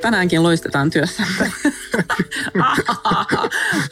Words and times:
Tänäänkin 0.00 0.42
loistetaan 0.42 0.90
työssä. 0.90 1.22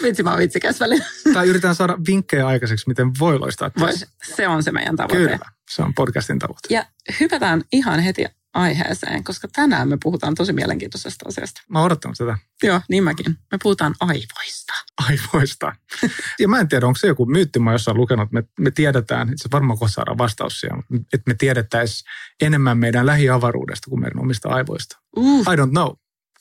Vitsi, 0.03 0.23
oon 0.27 0.39
vitsikäs 0.39 0.81
välillä. 0.81 1.05
Tai 1.33 1.49
yritetään 1.49 1.75
saada 1.75 1.99
vinkkejä 2.07 2.47
aikaiseksi, 2.47 2.89
miten 2.89 3.11
voi 3.21 3.39
loistaa 3.39 3.71
Voi, 3.79 3.91
tässä. 3.91 4.07
se 4.37 4.49
on 4.49 4.63
se 4.63 4.73
meidän 4.73 4.97
tavoite. 4.97 5.17
Kyllä, 5.17 5.39
se 5.71 5.83
on 5.83 5.95
podcastin 5.95 6.39
tavoite. 6.39 6.75
Ja 6.75 6.85
hypätään 7.21 7.63
ihan 7.73 8.01
heti 8.01 8.25
aiheeseen, 8.55 9.25
koska 9.25 9.49
tänään 9.49 9.89
me 9.89 9.99
puhutaan 10.03 10.35
tosi 10.35 10.53
mielenkiintoisesta 10.53 11.25
asiasta. 11.29 11.63
Mä 11.69 11.79
oon 11.79 11.87
odottanut 11.87 12.19
tätä 12.19 12.39
Joo, 12.63 12.81
niin 12.89 13.05
mäkin. 13.05 13.27
Me 13.51 13.59
puhutaan 13.63 13.95
aivoista. 14.01 14.73
aivoista. 15.09 15.73
ja 16.39 16.49
mä 16.49 16.61
en 16.61 16.69
tiedä, 16.69 16.87
onko 16.87 16.97
se 16.99 17.07
joku 17.07 17.27
myytti, 17.27 17.59
mä 17.59 17.73
jossain 17.73 17.97
lukenut, 17.97 18.23
että 18.23 18.35
me, 18.35 18.65
me 18.65 18.71
tiedetään, 18.71 19.29
että 19.29 19.43
se 19.43 19.49
varmaan 19.53 19.79
kohta 19.79 19.95
saadaan 19.95 20.19
vastaus 20.19 20.61
siihen, 20.61 20.85
että 21.13 21.31
me 21.31 21.35
tiedettäisiin 21.35 22.11
enemmän 22.43 22.79
meidän 22.79 23.07
lähiavaruudesta 23.07 23.91
kuin 23.91 24.01
meidän 24.01 24.21
omista 24.21 24.49
aivoista. 24.49 24.99
Uh, 25.17 25.41
I 25.41 25.57
don't 25.57 25.71
know. 25.71 25.93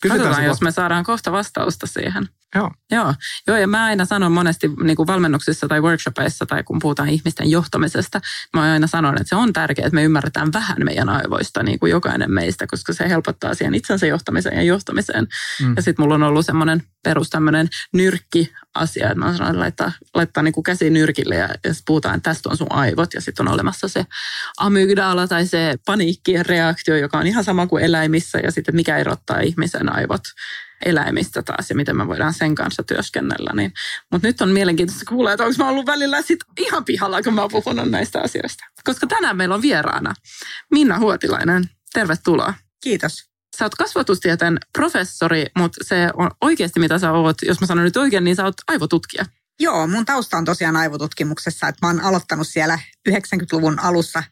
Kysytään 0.02 0.28
katsotaan, 0.28 0.46
jos 0.46 0.62
me 0.62 0.72
saadaan 0.72 1.04
kohta 1.04 1.32
vastausta 1.32 1.88
siihen. 1.88 2.30
Joo. 2.56 2.72
Joo, 2.92 3.14
Joo 3.48 3.58
ja 3.58 3.68
mä 3.68 3.84
aina 3.84 4.06
sanon 4.06 4.32
monesti 4.32 4.72
niin 4.84 4.98
kuin 4.98 5.08
valmennuksissa 5.08 5.68
tai 5.68 5.82
workshopeissa 5.82 6.46
tai 6.46 6.64
kun 6.64 6.80
puhutaan 6.82 7.10
ihmisten 7.10 7.52
johtamisesta, 7.52 8.22
mä 8.54 8.62
aina 8.62 8.88
sanon, 8.88 9.16
että 9.16 9.30
se 9.30 9.36
on 9.36 9.54
tärkeää, 9.54 9.86
että 9.86 9.96
me 9.96 10.04
ymmärretään 10.04 10.54
vähän 10.54 10.78
meidän 10.84 11.10
aivoista, 11.10 11.64
niin 11.64 11.80
kuin 11.80 11.90
jokainen 11.90 12.32
meistä, 12.32 12.68
koska 12.68 12.94
se 12.94 13.10
helpottaa 13.10 13.54
siihen 13.54 13.76
itsensä 13.76 14.08
johtamiseen 14.08 14.56
ja 14.56 14.64
johtamiseen. 14.64 15.28
Mm. 15.62 15.74
Ja 15.76 15.82
sitten 15.82 16.04
mulla 16.04 16.16
on 16.16 16.24
ollut 16.24 16.46
semmoinen 16.46 16.84
perus 17.04 17.30
tämmöinen 17.30 17.68
nyrkki-asia, 18.78 19.12
että 19.12 19.20
mä 19.20 19.38
sanon, 19.38 19.50
että 19.50 19.60
laittaa, 19.60 19.92
laittaa 20.14 20.44
niin 20.44 20.54
kuin 20.54 20.64
käsi 20.64 20.90
nyrkille 20.90 21.36
ja, 21.36 21.50
ja 21.64 21.74
puhutaan, 21.86 22.16
että 22.16 22.30
tästä 22.30 22.50
on 22.50 22.58
sun 22.58 22.72
aivot 22.72 23.14
ja 23.14 23.22
sitten 23.22 23.48
on 23.48 23.54
olemassa 23.54 23.88
se 23.88 24.06
amygdala 24.58 25.28
tai 25.28 25.48
se 25.48 25.76
paniikkireaktio, 25.86 26.96
joka 26.96 27.18
on 27.18 27.28
ihan 27.28 27.44
sama 27.44 27.68
kuin 27.68 27.84
eläimissä 27.84 28.40
ja 28.40 28.52
sitten 28.52 28.76
mikä 28.76 28.98
erottaa 28.98 29.40
ihmisen 29.40 29.96
aivot 29.96 30.24
eläimistä 30.86 31.44
taas 31.44 31.70
ja 31.70 31.76
miten 31.76 31.98
me 31.98 32.08
voidaan 32.08 32.34
sen 32.34 32.56
kanssa 32.56 32.84
työskennellä. 32.84 33.52
Niin. 33.56 33.74
Mutta 34.12 34.28
nyt 34.28 34.42
on 34.42 34.50
mielenkiintoista 34.50 35.06
kuulla, 35.10 35.32
että 35.32 35.44
onko 35.44 35.56
mä 35.58 35.70
ollut 35.70 35.86
välillä 35.86 36.22
sit 36.22 36.40
ihan 36.58 36.86
pihalla, 36.86 37.22
kun 37.22 37.34
mä 37.34 37.42
oon 37.42 37.52
puhunut 37.52 37.92
näistä 37.92 38.22
asioista. 38.22 38.64
Koska 38.84 39.08
tänään 39.08 39.38
meillä 39.38 39.56
on 39.56 39.62
vieraana 39.62 40.14
Minna 40.72 41.00
Huotilainen. 41.00 41.64
Tervetuloa. 41.94 42.54
Kiitos. 42.84 43.37
Sä 43.58 43.66
oot 43.66 43.76
kasvatustieteen 43.76 44.58
professori, 44.74 45.46
mutta 45.58 45.84
se 45.84 46.10
on 46.14 46.32
oikeasti 46.42 46.80
mitä 46.80 47.00
sä 47.00 47.12
oot, 47.12 47.38
jos 47.42 47.62
mä 47.62 47.68
sanon 47.68 47.86
nyt 47.86 47.98
oikein, 47.98 48.24
niin 48.24 48.36
sä 48.36 48.44
oot 48.44 48.56
aivotutkija. 48.68 49.26
Joo, 49.60 49.88
mun 49.88 50.06
tausta 50.06 50.38
on 50.38 50.46
tosiaan 50.46 50.76
aivotutkimuksessa, 50.76 51.68
että 51.68 51.86
mä 51.86 51.90
oon 51.90 52.02
aloittanut 52.02 52.48
siellä 52.48 52.80
90-luvun 53.10 53.80
alussa 53.80 54.24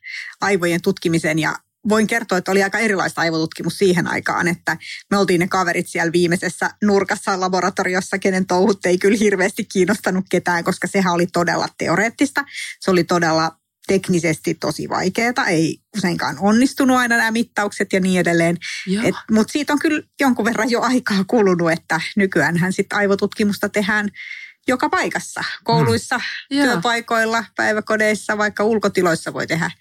aivojen 0.42 0.82
tutkimisen 0.82 1.40
ja 1.40 1.56
voin 1.90 2.08
kertoa, 2.08 2.38
että 2.38 2.52
oli 2.52 2.64
aika 2.64 2.80
erilaista 2.80 3.22
aivotutkimus 3.22 3.78
siihen 3.78 4.08
aikaan, 4.08 4.48
että 4.48 4.78
me 5.12 5.18
oltiin 5.18 5.40
ne 5.40 5.48
kaverit 5.48 5.88
siellä 5.88 6.12
viimeisessä 6.12 6.70
nurkassa 6.84 7.40
laboratoriossa, 7.40 8.18
kenen 8.20 8.46
touhut 8.46 8.86
ei 8.86 8.98
kyllä 8.98 9.18
hirveästi 9.18 9.66
kiinnostanut 9.66 10.26
ketään, 10.30 10.64
koska 10.64 10.88
sehän 10.88 11.14
oli 11.14 11.28
todella 11.28 11.68
teoreettista. 11.78 12.46
Se 12.80 12.92
oli 12.92 13.04
todella 13.04 13.58
teknisesti 13.88 14.54
tosi 14.54 14.90
vaikeaa, 14.90 15.46
ei 15.50 15.78
useinkaan 15.98 16.38
onnistunut 16.40 16.98
aina 16.98 17.18
nämä 17.18 17.32
mittaukset 17.32 17.94
ja 17.94 18.00
niin 18.00 18.20
edelleen. 18.20 18.58
Mutta 19.32 19.52
siitä 19.52 19.74
on 19.74 19.80
kyllä 19.80 20.02
jonkun 20.20 20.46
verran 20.46 20.70
jo 20.70 20.82
aikaa 20.82 21.24
kulunut, 21.28 21.72
että 21.72 22.02
nykyäänhän 22.16 22.74
sitten 22.74 22.98
aivotutkimusta 22.98 23.70
tehdään 23.70 24.10
joka 24.68 24.90
paikassa. 24.90 25.44
Kouluissa, 25.64 26.20
Joo. 26.50 26.66
työpaikoilla, 26.66 27.46
päiväkodeissa, 27.56 28.38
vaikka 28.38 28.64
ulkotiloissa 28.64 29.34
voi 29.34 29.48
tehdä 29.48 29.72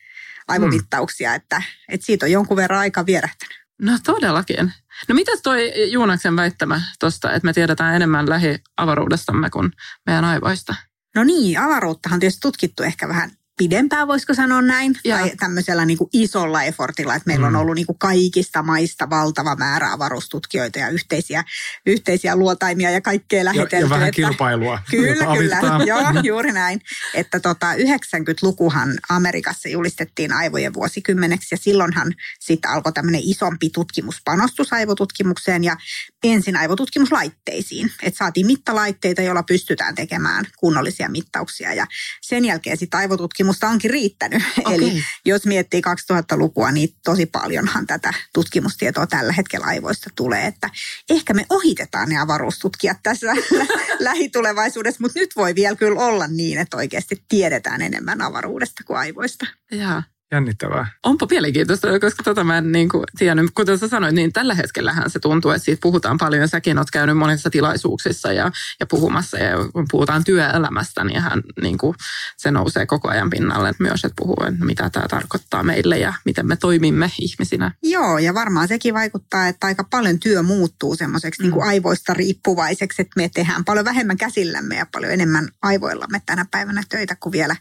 aivomittauksia, 0.48 1.34
että, 1.34 1.62
että 1.88 2.06
siitä 2.06 2.26
on 2.26 2.32
jonkun 2.32 2.56
verran 2.56 2.80
aika 2.80 3.06
vierähtänyt. 3.06 3.64
No 3.82 3.98
todellakin. 4.04 4.72
No 5.08 5.14
mitäs 5.14 5.40
toi 5.42 5.90
Juunaksen 5.92 6.36
väittämä 6.36 6.80
tuosta, 7.00 7.32
että 7.32 7.46
me 7.46 7.52
tiedetään 7.52 7.96
enemmän 7.96 8.28
lähiavaruudestamme 8.28 9.50
kuin 9.50 9.72
meidän 10.06 10.24
aivoista? 10.24 10.74
No 11.14 11.24
niin, 11.24 11.60
avaruuttahan 11.60 12.16
on 12.16 12.20
tietysti 12.20 12.40
tutkittu 12.40 12.82
ehkä 12.82 13.08
vähän 13.08 13.30
pidempään, 13.56 14.08
voisiko 14.08 14.34
sanoa 14.34 14.62
näin, 14.62 14.94
Joo. 15.04 15.18
tai 15.18 15.32
tämmöisellä 15.40 15.84
niin 15.84 15.98
kuin 15.98 16.10
isolla 16.12 16.62
effortilla, 16.62 17.14
että 17.14 17.26
meillä 17.26 17.46
on 17.46 17.52
Mm. 17.52 17.58
ollut 17.58 17.74
niin 17.74 17.86
kuin 17.86 17.98
kaikista 17.98 18.62
maista 18.62 19.10
valtava 19.10 19.56
määrä 19.56 19.92
avaruustutkijoita 19.92 20.78
ja 20.78 20.88
yhteisiä, 20.88 21.44
yhteisiä 21.86 22.36
luotaimia 22.36 22.90
ja 22.90 23.00
kaikkea 23.00 23.38
Ja, 23.38 23.44
lähetelty. 23.44 23.76
ja 23.76 23.90
vähän 23.90 24.08
että- 24.08 24.16
kilpailua. 24.16 24.78
Kyllä, 24.90 25.26
kyllä. 25.38 25.58
Joo, 25.86 26.00
juuri 26.22 26.52
näin. 26.52 26.80
Että 27.14 27.40
tota, 27.40 27.74
90-lukuhan 27.74 28.94
Amerikassa 29.08 29.68
julistettiin 29.68 30.32
aivojen 30.32 30.74
vuosikymmeneksi 30.74 31.54
ja 31.54 31.58
silloinhan 31.58 32.14
sitten 32.40 32.70
alkoi 32.70 32.92
tämmöinen 32.92 33.20
isompi 33.24 33.70
tutkimuspanostus 33.70 34.72
aivotutkimukseen 34.72 35.64
ja 35.64 35.76
ensin 36.24 36.56
aivotutkimuslaitteisiin. 36.56 37.90
Että 38.02 38.18
saatiin 38.18 38.46
mittalaitteita, 38.46 39.22
joilla 39.22 39.42
pystytään 39.42 39.94
tekemään 39.94 40.44
kunnollisia 40.58 41.08
mittauksia 41.08 41.74
ja 41.74 41.86
sen 42.22 42.44
jälkeen 42.44 42.76
sitten 42.76 42.98
aivotutkimusta 43.44 43.68
onkin 43.68 43.90
riittänyt. 43.90 44.42
Okei. 44.64 44.74
Eli 44.74 45.04
jos 45.24 45.46
miettii 45.46 45.82
2000-lukua, 46.12 46.72
niin 46.72 46.88
tosi 47.04 47.26
paljonhan 47.26 47.86
tätä 47.86 48.14
tutkimustietoa 48.34 49.06
tällä 49.06 49.32
hetkellä 49.32 49.66
aivoista 49.66 50.10
tulee, 50.16 50.46
että 50.46 50.70
ehkä 51.10 51.34
me 51.34 51.46
ohitetaan 51.50 52.08
ne 52.08 52.18
avaruustutkijat 52.18 52.98
tässä 53.02 53.26
lä- 53.58 53.94
lähitulevaisuudessa, 53.98 55.00
mutta 55.00 55.18
nyt 55.18 55.30
voi 55.36 55.54
vielä 55.54 55.76
kyllä 55.76 56.00
olla 56.00 56.26
niin, 56.26 56.58
että 56.58 56.76
oikeasti 56.76 57.24
tiedetään 57.28 57.82
enemmän 57.82 58.22
avaruudesta 58.22 58.84
kuin 58.84 58.98
aivoista. 58.98 59.46
Jaa. 59.70 60.02
Jännittävää. 60.34 60.86
Onpa 61.02 61.26
mielenkiintoista, 61.30 62.00
koska 62.00 62.22
tota 62.22 62.44
mä 62.44 62.58
en 62.58 62.72
niin 62.72 62.88
kuin 62.88 63.04
tiennyt. 63.18 63.50
Kuten 63.54 63.78
sä 63.78 63.88
sanoit, 63.88 64.14
niin 64.14 64.32
tällä 64.32 64.54
hetkellähän 64.54 65.10
se 65.10 65.18
tuntuu, 65.18 65.50
että 65.50 65.64
siitä 65.64 65.80
puhutaan 65.82 66.18
paljon. 66.18 66.48
Säkin 66.48 66.78
oot 66.78 66.90
käynyt 66.90 67.18
monissa 67.18 67.50
tilaisuuksissa 67.50 68.32
ja, 68.32 68.50
ja 68.80 68.86
puhumassa. 68.86 69.38
Ja 69.38 69.56
kun 69.72 69.86
puhutaan 69.90 70.24
työelämästä, 70.24 71.04
niin 71.04 71.20
hän, 71.20 71.42
niin 71.62 71.78
kuin, 71.78 71.96
se 72.36 72.50
nousee 72.50 72.86
koko 72.86 73.08
ajan 73.08 73.30
pinnalle 73.30 73.72
myös, 73.78 74.04
että 74.04 74.14
puhuu, 74.16 74.36
että 74.48 74.64
mitä 74.64 74.90
tämä 74.90 75.08
tarkoittaa 75.08 75.62
meille 75.62 75.98
ja 75.98 76.14
miten 76.24 76.46
me 76.46 76.56
toimimme 76.56 77.10
ihmisinä. 77.20 77.72
Joo, 77.82 78.18
ja 78.18 78.34
varmaan 78.34 78.68
sekin 78.68 78.94
vaikuttaa, 78.94 79.48
että 79.48 79.66
aika 79.66 79.84
paljon 79.84 80.20
työ 80.20 80.42
muuttuu 80.42 80.96
semmoiseksi 80.96 81.42
niin 81.42 81.52
kuin 81.52 81.64
Mm. 81.64 81.68
aivoista 81.68 82.14
riippuvaiseksi, 82.14 83.02
että 83.02 83.12
me 83.16 83.30
tehdään 83.34 83.64
paljon 83.64 83.84
vähemmän 83.84 84.16
käsillämme 84.16 84.76
ja 84.76 84.86
paljon 84.92 85.12
enemmän 85.12 85.48
aivoillamme 85.62 86.22
tänä 86.26 86.46
päivänä 86.50 86.82
töitä 86.88 87.16
kuin 87.20 87.32
vielä 87.32 87.56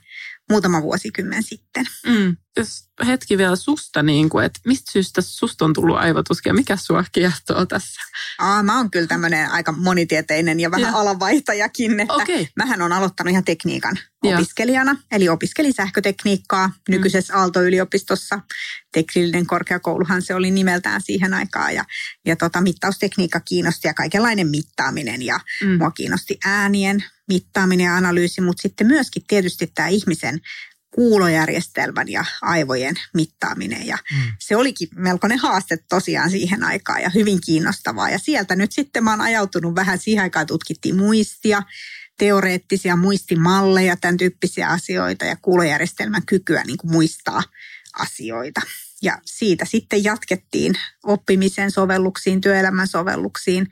muutama 0.50 0.82
vuosikymmen 0.82 1.44
sitten. 1.44 1.86
Mm. 2.08 2.38
Jos 2.58 2.90
hetki 3.08 3.38
vielä 3.38 3.56
susta, 3.56 4.04
niin 4.04 4.30
kuin, 4.30 4.46
että 4.46 4.60
mistä 4.66 4.92
syystä 4.92 5.22
susta 5.22 5.66
on 5.66 5.74
tullut 5.74 5.98
aivotutkija? 5.98 6.54
Mikä 6.54 6.76
sua 6.76 7.04
kiehtoo 7.12 7.66
tässä? 7.66 8.02
Aa, 8.40 8.64
mä 8.64 8.78
oon 8.78 8.92
kyllä 8.92 9.08
tämmöinen 9.08 9.52
aika 9.52 9.72
monitieteinen 9.72 10.60
ja 10.60 10.72
vähän 10.72 10.92
Joo. 10.92 11.00
alanvaihtajakin, 11.02 12.00
että. 12.00 12.14
Okay. 12.14 12.46
Mähän 12.56 12.82
on 12.82 12.94
aloittanut 12.94 13.32
ihan 13.32 13.44
tekniikan 13.44 14.00
Joo. 14.24 14.34
opiskelijana, 14.36 14.96
eli 15.12 15.30
opiskelin 15.30 15.74
sähkötekniikkaa 15.74 16.72
nykyisessä 16.90 17.38
Aalto-yliopistossa. 17.38 18.40
Teknillinen 18.94 19.46
korkeakouluhan 19.46 20.22
se 20.22 20.36
oli 20.36 20.52
nimeltään 20.52 21.02
siihen 21.02 21.34
aikaan 21.34 21.76
ja, 21.76 21.86
ja 22.26 22.36
tota, 22.36 22.62
mittaustekniikka 22.62 23.40
kiinnosti 23.40 23.88
ja 23.88 23.94
kaikenlainen 23.94 24.48
mittaaminen 24.48 25.22
ja 25.22 25.40
Mm. 25.64 25.78
mua 25.78 25.92
kiinnosti 25.92 26.40
äänien 26.46 27.04
mittaaminen 27.28 27.86
ja 27.86 27.96
analyysi, 27.96 28.42
mutta 28.42 28.62
sitten 28.62 28.88
myöskin 28.88 29.24
tietysti 29.28 29.68
tämä 29.76 29.88
ihmisen 29.88 30.42
kuulojärjestelmän 30.96 32.10
ja 32.10 32.26
aivojen 32.42 32.96
mittaaminen 33.14 33.88
ja 33.88 33.98
Mm. 34.12 34.18
se 34.40 34.56
olikin 34.56 34.88
melkoinen 34.96 35.40
haaste 35.40 35.78
tosiaan 35.90 36.30
siihen 36.32 36.64
aikaan 36.64 37.02
ja 37.02 37.10
hyvin 37.10 37.42
kiinnostavaa. 37.46 38.10
Ja 38.10 38.20
sieltä 38.20 38.56
nyt 38.56 38.72
sitten 38.72 39.04
mä 39.04 39.10
oon 39.12 39.22
ajautunut 39.22 39.76
vähän 39.76 40.00
siihen 40.00 40.24
aikaan, 40.24 40.48
tutkittiin 40.48 40.96
muistia, 40.98 41.64
teoreettisia 42.18 42.96
muistimalleja, 42.96 43.98
tämän 43.98 44.18
tyyppisiä 44.18 44.68
asioita 44.68 45.26
ja 45.26 45.36
kuulojärjestelmän 45.42 46.26
kykyä 46.26 46.64
niin 46.64 46.78
kuin 46.78 46.92
muistaa 46.92 47.44
asioita. 48.00 48.62
Ja 49.04 49.18
siitä 49.26 49.66
sitten 49.66 50.04
jatkettiin 50.04 50.74
oppimisen 51.04 51.72
sovelluksiin, 51.72 52.42
työelämän 52.42 52.88
sovelluksiin, 52.88 53.68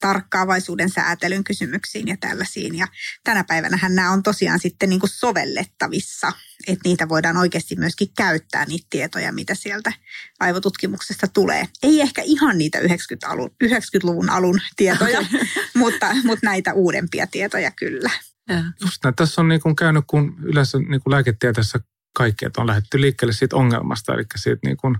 tarkkaavaisuuden 0.00 0.90
säätelyn 0.90 1.44
kysymyksiin 1.44 2.08
ja 2.08 2.16
tällaisiin. 2.20 2.74
Ja 2.74 2.86
tänä 3.24 3.44
päivänä 3.44 3.78
nämä 3.82 4.10
on 4.10 4.22
tosiaan 4.22 4.60
sitten 4.60 4.88
niin 4.88 5.00
kuin 5.00 5.10
sovellettavissa, 5.10 6.32
että 6.66 6.88
niitä 6.88 7.08
voidaan 7.08 7.36
oikeasti 7.36 7.76
myöskin 7.76 8.08
käyttää, 8.16 8.64
niitä 8.64 8.86
tietoja, 8.90 9.32
mitä 9.32 9.54
sieltä 9.54 9.92
aivotutkimuksesta 10.40 11.26
tulee. 11.28 11.68
Ei 11.82 12.00
ehkä 12.00 12.22
ihan 12.22 12.58
niitä 12.58 12.78
90-luvun, 12.78 13.50
90-luvun 13.64 14.30
alun 14.30 14.60
tietoja, 14.76 15.20
mutta, 15.74 16.16
mutta 16.24 16.46
näitä 16.46 16.72
uudempia 16.72 17.26
tietoja 17.26 17.70
kyllä. 17.70 18.10
Ja. 18.48 18.64
Just 18.80 19.04
näin. 19.04 19.14
Tässä 19.14 19.40
on 19.40 19.48
niin 19.48 19.60
kuin 19.60 19.76
käynyt, 19.76 20.04
kun 20.06 20.36
yleensä 20.42 20.78
niin 20.78 21.00
kuin 21.00 21.10
lääketieteessä 21.10 21.80
kaikki, 22.16 22.46
että 22.46 22.60
on 22.60 22.66
lähdetty 22.66 23.00
liikkeelle 23.00 23.32
siitä 23.32 23.56
ongelmasta, 23.56 24.14
eli 24.14 24.24
siitä 24.36 24.60
niin 24.64 24.76
kuin 24.76 24.96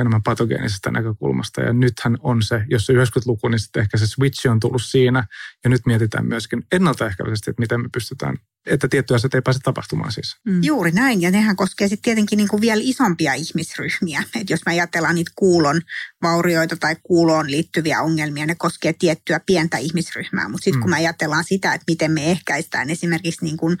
enemmän 0.00 0.22
patogeenisesta 0.22 0.90
näkökulmasta. 0.90 1.60
Ja 1.60 1.72
nythän 1.72 2.16
on 2.20 2.42
se, 2.42 2.64
jos 2.68 2.86
se 2.86 2.92
90-luku, 2.92 3.48
niin 3.48 3.58
sitten 3.58 3.82
ehkä 3.82 3.96
se 3.96 4.06
switch 4.06 4.48
on 4.50 4.60
tullut 4.60 4.82
siinä. 4.82 5.26
Ja 5.64 5.70
nyt 5.70 5.86
mietitään 5.86 6.26
myöskin 6.26 6.62
ennaltaehkäisesti, 6.72 7.50
että 7.50 7.60
miten 7.60 7.80
me 7.80 7.88
pystytään, 7.92 8.36
että 8.66 8.88
tiettyjä 8.88 9.16
asiat 9.16 9.34
ei 9.34 9.42
pääse 9.42 9.60
tapahtumaan 9.60 10.12
siis. 10.12 10.36
Mm. 10.46 10.62
Juuri 10.62 10.90
näin, 10.90 11.22
ja 11.22 11.30
nehän 11.30 11.56
koskee 11.56 11.88
sitten 11.88 12.02
tietenkin 12.02 12.36
niin 12.36 12.48
kuin 12.48 12.60
vielä 12.60 12.80
isompia 12.84 13.34
ihmisryhmiä. 13.34 14.22
että 14.40 14.52
jos 14.52 14.60
me 14.66 14.72
ajatellaan 14.72 15.14
niitä 15.14 15.32
kuulon 15.36 15.80
vaurioita 16.22 16.76
tai 16.76 16.96
kuuloon 17.02 17.50
liittyviä 17.50 18.02
ongelmia, 18.02 18.46
ne 18.46 18.54
koskee 18.54 18.92
tiettyä 18.92 19.40
pientä 19.46 19.78
ihmisryhmää. 19.78 20.48
Mutta 20.48 20.64
sitten 20.64 20.78
mm. 20.78 20.82
kun 20.82 20.90
me 20.90 20.96
ajatellaan 20.96 21.44
sitä, 21.44 21.74
että 21.74 21.84
miten 21.88 22.12
me 22.12 22.30
ehkäistään 22.30 22.90
esimerkiksi 22.90 23.44
niin 23.44 23.56
kuin 23.56 23.76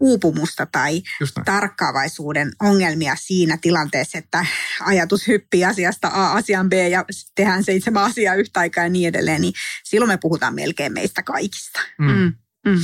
uupumusta 0.00 0.66
tai 0.66 1.02
tarkkaavaisuuden 1.44 2.52
ongelmia 2.62 3.16
siinä 3.18 3.58
tilanteessa, 3.60 4.18
että 4.18 4.46
ajatus 4.80 5.28
hyppii 5.28 5.64
asiasta 5.64 6.08
A 6.08 6.32
asian 6.32 6.68
B 6.68 6.72
ja 6.72 7.04
tehdään 7.34 7.64
seitsemän 7.64 8.04
asiaa 8.04 8.34
yhtä 8.34 8.60
aikaa 8.60 8.84
ja 8.84 8.90
niin 8.90 9.08
edelleen, 9.08 9.40
niin 9.40 9.52
silloin 9.84 10.08
me 10.08 10.18
puhutaan 10.18 10.54
melkein 10.54 10.92
meistä 10.92 11.22
kaikista. 11.22 11.80
Mm. 11.98 12.06
Mm. 12.06 12.32
Mm. 12.66 12.78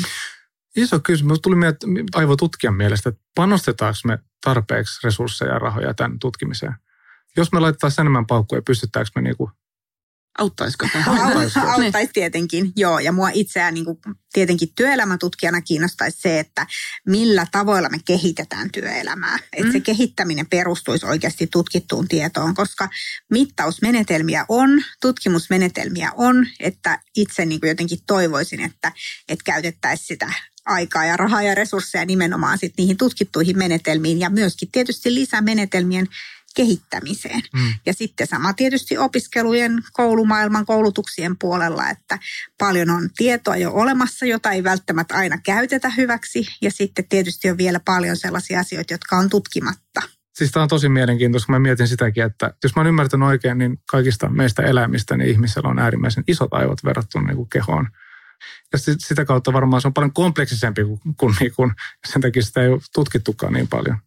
Iso 0.77 1.01
kysymys. 1.01 1.41
Tuli 1.41 1.57
aivotutkijan 2.15 2.75
mielestä, 2.75 3.09
että 3.09 3.23
panostetaanko 3.35 3.99
me 4.05 4.19
tarpeeksi 4.45 5.01
resursseja 5.05 5.53
ja 5.53 5.59
rahoja 5.59 5.95
tämän 5.95 6.19
tutkimiseen? 6.19 6.75
Jos 7.37 7.53
me 7.53 7.61
laitetaan 7.61 7.93
enemmän 8.01 8.27
paukkuja, 8.27 8.63
pystytäänkö 8.63 9.11
me 9.15 9.23
niinku 9.23 9.51
Auttaisiko 10.39 10.87
tämä? 10.93 11.25
Auttaisi, 11.25 11.59
auttaisi 11.59 12.13
tietenkin, 12.13 12.73
joo. 12.77 12.99
Ja 12.99 13.13
mua 13.13 13.31
itseään 13.33 13.75
niin 13.75 13.85
kuin, 13.85 13.99
tietenkin 14.33 14.69
työelämätutkijana 14.75 15.61
kiinnostaisi 15.61 16.21
se, 16.21 16.41
että 16.41 16.67
millä 17.07 17.47
tavoilla 17.53 17.89
me 17.89 17.99
kehitetään 18.05 18.71
työelämää. 18.71 19.39
Että 19.53 19.67
mm. 19.67 19.73
se 19.73 19.81
kehittäminen 19.81 20.47
perustuisi 20.47 21.07
oikeasti 21.07 21.47
tutkittuun 21.47 22.09
tietoon, 22.09 22.55
koska 22.55 22.89
mittausmenetelmiä 23.31 24.45
on, 24.49 24.83
tutkimusmenetelmiä 25.01 26.13
on, 26.17 26.47
että 26.61 26.99
itse 27.17 27.47
niin 27.47 27.61
kuin 27.61 27.69
jotenkin 27.69 27.99
toivoisin, 28.07 28.61
että, 28.61 28.93
että 29.29 29.45
käytettäisiin 29.45 30.07
sitä 30.07 30.33
aikaa 30.67 31.05
ja 31.05 31.17
rahaa 31.17 31.43
ja 31.43 31.55
resursseja 31.55 32.05
nimenomaan 32.05 32.59
sit 32.59 32.75
niihin 32.79 32.97
tutkittuihin 32.97 33.59
menetelmiin 33.59 34.21
ja 34.21 34.31
myöskin 34.31 34.69
tietysti 34.73 35.15
lisämenetelmien 35.15 36.09
kehittämiseen. 36.55 37.43
Mm. 37.55 37.75
Ja 37.87 37.95
sitten 37.95 38.27
sama 38.27 38.53
tietysti 38.53 38.99
opiskelujen, 38.99 39.83
koulumaailman, 39.93 40.67
koulutuksien 40.67 41.39
puolella, 41.39 41.91
että 41.91 42.19
paljon 42.59 42.91
on 42.91 43.11
tietoa 43.17 43.57
jo 43.57 43.73
olemassa, 43.73 44.27
jota 44.27 44.51
ei 44.51 44.65
välttämättä 44.65 45.15
aina 45.15 45.39
käytetä 45.39 45.91
hyväksi. 45.91 46.47
Ja 46.63 46.71
sitten 46.71 47.09
tietysti 47.09 47.51
on 47.51 47.59
vielä 47.59 47.81
paljon 47.85 48.17
sellaisia 48.17 48.61
asioita, 48.61 48.95
jotka 48.95 49.17
on 49.17 49.29
tutkimatta. 49.29 50.03
Siis 50.35 50.51
tämä 50.51 50.63
on 50.63 50.69
tosi 50.69 50.89
mielenkiintoista, 50.89 51.47
kun 51.47 51.55
mä 51.55 51.59
mietin 51.59 51.89
sitäkin, 51.89 52.25
että 52.25 52.55
jos 52.63 52.77
mä 52.77 52.81
oon 52.81 52.87
ymmärtänyt 52.87 53.29
oikein, 53.29 53.59
niin 53.59 53.79
kaikista 53.91 54.29
meistä 54.29 54.63
eläimistä 54.63 55.17
niin 55.17 55.31
ihmisellä 55.31 55.69
on 55.69 55.79
äärimmäisen 55.79 56.25
isot 56.29 56.55
aivot 56.55 56.85
verrattuna 56.85 57.27
niin 57.27 57.37
kuin 57.37 57.49
kehoon. 57.49 57.89
Ja 58.73 58.79
sitä 58.79 59.25
kautta 59.25 59.53
varmaan 59.53 59.83
se 59.83 59.89
on 59.89 59.95
paljon 59.95 60.13
kompleksisempi 60.13 60.85
kuin, 60.85 61.01
kuin, 61.17 61.35
niin 61.41 61.53
kuin 61.57 61.73
sen 62.07 62.23
takia 62.23 62.43
sitä 62.43 62.63
ei 62.63 62.69
ole 62.69 62.81
tutkittukaan 62.95 63.53
niin 63.53 63.69
paljon. 63.69 63.99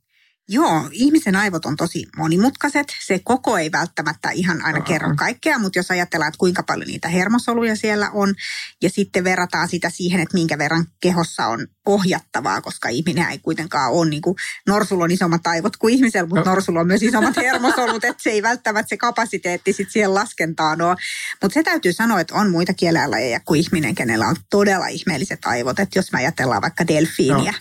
Joo, 0.50 0.89
ihmisen 0.92 1.36
aivot 1.36 1.65
on 1.65 1.75
tosi 1.75 2.06
monimutkaiset. 2.18 2.88
Se 3.06 3.19
koko 3.24 3.57
ei 3.57 3.71
välttämättä 3.71 4.30
ihan 4.30 4.62
aina 4.62 4.77
uh-huh. 4.77 4.88
kerro 4.88 5.15
kaikkea, 5.15 5.59
mutta 5.59 5.80
jos 5.80 5.92
ajatellaan, 5.92 6.27
että 6.27 6.38
kuinka 6.38 6.63
paljon 6.63 6.88
niitä 6.88 7.07
hermosoluja 7.07 7.75
siellä 7.75 8.09
on, 8.13 8.36
ja 8.81 8.89
sitten 8.89 9.24
verrataan 9.24 9.68
sitä 9.68 9.89
siihen, 9.89 10.21
että 10.21 10.33
minkä 10.33 10.57
verran 10.57 10.86
kehossa 11.01 11.47
on 11.47 11.68
ohjattavaa, 11.86 12.62
koska 12.62 12.89
ihminen 12.89 13.30
ei 13.30 13.39
kuitenkaan 13.39 13.92
ole, 13.92 14.09
niin 14.09 14.21
kuin, 14.21 14.36
norsulla 14.68 15.03
on 15.03 15.12
isommat 15.12 15.47
aivot 15.47 15.77
kuin 15.77 15.94
ihmisellä, 15.94 16.30
mutta 16.30 16.50
no. 16.50 16.51
norsulla 16.51 16.80
on 16.80 16.88
myös 16.88 17.03
isommat 17.03 17.38
hermosolut, 17.38 18.03
että 18.03 18.24
se 18.24 18.30
ei 18.30 18.42
välttämättä 18.42 18.89
se 18.89 18.97
kapasiteetti 18.97 19.74
sitten 19.74 19.94
siihen 19.94 20.13
laskentaan 20.13 20.81
ole. 20.81 20.95
Mutta 21.42 21.53
se 21.53 21.63
täytyy 21.63 21.94
sanoa, 21.94 22.19
että 22.19 22.36
on 22.36 22.51
muita 22.51 22.74
kielelajeja 22.74 23.39
kuin 23.39 23.59
ihminen, 23.59 23.95
kenellä 23.95 24.27
on 24.27 24.36
todella 24.50 24.88
ihmeelliset 24.88 25.39
aivot, 25.45 25.80
että 25.80 26.00
jos 26.00 26.12
me 26.12 26.19
ajatellaan 26.19 26.62
vaikka 26.62 26.88
delfiiniä, 26.88 27.51
no 27.51 27.57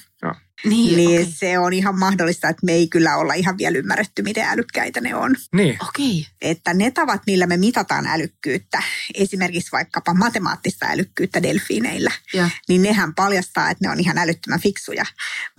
niin, 0.64 0.96
niin 0.96 1.20
okay. 1.20 1.32
se 1.36 1.58
on 1.58 1.72
ihan 1.72 1.98
mahdollista, 1.98 2.48
että 2.48 2.66
me 2.66 2.72
ei 2.72 2.88
kyllä 2.88 3.16
olla 3.16 3.34
ihan 3.34 3.58
vielä 3.58 3.78
ymmärretty, 3.78 4.22
miten 4.22 4.44
älykkäitä 4.44 5.00
ne 5.00 5.14
on. 5.14 5.36
Niin. 5.54 5.78
Okay. 5.82 6.24
Että 6.40 6.74
ne 6.74 6.90
tavat, 6.90 7.22
millä 7.26 7.46
me 7.46 7.56
mitataan 7.56 8.06
älykkyyttä, 8.06 8.82
esimerkiksi 9.14 9.72
vaikkapa 9.72 10.14
matemaattista 10.14 10.86
älykkyyttä 10.86 11.42
delfiineillä, 11.42 12.10
ja. 12.34 12.50
niin 12.68 12.82
nehän 12.82 13.14
paljastaa, 13.14 13.70
että 13.70 13.84
ne 13.84 13.90
on 13.90 14.00
ihan 14.00 14.18
älyttömän 14.18 14.60
fiksuja. 14.60 15.04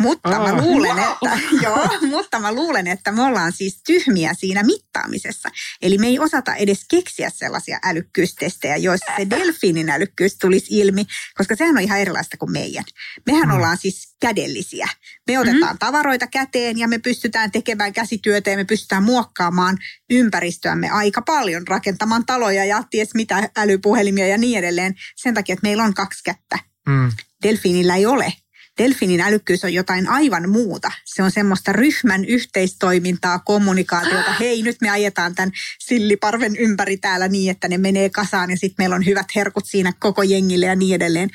Mutta, 0.01 0.39
oh, 0.39 0.49
mä 0.49 0.61
luulen, 0.61 0.95
wow. 0.95 1.11
että, 1.11 1.39
joo, 1.65 1.87
mutta 2.01 2.39
mä 2.39 2.53
luulen, 2.53 2.87
että 2.87 3.11
me 3.11 3.21
ollaan 3.21 3.51
siis 3.51 3.81
tyhmiä 3.85 4.33
siinä 4.33 4.63
mittaamisessa. 4.63 5.49
Eli 5.81 5.97
me 5.97 6.07
ei 6.07 6.19
osata 6.19 6.55
edes 6.55 6.85
keksiä 6.89 7.29
sellaisia 7.29 7.79
älykkyystestejä, 7.83 8.77
joissa 8.77 9.11
se 9.17 9.29
delfiinin 9.29 9.89
älykkyys 9.89 10.37
tulisi 10.37 10.79
ilmi, 10.79 11.05
koska 11.37 11.55
sehän 11.55 11.77
on 11.77 11.83
ihan 11.83 11.99
erilaista 11.99 12.37
kuin 12.37 12.51
meidän. 12.51 12.83
Mehän 13.25 13.49
mm. 13.49 13.55
ollaan 13.55 13.77
siis 13.77 14.14
kädellisiä. 14.21 14.87
Me 15.27 15.39
otetaan 15.39 15.61
mm-hmm. 15.61 15.77
tavaroita 15.79 16.27
käteen 16.27 16.77
ja 16.77 16.87
me 16.87 16.99
pystytään 16.99 17.51
tekemään 17.51 17.93
käsityötä 17.93 18.49
ja 18.49 18.57
me 18.57 18.65
pystytään 18.65 19.03
muokkaamaan 19.03 19.77
ympäristöämme 20.09 20.89
aika 20.89 21.21
paljon, 21.21 21.67
rakentamaan 21.67 22.25
taloja 22.25 22.65
ja 22.65 22.83
ties 22.89 23.13
mitä 23.13 23.49
älypuhelimia 23.57 24.27
ja 24.27 24.37
niin 24.37 24.59
edelleen 24.59 24.95
sen 25.15 25.33
takia, 25.33 25.53
että 25.53 25.67
meillä 25.67 25.83
on 25.83 25.93
kaksi 25.93 26.23
kättä. 26.23 26.59
Mm. 26.87 27.11
Delfiinillä 27.43 27.95
ei 27.95 28.05
ole. 28.05 28.33
Delfinin 28.77 29.21
älykkyys 29.21 29.63
on 29.63 29.73
jotain 29.73 30.09
aivan 30.09 30.49
muuta. 30.49 30.91
Se 31.05 31.23
on 31.23 31.31
semmoista 31.31 31.73
ryhmän 31.73 32.25
yhteistoimintaa, 32.25 33.39
kommunikaatiota. 33.39 34.33
Hei, 34.39 34.61
nyt 34.61 34.77
me 34.81 34.89
ajetaan 34.89 35.35
tämän 35.35 35.51
silliparven 35.79 36.55
ympäri 36.55 36.97
täällä 36.97 37.27
niin, 37.27 37.51
että 37.51 37.67
ne 37.67 37.77
menee 37.77 38.09
kasaan 38.09 38.49
ja 38.49 38.57
sitten 38.57 38.75
meillä 38.77 38.95
on 38.95 39.05
hyvät 39.05 39.25
herkut 39.35 39.65
siinä 39.67 39.93
koko 39.99 40.23
jengille 40.23 40.65
ja 40.65 40.75
niin 40.75 40.95
edelleen 40.95 41.29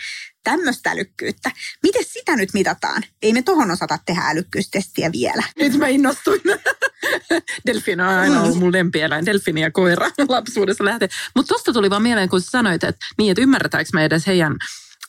tämmöistä 0.44 0.90
älykkyyttä. 0.90 1.50
Miten 1.82 2.04
sitä 2.04 2.37
nyt 2.37 2.48
mitataan? 2.54 3.02
Ei 3.22 3.32
me 3.32 3.42
tohon 3.42 3.70
osata 3.70 3.99
tehdä 4.06 4.20
älykkyystestiä 4.20 5.12
vielä. 5.12 5.42
Nyt 5.59 5.76
mä 5.76 5.88
innostuin. 5.88 6.40
Delfini 7.66 8.02
on 8.02 8.09
aina 8.09 8.42
ollut 8.42 8.59
mun 8.59 8.73
lempieläin. 8.73 9.26
Delfini 9.26 9.61
ja 9.61 9.70
koira 9.70 10.11
lapsuudessa 10.28 10.85
lähtee. 10.85 11.09
Mutta 11.37 11.54
tosta 11.54 11.73
tuli 11.73 11.90
vaan 11.90 12.02
mieleen, 12.02 12.28
kun 12.28 12.40
sanoit, 12.40 12.85
että 12.85 13.06
niin, 13.18 13.30
että 13.30 13.42
ymmärretäänkö 13.42 13.90
me 13.94 14.04
edes 14.04 14.26
heidän 14.26 14.56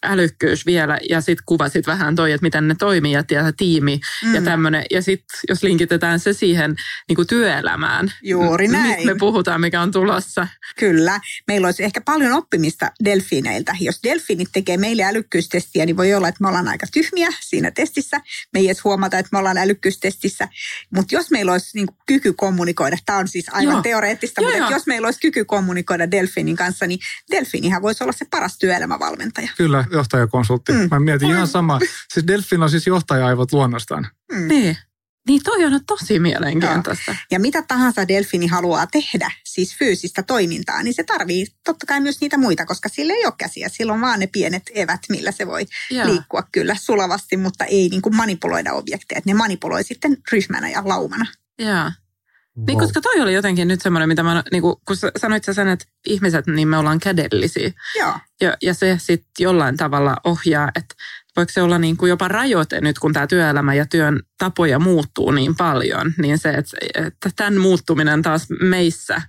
älykkyys 0.03 0.65
vielä 0.65 0.99
ja 1.09 1.21
sitten 1.21 1.43
kuvasit 1.45 1.87
vähän 1.87 2.15
toi, 2.15 2.31
että 2.31 2.45
miten 2.45 2.67
ne 2.67 2.75
toimii 2.79 3.11
ja 3.11 3.23
tiimi 3.57 3.99
mm. 4.25 4.35
ja 4.35 4.41
tämmöinen. 4.41 4.83
Ja 4.91 5.01
sitten 5.01 5.39
jos 5.49 5.63
linkitetään 5.63 6.19
se 6.19 6.33
siihen 6.33 6.75
niin 7.09 7.15
kuin 7.15 7.27
työelämään. 7.27 8.13
Juuri 8.23 8.67
näin. 8.67 8.89
Mistä 8.89 9.13
me 9.13 9.15
puhutaan, 9.19 9.61
mikä 9.61 9.81
on 9.81 9.91
tulossa. 9.91 10.47
Kyllä. 10.79 11.19
Meillä 11.47 11.67
olisi 11.67 11.83
ehkä 11.83 12.01
paljon 12.01 12.33
oppimista 12.33 12.91
delfiineiltä. 13.05 13.75
Jos 13.79 13.99
delfiinit 14.03 14.49
tekee 14.53 14.77
meille 14.77 15.03
älykkyystestiä, 15.03 15.85
niin 15.85 15.97
voi 15.97 16.13
olla, 16.13 16.27
että 16.27 16.41
me 16.41 16.47
ollaan 16.47 16.67
aika 16.67 16.87
tyhmiä 16.93 17.29
siinä 17.39 17.71
testissä. 17.71 18.17
Me 18.53 18.59
ei 18.59 18.65
edes 18.65 18.83
huomata, 18.83 19.17
että 19.17 19.29
me 19.31 19.37
ollaan 19.37 19.57
älykkyystestissä. 19.57 20.47
Mutta 20.95 21.15
jos 21.15 21.31
meillä 21.31 21.51
olisi 21.51 21.69
niin 21.73 21.87
kyky 22.07 22.33
kommunikoida, 22.33 22.97
tämä 23.05 23.19
on 23.19 23.27
siis 23.27 23.45
aivan 23.51 23.73
joo. 23.73 23.81
teoreettista, 23.81 24.41
joo, 24.41 24.49
mutta 24.49 24.63
joo. 24.63 24.71
jos 24.71 24.87
meillä 24.87 25.07
olisi 25.07 25.19
kyky 25.19 25.45
kommunikoida 25.45 26.11
delfiinin 26.11 26.55
kanssa, 26.55 26.87
niin 26.87 26.99
delfiinihän 27.31 27.81
voisi 27.81 28.03
olla 28.03 28.13
se 28.13 28.25
paras 28.31 28.57
työelämävalmentaja. 28.57 29.49
Kyllä, 29.57 29.85
johtajakonsultti. 29.91 30.71
Mm. 30.71 30.87
Mä 30.91 30.99
mietin 30.99 31.27
mm. 31.27 31.33
ihan 31.35 31.47
sama. 31.47 31.79
Siis 32.13 32.27
Delfin 32.27 32.63
on 32.63 32.69
siis 32.69 32.87
johtaja-aivot 32.87 33.53
luonnostaan. 33.53 34.07
Mm. 34.31 34.47
Niin. 34.47 34.77
Niin 35.27 35.43
toi 35.43 35.65
on 35.65 35.85
tosi 35.87 36.19
mielenkiintoista. 36.19 37.11
Ja, 37.11 37.17
ja 37.31 37.39
mitä 37.39 37.61
tahansa 37.61 38.07
delfini 38.07 38.47
haluaa 38.47 38.87
tehdä, 38.87 39.31
siis 39.45 39.77
fyysistä 39.77 40.23
toimintaa, 40.23 40.83
niin 40.83 40.93
se 40.93 41.03
tarvii 41.03 41.47
totta 41.63 41.85
kai 41.85 42.01
myös 42.01 42.21
niitä 42.21 42.37
muita, 42.37 42.65
koska 42.65 42.89
sillä 42.89 43.13
ei 43.13 43.25
ole 43.25 43.33
käsiä. 43.37 43.69
Sillä 43.69 43.93
on 43.93 44.01
vaan 44.01 44.19
ne 44.19 44.27
pienet 44.27 44.63
evät, 44.75 44.99
millä 45.09 45.31
se 45.31 45.47
voi 45.47 45.65
ja. 45.91 46.07
liikkua 46.07 46.43
kyllä 46.51 46.75
sulavasti, 46.75 47.37
mutta 47.37 47.65
ei 47.65 47.89
niin 47.89 48.01
kuin 48.01 48.15
manipuloida 48.15 48.73
objekteja. 48.73 49.21
Ne 49.25 49.33
manipuloi 49.33 49.83
sitten 49.83 50.17
ryhmänä 50.31 50.69
ja 50.69 50.81
laumana. 50.85 51.25
Joo. 51.59 51.91
Niin, 52.67 52.79
koska 52.79 53.01
toi 53.01 53.21
oli 53.21 53.33
jotenkin 53.33 53.67
nyt 53.67 53.81
semmoinen, 53.81 54.09
mitä 54.09 54.23
mä, 54.23 54.43
niin 54.51 54.61
kuin, 54.61 54.75
kun 54.87 54.95
sanoit 55.17 55.43
sä 55.43 55.53
sen, 55.53 55.67
että 55.67 55.85
ihmiset, 56.05 56.47
niin 56.47 56.67
me 56.67 56.77
ollaan 56.77 56.99
kädellisiä. 56.99 57.71
Joo. 57.99 58.13
Ja, 58.41 58.57
ja 58.61 58.73
se 58.73 58.97
sitten 58.99 59.43
jollain 59.43 59.77
tavalla 59.77 60.17
ohjaa, 60.23 60.71
että 60.75 60.95
voiko 61.35 61.51
se 61.51 61.61
olla 61.61 61.77
niin 61.77 61.97
kuin 61.97 62.09
jopa 62.09 62.27
rajoite 62.27 62.81
nyt, 62.81 62.99
kun 62.99 63.13
tämä 63.13 63.27
työelämä 63.27 63.73
ja 63.73 63.85
työn 63.85 64.19
tapoja 64.37 64.79
muuttuu 64.79 65.31
niin 65.31 65.55
paljon, 65.55 66.13
niin 66.17 66.37
se, 66.37 66.49
että, 66.49 66.77
että 66.95 67.29
tämän 67.35 67.57
muuttuminen 67.57 68.21
taas 68.21 68.47
meissä 68.61 69.21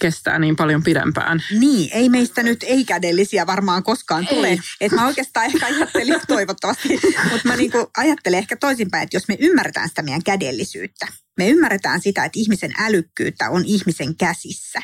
kestää 0.00 0.38
niin 0.38 0.56
paljon 0.56 0.82
pidempään. 0.82 1.42
Niin, 1.58 1.90
ei 1.92 2.08
meistä 2.08 2.42
nyt 2.42 2.62
ei-kädellisiä 2.62 3.46
varmaan 3.46 3.82
koskaan 3.82 4.22
ei. 4.22 4.34
tule. 4.34 4.58
Että 4.80 4.96
mä 4.96 5.06
oikeastaan 5.06 5.46
ehkä 5.46 5.66
ajattelin, 5.66 6.20
toivottavasti, 6.28 7.00
mutta 7.30 7.48
mä 7.48 7.56
niinku 7.56 7.90
ajattelen 7.96 8.38
ehkä 8.38 8.56
toisinpäin, 8.56 9.02
että 9.02 9.16
jos 9.16 9.28
me 9.28 9.36
ymmärretään 9.40 9.88
sitä 9.88 10.02
meidän 10.02 10.24
kädellisyyttä, 10.24 11.06
me 11.38 11.48
ymmärretään 11.48 12.00
sitä, 12.00 12.24
että 12.24 12.38
ihmisen 12.38 12.72
älykkyyttä 12.78 13.50
on 13.50 13.64
ihmisen 13.64 14.16
käsissä, 14.16 14.82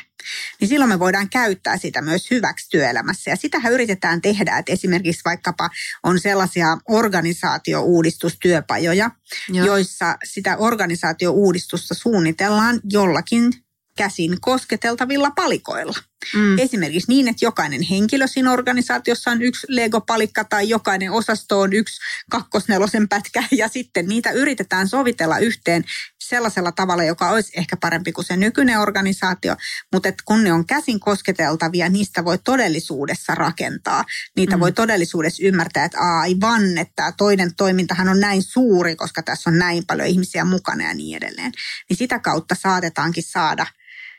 niin 0.61 0.69
silloin 0.69 0.89
me 0.89 0.99
voidaan 0.99 1.29
käyttää 1.29 1.77
sitä 1.77 2.01
myös 2.01 2.31
hyväksi 2.31 2.69
työelämässä. 2.69 3.31
Ja 3.31 3.35
sitähän 3.35 3.73
yritetään 3.73 4.21
tehdä, 4.21 4.57
että 4.57 4.71
esimerkiksi 4.71 5.21
vaikkapa 5.25 5.69
on 6.03 6.19
sellaisia 6.19 6.77
organisaatio-uudistustyöpajoja, 6.89 9.11
Joo. 9.49 9.65
joissa 9.65 10.17
sitä 10.23 10.57
organisaatio-uudistusta 10.57 11.93
suunnitellaan 11.93 12.79
jollakin 12.91 13.64
käsin 13.97 14.37
kosketeltavilla 14.41 15.31
palikoilla. 15.31 15.99
Mm. 16.33 16.59
Esimerkiksi 16.59 17.11
niin, 17.11 17.27
että 17.27 17.45
jokainen 17.45 17.81
henkilö 17.81 18.27
siinä 18.27 18.51
organisaatiossa 18.51 19.31
on 19.31 19.41
yksi 19.41 19.67
Lego-palikka 19.69 20.43
tai 20.43 20.69
jokainen 20.69 21.11
osasto 21.11 21.59
on 21.59 21.73
yksi 21.73 22.01
kakkosnelosen 22.31 23.09
pätkä 23.09 23.43
ja 23.51 23.67
sitten 23.67 24.07
niitä 24.07 24.31
yritetään 24.31 24.87
sovitella 24.87 25.37
yhteen 25.37 25.83
sellaisella 26.23 26.71
tavalla, 26.71 27.03
joka 27.03 27.29
olisi 27.29 27.51
ehkä 27.57 27.77
parempi 27.77 28.11
kuin 28.11 28.25
se 28.25 28.37
nykyinen 28.37 28.79
organisaatio, 28.79 29.55
mutta 29.93 30.09
että 30.09 30.23
kun 30.25 30.43
ne 30.43 30.53
on 30.53 30.65
käsin 30.65 30.99
kosketeltavia, 30.99 31.89
niistä 31.89 32.25
voi 32.25 32.37
todellisuudessa 32.37 33.35
rakentaa. 33.35 34.05
Niitä 34.35 34.55
mm. 34.55 34.59
voi 34.59 34.71
todellisuudessa 34.71 35.45
ymmärtää, 35.45 35.85
että 35.85 35.99
aivan, 35.99 36.77
että 36.77 37.13
toinen 37.17 37.55
toimintahan 37.55 38.09
on 38.09 38.19
näin 38.19 38.43
suuri, 38.43 38.95
koska 38.95 39.23
tässä 39.23 39.49
on 39.49 39.59
näin 39.59 39.85
paljon 39.85 40.07
ihmisiä 40.07 40.45
mukana 40.45 40.83
ja 40.83 40.93
niin 40.93 41.17
edelleen. 41.17 41.51
Niin 41.89 41.97
sitä 41.97 42.19
kautta 42.19 42.55
saatetaankin 42.55 43.23
saada– 43.23 43.67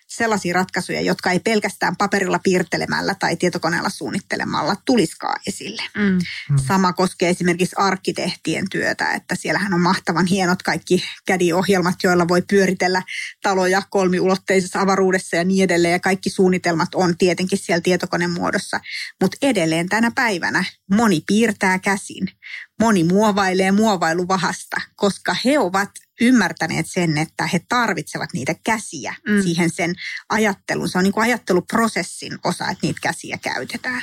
sellaisia 0.07 0.55
ratkaisuja, 0.55 1.01
jotka 1.01 1.31
ei 1.31 1.41
pelkästään 1.41 1.97
paperilla 1.97 2.39
piirtelemällä 2.39 3.15
tai 3.15 3.37
tietokoneella 3.37 3.89
suunnittelemalla 3.89 4.77
tuliskaan 4.85 5.41
esille. 5.47 5.83
Mm. 5.97 6.03
mm. 6.03 6.57
Sama 6.67 6.93
koskee 6.93 7.31
esimerkiksi 7.31 7.77
arkkitehtien 7.79 8.65
työtä, 8.71 9.13
että 9.13 9.35
siellähän 9.35 9.75
on 9.75 9.81
mahtavan 9.81 10.27
hienot 10.27 10.63
kaikki 10.63 11.05
kädiohjelmat, 11.27 11.95
joilla 12.03 12.29
voi 12.29 12.43
pyöritellä 12.43 13.03
taloja 13.43 13.83
kolmiulotteisessa 13.91 14.81
avaruudessa 14.81 15.37
ja 15.37 15.45
niin 15.45 15.65
edelleen. 15.65 15.93
Ja 15.93 16.01
kaikki 16.01 16.31
suunnitelmat 16.31 16.95
on 16.95 17.19
tietenkin 17.19 17.59
siellä 17.59 17.81
tietokoneen 17.81 18.31
muodossa. 18.31 18.81
Mutta 19.23 19.37
edelleen 19.43 19.89
tänä 19.89 20.11
päivänä 20.15 20.65
moni 20.91 21.23
piirtää 21.27 21.79
käsin. 21.79 22.29
Moni 22.81 23.05
muovailee 23.05 23.73
muovailuvahasta, 23.73 24.77
koska 24.97 25.37
he 25.45 25.59
ovat 25.59 25.91
ymmärtäneet 26.21 26.87
sen, 26.89 27.19
että 27.19 27.47
he 27.47 27.61
tarvitsevat 27.69 28.31
niitä 28.33 28.55
käsiä 28.65 29.15
mm. 29.29 29.43
siihen 29.43 29.71
sen 29.71 29.95
ajattelun. 30.29 30.89
Se 30.89 30.99
on 30.99 31.05
niin 31.05 31.13
kuin 31.13 31.25
ajatteluprosessin 31.25 32.39
osa, 32.45 32.69
että 32.69 32.87
niitä 32.87 33.01
käsiä 33.03 33.39
käytetään 33.43 34.03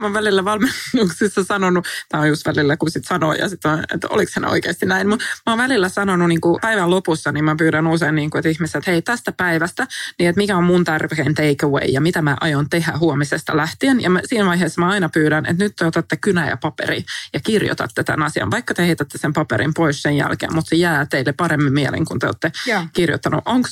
mä 0.00 0.06
oon 0.06 0.14
välillä 0.14 0.44
valmennuksissa 0.44 1.44
sanonut, 1.54 1.86
tämä 2.08 2.22
on 2.22 2.28
just 2.28 2.46
välillä 2.46 2.76
kun 2.76 2.90
sit 2.90 3.04
sanoo 3.04 3.32
ja 3.32 3.48
sitten 3.48 3.84
että 3.94 4.08
oliko 4.10 4.32
hän 4.34 4.50
oikeasti 4.50 4.86
näin, 4.86 5.08
mutta 5.08 5.24
mä 5.46 5.52
oon 5.52 5.58
välillä 5.58 5.88
sanonut 5.88 6.28
niin 6.28 6.40
kuin 6.40 6.60
päivän 6.60 6.90
lopussa, 6.90 7.32
niin 7.32 7.44
mä 7.44 7.56
pyydän 7.58 7.86
usein 7.86 8.14
niin 8.14 8.30
kuin, 8.30 8.38
että 8.38 8.48
ihmiset, 8.48 8.76
että 8.76 8.90
hei 8.90 9.02
tästä 9.02 9.32
päivästä, 9.32 9.86
niin 10.18 10.28
että 10.28 10.40
mikä 10.40 10.56
on 10.56 10.64
mun 10.64 10.84
tärkein 10.84 11.34
takeaway 11.34 11.84
ja 11.84 12.00
mitä 12.00 12.22
mä 12.22 12.36
aion 12.40 12.70
tehdä 12.70 12.92
huomisesta 13.00 13.56
lähtien. 13.56 14.00
Ja 14.00 14.10
mä, 14.10 14.20
siinä 14.24 14.46
vaiheessa 14.46 14.80
mä 14.80 14.88
aina 14.88 15.08
pyydän, 15.08 15.46
että 15.46 15.64
nyt 15.64 15.76
te 15.76 15.86
otatte 15.86 16.16
kynä 16.16 16.48
ja 16.48 16.56
paperi 16.56 17.04
ja 17.34 17.40
kirjoitatte 17.40 18.04
tämän 18.04 18.26
asian, 18.26 18.50
vaikka 18.50 18.74
te 18.74 18.86
heitätte 18.86 19.18
sen 19.18 19.32
paperin 19.32 19.74
pois 19.74 20.02
sen 20.02 20.16
jälkeen, 20.16 20.54
mutta 20.54 20.68
se 20.68 20.76
jää 20.76 21.06
teille 21.06 21.32
paremmin 21.32 21.72
mieleen, 21.72 22.04
kun 22.04 22.18
te 22.18 22.26
olette 22.26 22.52
ja. 22.66 22.86
kirjoittanut. 22.92 23.42
Onko 23.44 23.68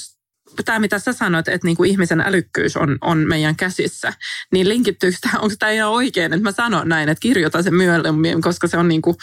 tämä, 0.64 0.78
mitä 0.78 0.98
sä 0.98 1.12
sanoit, 1.12 1.48
että 1.48 1.66
niin 1.66 1.76
kuin 1.76 1.90
ihmisen 1.90 2.20
älykkyys 2.20 2.76
on, 2.76 2.98
on 3.00 3.18
meidän 3.18 3.56
käsissä, 3.56 4.12
niin 4.52 4.68
linkittyykö 4.68 5.16
tämä, 5.20 5.38
onko 5.38 5.54
tämä 5.58 5.72
ihan 5.72 5.90
oikein, 5.90 6.32
että 6.32 6.42
mä 6.42 6.52
sanon 6.52 6.88
näin, 6.88 7.08
että 7.08 7.20
kirjoita 7.20 7.62
se 7.62 7.70
myöhemmin, 7.70 8.42
koska 8.42 8.66
se 8.66 8.76
on 8.76 8.88
niin 8.88 9.02
kuin 9.02 9.16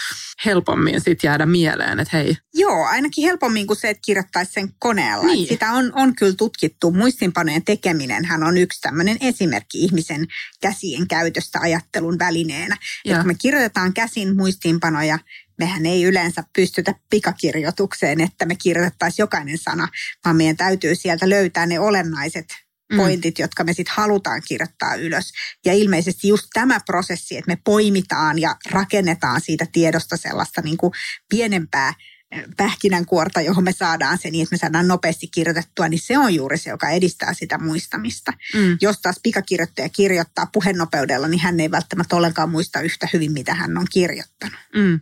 helpommin 0.45 1.01
sitten 1.01 1.27
jäädä 1.27 1.45
mieleen, 1.45 1.99
että 1.99 2.17
hei. 2.17 2.37
Joo, 2.53 2.85
ainakin 2.85 3.25
helpommin 3.25 3.67
kuin 3.67 3.77
se, 3.77 3.89
että 3.89 4.01
kirjoittaisi 4.05 4.51
sen 4.51 4.69
koneella. 4.79 5.25
Niin. 5.25 5.47
Sitä 5.47 5.71
on, 5.71 5.91
on 5.95 6.15
kyllä 6.15 6.35
tutkittu. 6.37 6.91
Muistinpanojen 6.91 7.65
tekeminen 7.65 8.25
hän 8.25 8.43
on 8.43 8.57
yksi 8.57 8.81
tämmöinen 8.81 9.17
esimerkki 9.21 9.83
ihmisen 9.83 10.27
käsien 10.61 11.07
käytöstä 11.07 11.59
ajattelun 11.59 12.19
välineenä. 12.19 12.77
Ja. 13.05 13.17
Kun 13.17 13.27
me 13.27 13.35
kirjoitetaan 13.41 13.93
käsin 13.93 14.35
muistiinpanoja, 14.35 15.19
mehän 15.57 15.85
ei 15.85 16.03
yleensä 16.03 16.43
pystytä 16.55 16.95
pikakirjoitukseen, 17.09 18.21
että 18.21 18.45
me 18.45 18.55
kirjoitettaisiin 18.55 19.23
jokainen 19.23 19.57
sana, 19.57 19.87
vaan 20.25 20.35
meidän 20.35 20.57
täytyy 20.57 20.95
sieltä 20.95 21.29
löytää 21.29 21.65
ne 21.65 21.79
olennaiset 21.79 22.45
mm. 22.91 22.97
pointit, 22.97 23.37
mm. 23.37 23.41
jotka 23.41 23.63
me 23.63 23.73
sitten 23.73 23.95
halutaan 23.97 24.41
kirjoittaa 24.47 24.95
ylös. 24.95 25.31
Ja 25.65 25.73
ilmeisesti 25.73 26.27
just 26.27 26.47
tämä 26.53 26.79
prosessi, 26.85 27.37
että 27.37 27.51
me 27.51 27.57
poimitaan 27.63 28.39
ja 28.39 28.55
rakennetaan 28.71 29.41
siitä 29.41 29.65
tiedosta 29.71 30.17
sellaista 30.17 30.61
niin 30.61 30.77
kuin 30.77 30.93
pienempää 31.29 31.93
eh, 32.31 32.43
pähkinänkuorta, 32.57 33.41
johon 33.41 33.63
me 33.63 33.71
saadaan 33.71 34.17
se 34.17 34.31
niin, 34.31 34.43
että 34.43 34.53
me 34.53 34.57
saadaan 34.57 34.87
nopeasti 34.87 35.27
kirjoitettua, 35.27 35.89
niin 35.89 36.01
se 36.03 36.17
on 36.17 36.35
juuri 36.35 36.57
se, 36.57 36.69
joka 36.69 36.89
edistää 36.89 37.33
sitä 37.33 37.57
muistamista. 37.57 38.33
Mm. 38.53 38.77
Jos 38.81 39.01
taas 39.01 39.19
pikakirjoittaja 39.23 39.89
kirjoittaa 39.89 40.49
puhenopeudella, 40.53 41.27
niin 41.27 41.41
hän 41.41 41.59
ei 41.59 41.71
välttämättä 41.71 42.15
ollenkaan 42.15 42.49
muista 42.49 42.81
yhtä 42.81 43.07
hyvin, 43.13 43.31
mitä 43.31 43.53
hän 43.53 43.77
on 43.77 43.85
kirjoittanut. 43.91 44.59
Mm 44.75 44.99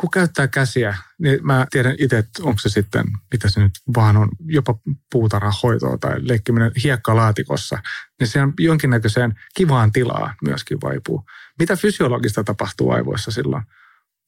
kun 0.00 0.10
käyttää 0.10 0.48
käsiä, 0.48 0.96
niin 1.18 1.46
mä 1.46 1.66
tiedän 1.70 1.96
itse, 1.98 2.18
että 2.18 2.42
onko 2.42 2.58
se 2.58 2.68
sitten, 2.68 3.04
mitä 3.32 3.50
se 3.50 3.60
nyt 3.60 3.72
vaan 3.96 4.16
on, 4.16 4.28
jopa 4.46 4.78
puutarhahoitoa 5.12 5.98
tai 5.98 6.28
leikkiminen 6.28 6.72
hiekkalaatikossa, 6.84 7.78
niin 8.20 8.28
se 8.28 8.42
on 8.42 8.52
jonkinnäköiseen 8.58 9.34
kivaan 9.56 9.92
tilaa 9.92 10.34
myöskin 10.44 10.80
vaipuu. 10.80 11.24
Mitä 11.58 11.76
fysiologista 11.76 12.44
tapahtuu 12.44 12.90
aivoissa 12.90 13.30
silloin? 13.30 13.62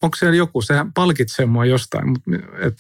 Onko 0.02 0.16
siellä 0.16 0.36
joku, 0.36 0.62
sehän 0.62 0.92
palkitsee 0.92 1.46
mua 1.46 1.64
jostain, 1.64 2.08
mutta 2.08 2.30
et, 2.60 2.74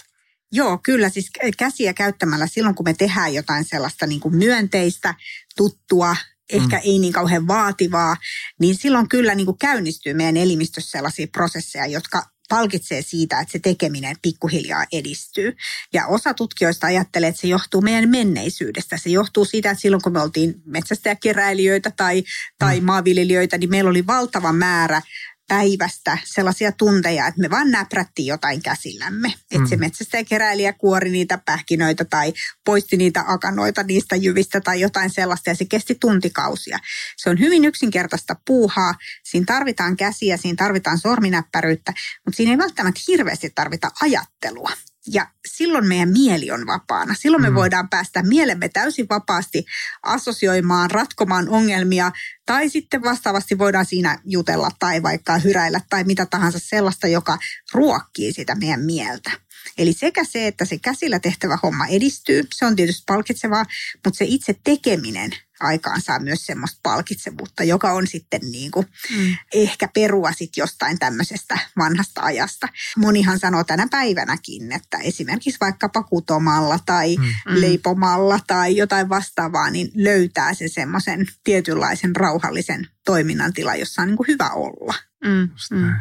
Joo, 0.52 0.78
kyllä. 0.78 1.08
Siis 1.08 1.30
käsiä 1.58 1.94
käyttämällä 1.94 2.46
silloin, 2.46 2.74
kun 2.74 2.86
me 2.86 2.94
tehdään 2.94 3.34
jotain 3.34 3.64
sellaista 3.64 4.06
niin 4.06 4.20
kuin 4.20 4.36
myönteistä, 4.36 5.14
tuttua, 5.56 6.16
ehkä 6.52 6.76
mm. 6.76 6.82
ei 6.84 6.98
niin 6.98 7.12
kauhean 7.12 7.46
vaativaa, 7.46 8.16
niin 8.60 8.74
silloin 8.76 9.08
kyllä 9.08 9.34
niin 9.34 9.46
kuin 9.46 9.58
käynnistyy 9.58 10.14
meidän 10.14 10.36
elimistössä 10.36 10.90
sellaisia 10.90 11.26
prosesseja, 11.32 11.86
jotka 11.86 12.22
palkitsee 12.48 13.02
siitä, 13.02 13.40
että 13.40 13.52
se 13.52 13.58
tekeminen 13.58 14.16
pikkuhiljaa 14.22 14.84
edistyy. 14.92 15.56
Ja 15.92 16.06
osa 16.06 16.34
tutkijoista 16.34 16.86
ajattelee, 16.86 17.28
että 17.28 17.40
se 17.40 17.48
johtuu 17.48 17.80
meidän 17.80 18.08
menneisyydestä. 18.08 18.96
Se 18.96 19.10
johtuu 19.10 19.44
siitä, 19.44 19.70
että 19.70 19.82
silloin 19.82 20.02
kun 20.02 20.12
me 20.12 20.20
oltiin 20.20 20.54
metsästäjäkeräilijöitä 20.64 21.90
tai, 21.96 22.24
tai 22.58 22.80
mm. 22.80 22.86
maanviljelijöitä, 22.86 23.58
niin 23.58 23.70
meillä 23.70 23.90
oli 23.90 24.06
valtava 24.06 24.52
määrä 24.52 25.02
päivästä 25.48 26.18
sellaisia 26.24 26.72
tunteja, 26.72 27.26
että 27.26 27.40
me 27.40 27.50
vaan 27.50 27.70
näprättiin 27.70 28.26
jotain 28.26 28.62
käsillämme. 28.62 29.28
Mm. 29.28 29.56
Että 29.56 29.68
se 29.68 29.76
metsästäjäkeräilijä 29.76 30.72
kuori 30.72 31.10
niitä 31.10 31.38
pähkinöitä 31.38 32.04
tai 32.04 32.32
poisti 32.64 32.96
niitä 32.96 33.24
akanoita 33.26 33.82
niistä 33.82 34.16
jyvistä 34.16 34.60
tai 34.60 34.80
jotain 34.80 35.10
sellaista 35.10 35.50
ja 35.50 35.54
se 35.54 35.64
kesti 35.64 35.94
tuntikausia. 35.94 36.78
Se 37.16 37.30
on 37.30 37.38
hyvin 37.38 37.64
yksinkertaista 37.64 38.36
puuhaa. 38.46 38.94
Siinä 39.24 39.44
tarvitaan 39.46 39.96
käsiä, 39.96 40.36
siinä 40.36 40.56
tarvitaan 40.56 40.98
sorminäppäryyttä, 40.98 41.92
mutta 42.24 42.36
siinä 42.36 42.52
ei 42.52 42.58
välttämättä 42.58 43.00
hirveästi 43.08 43.50
tarvita 43.54 43.90
ajattelua. 44.02 44.70
Ja 45.12 45.26
silloin 45.46 45.86
meidän 45.86 46.08
mieli 46.08 46.50
on 46.50 46.66
vapaana. 46.66 47.14
Silloin 47.14 47.42
me 47.42 47.50
mm. 47.50 47.54
voidaan 47.54 47.88
päästä 47.88 48.22
mielemme 48.22 48.68
täysin 48.68 49.06
vapaasti 49.10 49.64
assosioimaan, 50.02 50.90
ratkomaan 50.90 51.48
ongelmia 51.48 52.12
tai 52.46 52.68
sitten 52.68 53.02
vastaavasti 53.02 53.58
voidaan 53.58 53.86
siinä 53.86 54.18
jutella 54.24 54.70
tai 54.78 55.02
vaikka 55.02 55.38
hyräillä 55.38 55.80
tai 55.90 56.04
mitä 56.04 56.26
tahansa 56.26 56.58
sellaista, 56.58 57.06
joka 57.06 57.38
ruokkii 57.72 58.32
sitä 58.32 58.54
meidän 58.54 58.80
mieltä. 58.80 59.30
Eli 59.78 59.92
sekä 59.92 60.24
se, 60.24 60.46
että 60.46 60.64
se 60.64 60.78
käsillä 60.78 61.20
tehtävä 61.20 61.58
homma 61.62 61.86
edistyy, 61.86 62.42
se 62.54 62.66
on 62.66 62.76
tietysti 62.76 63.02
palkitsevaa, 63.06 63.64
mutta 64.04 64.18
se 64.18 64.24
itse 64.28 64.54
tekeminen 64.64 65.30
aikaan 65.60 66.00
saa 66.02 66.18
myös 66.18 66.46
semmoista 66.46 66.80
palkitsevuutta, 66.82 67.64
joka 67.64 67.92
on 67.92 68.06
sitten 68.06 68.40
niin 68.52 68.70
kuin 68.70 68.86
mm. 69.16 69.36
ehkä 69.54 69.88
perua 69.94 70.32
sit 70.32 70.56
jostain 70.56 70.98
tämmöisestä 70.98 71.58
vanhasta 71.78 72.20
ajasta. 72.20 72.68
Monihan 72.96 73.38
sanoo 73.38 73.64
tänä 73.64 73.86
päivänäkin, 73.90 74.72
että 74.72 74.98
esimerkiksi 74.98 75.60
vaikka 75.60 75.88
pakutomalla 75.88 76.78
tai 76.86 77.16
mm. 77.16 77.24
mm. 77.24 77.60
leipomalla 77.60 78.40
tai 78.46 78.76
jotain 78.76 79.08
vastaavaa, 79.08 79.70
niin 79.70 79.90
löytää 79.94 80.54
se 80.54 80.68
semmoisen 80.68 81.26
tietynlaisen 81.44 82.16
rauhallisen 82.16 82.88
toiminnan 83.04 83.52
tila, 83.52 83.74
jossa 83.74 84.02
on 84.02 84.08
niin 84.08 84.16
kuin 84.16 84.26
hyvä 84.28 84.50
olla. 84.50 84.94
Mm. 85.24 85.48
Mm. 85.70 85.92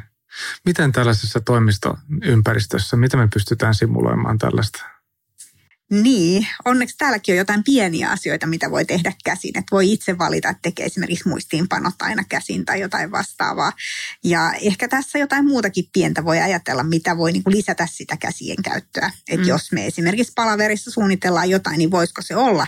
Miten 0.66 0.92
tällaisessa 0.92 1.40
toimistoympäristössä, 1.40 2.98
miten 2.98 3.20
me 3.20 3.28
pystytään 3.34 3.76
simuloimaan 3.76 4.38
tällaista? 4.38 4.95
Niin, 5.92 6.48
onneksi 6.66 6.98
täälläkin 6.98 7.34
on 7.34 7.38
jotain 7.38 7.64
pieniä 7.64 8.10
asioita, 8.10 8.48
mitä 8.48 8.72
voi 8.72 8.86
tehdä 8.86 9.14
käsin. 9.24 9.58
Että 9.58 9.72
voi 9.72 9.92
itse 9.92 10.18
valita, 10.18 10.50
että 10.50 10.62
tekee 10.62 10.86
esimerkiksi 10.86 11.30
muistiinpanot 11.30 11.94
aina 12.02 12.24
käsin 12.30 12.66
tai 12.66 12.82
jotain 12.82 13.12
vastaavaa. 13.12 13.72
Ja 14.24 14.54
ehkä 14.62 14.88
tässä 14.88 15.20
jotain 15.20 15.46
muutakin 15.46 15.86
pientä 15.94 16.26
voi 16.26 16.40
ajatella, 16.40 16.84
mitä 16.84 17.18
voi 17.18 17.32
niin 17.32 17.44
kuin 17.44 17.56
lisätä 17.56 17.88
sitä 17.92 18.18
käsien 18.18 18.64
käyttöä. 18.64 19.12
Että 19.28 19.44
mm. 19.44 19.48
jos 19.48 19.72
me 19.72 19.86
esimerkiksi 19.86 20.34
palaverissa 20.36 20.92
suunnitellaan 20.92 21.50
jotain, 21.50 21.78
niin 21.78 21.92
voisiko 21.92 22.22
se 22.22 22.36
olla 22.36 22.68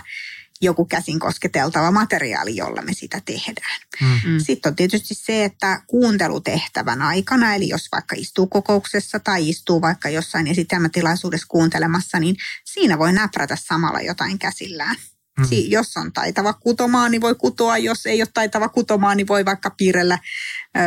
joku 0.60 0.84
käsin 0.84 1.18
kosketeltava 1.18 1.90
materiaali, 1.90 2.56
jolla 2.56 2.82
me 2.82 2.94
sitä 2.94 3.20
tehdään. 3.24 3.80
Mm-hmm. 4.00 4.38
Sitten 4.38 4.70
on 4.70 4.76
tietysti 4.76 5.14
se, 5.14 5.44
että 5.44 5.82
kuuntelutehtävän 5.86 7.02
aikana, 7.02 7.54
eli 7.54 7.68
jos 7.68 7.88
vaikka 7.92 8.16
istuu 8.18 8.46
kokouksessa 8.46 9.20
tai 9.20 9.48
istuu 9.48 9.80
vaikka 9.80 10.08
jossain 10.08 10.46
esitelmätilaisuudessa 10.46 11.46
kuuntelemassa, 11.48 12.18
niin 12.18 12.36
siinä 12.64 12.98
voi 12.98 13.12
näprätä 13.12 13.56
samalla 13.60 14.00
jotain 14.00 14.38
käsillään. 14.38 14.96
Mm-hmm. 14.96 15.48
Si- 15.48 15.70
jos 15.70 15.96
on 15.96 16.12
taitava 16.12 16.52
kutomaan, 16.52 17.10
niin 17.10 17.20
voi 17.20 17.34
kutoa. 17.34 17.78
Jos 17.78 18.06
ei 18.06 18.22
ole 18.22 18.28
taitava 18.34 18.68
kutomaan, 18.68 19.16
niin 19.16 19.28
voi 19.28 19.44
vaikka 19.44 19.70
piirrellä 19.70 20.18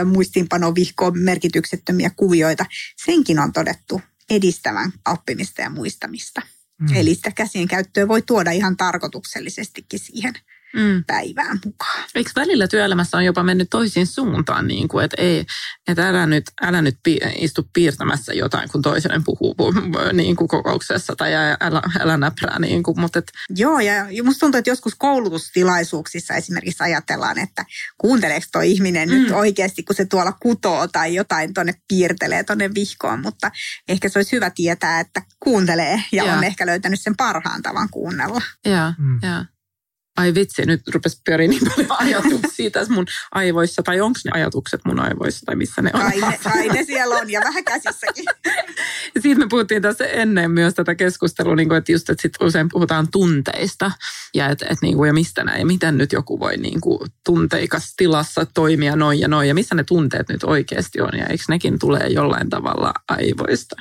muistiinpano 0.06 0.76
vihkoon 0.76 1.20
merkityksettömiä 1.20 2.12
kuvioita. 2.16 2.66
Senkin 3.06 3.40
on 3.40 3.54
todettu 3.54 4.02
edistävän 4.30 4.94
oppimista 5.10 5.62
ja 5.62 5.70
muistamista. 5.70 6.42
Mm. 6.82 6.96
Eli 6.96 7.16
sitä 7.16 7.32
käsien 7.32 7.68
käyttöä 7.68 8.08
voi 8.08 8.22
tuoda 8.22 8.52
ihan 8.52 8.78
tarkoituksellisestikin 8.78 10.00
siihen 10.00 10.34
mm. 10.76 11.04
päivään 11.08 11.60
mukaan. 11.66 12.04
Eikö 12.16 12.32
välillä 12.36 12.68
työelämässä 12.68 13.18
on 13.18 13.26
jopa 13.26 13.44
mennyt 13.44 13.68
toisiin 13.70 14.08
suuntaan, 14.08 14.68
niin 14.68 14.88
kuin, 14.88 15.06
että, 15.06 15.22
ei, 15.22 15.46
että 15.88 16.08
älä 16.08 16.26
nyt, 16.26 16.44
älä 16.62 16.82
nyt 16.82 16.98
pi, 17.04 17.20
istu 17.36 17.70
piirtämässä 17.74 18.34
jotain, 18.34 18.70
kun 18.70 18.82
toiselle 18.82 19.22
puhuu 19.26 19.56
niin 20.14 20.36
kuin 20.36 20.48
kokouksessa 20.48 21.16
tai 21.16 21.34
älä, 21.36 21.82
älä 22.00 22.18
näprää. 22.18 22.60
Niin 22.60 22.84
kuin, 22.84 23.00
mutta 23.00 23.20
et... 23.20 23.32
Joo, 23.50 23.80
ja 23.80 24.24
musta 24.24 24.40
tuntuu, 24.40 24.60
että 24.60 24.72
joskus 24.72 24.96
koulutustilaisuuksissa 24.96 26.34
esimerkiksi 26.34 26.84
ajatellaan, 26.84 27.40
että 27.40 27.66
kuunteleeko 27.98 28.46
tuo 28.52 28.62
ihminen 28.62 29.10
mm. 29.10 29.16
nyt 29.16 29.32
oikeasti, 29.32 29.84
kun 29.84 29.96
se 29.96 30.06
tuolla 30.06 30.34
kutoo 30.42 30.88
tai 30.88 31.16
jotain 31.16 31.54
tuonne 31.54 31.74
piirtelee 31.88 32.44
tuonne 32.44 32.74
vihkoon, 32.74 33.20
mutta 33.20 33.52
ehkä 33.90 34.10
se 34.10 34.20
olisi 34.20 34.32
hyvä 34.32 34.50
tietää, 34.50 35.00
että 35.00 35.22
kuuntelee 35.40 36.04
ja, 36.12 36.24
ja. 36.24 36.34
on 36.34 36.44
ehkä 36.44 36.66
löytänyt 36.66 37.02
sen 37.02 37.16
parhaan 37.18 37.62
tavan 37.62 37.90
kuunnella. 37.90 38.42
Joo, 38.66 38.94
mm. 38.98 39.20
joo 39.24 39.46
ai 40.18 40.34
vitsi, 40.34 40.66
nyt 40.66 40.82
rupesi 40.94 41.22
pyöriä 41.26 41.48
niin 41.48 41.62
paljon 41.88 41.92
ajatuksia 42.08 42.72
tässä 42.72 42.94
mun 42.94 43.06
aivoissa, 43.32 43.84
tai 43.84 44.02
onko 44.02 44.20
ne 44.26 44.32
ajatukset 44.34 44.82
mun 44.86 45.00
aivoissa, 45.00 45.46
tai 45.46 45.56
missä 45.56 45.82
ne 45.82 45.92
on? 45.94 46.02
Kai 46.02 46.22
ne, 46.22 46.40
kai 46.44 46.68
ne 46.68 46.84
siellä 46.84 47.16
on, 47.16 47.30
ja 47.30 47.42
vähän 47.44 47.64
käsissäkin. 47.64 48.26
Siitä 49.22 49.40
me 49.40 49.48
puhuttiin 49.50 49.82
tässä 49.82 50.06
ennen 50.06 50.52
myös 50.52 50.74
tätä 50.74 50.96
keskustelua, 50.96 51.56
niin 51.56 51.68
kuin, 51.68 51.78
että 51.78 51.92
just, 51.92 52.10
että 52.10 52.22
sit 52.22 52.34
usein 52.42 52.70
puhutaan 52.72 53.08
tunteista, 53.12 53.92
ja, 54.34 54.50
et, 54.50 54.62
et, 54.62 54.78
niin 54.82 54.98
kuin, 54.98 55.08
ja 55.08 55.14
mistä 55.14 55.44
näin, 55.44 55.60
ja 55.60 55.66
miten 55.66 55.98
nyt 55.98 56.12
joku 56.12 56.40
voi 56.40 56.58
niin 56.58 56.82
kuin, 56.82 57.00
tunteikas 57.26 57.94
tilassa 57.98 58.46
toimia 58.46 58.96
noin 58.96 59.20
ja 59.20 59.28
noin, 59.28 59.48
ja 59.48 59.54
missä 59.54 59.76
ne 59.76 59.84
tunteet 59.84 60.30
nyt 60.30 60.44
oikeasti 60.44 61.02
on, 61.02 61.18
ja 61.18 61.26
eikö 61.26 61.44
nekin 61.50 61.80
tulee 61.80 62.08
jollain 62.08 62.50
tavalla 62.50 62.94
aivoista? 63.08 63.76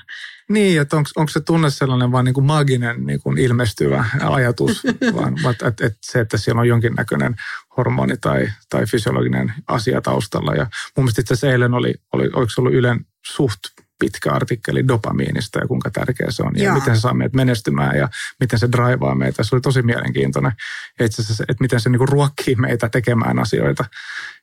Niin, 0.51 0.81
että 0.81 0.97
onko 0.97 1.29
se 1.29 1.41
tunne 1.41 1.71
sellainen 1.71 2.13
vaan 2.13 2.25
niin 2.25 2.35
kuin 2.35 2.47
maginen 2.47 3.07
niin 3.07 3.21
kuin 3.23 3.39
ilmestyvä 3.39 4.05
ajatus, 4.21 4.83
vaan 5.15 5.37
että 5.67 5.87
et 5.87 5.99
se, 6.03 6.21
että 6.21 6.39
siellä 6.39 6.61
on 6.61 6.69
jonkinnäköinen 6.69 7.37
hormoni 7.77 8.17
tai, 8.17 8.49
tai 8.71 8.87
fysiologinen 8.87 9.55
asia 9.67 10.01
taustalla. 10.01 10.55
Ja 10.55 10.67
mun 10.97 11.05
mielestä 11.05 11.21
itse 11.21 11.35
asiassa 11.35 11.53
eilen 11.53 11.75
oli, 11.75 11.95
oli, 12.13 12.31
oliko 12.33 12.51
se 12.51 12.61
ollut 12.61 12.75
Ylen 12.75 13.07
suht 13.27 13.61
pitkä 14.01 14.33
artikkeli 14.33 14.89
dopamiinista 14.89 15.59
ja 15.59 15.67
kuinka 15.67 15.91
tärkeä 15.91 16.27
se 16.31 16.43
on 16.43 16.53
ja 16.57 16.65
Jaa. 16.65 16.75
miten 16.75 16.97
se 16.97 17.01
saa 17.01 17.15
meidät 17.15 17.33
menestymään 17.33 17.97
ja 17.97 18.09
miten 18.41 18.59
se 18.59 18.69
draivaa 18.73 19.15
meitä. 19.15 19.45
Se 19.45 19.55
oli 19.55 19.61
tosi 19.61 19.83
mielenkiintoinen, 19.83 20.53
itse 21.01 21.23
asiassa, 21.23 21.45
että 21.49 21.65
miten 21.65 21.81
se 21.81 21.91
niinku 21.91 22.07
ruokkii 22.07 22.55
meitä 22.55 22.89
tekemään 22.89 23.39
asioita. 23.39 23.85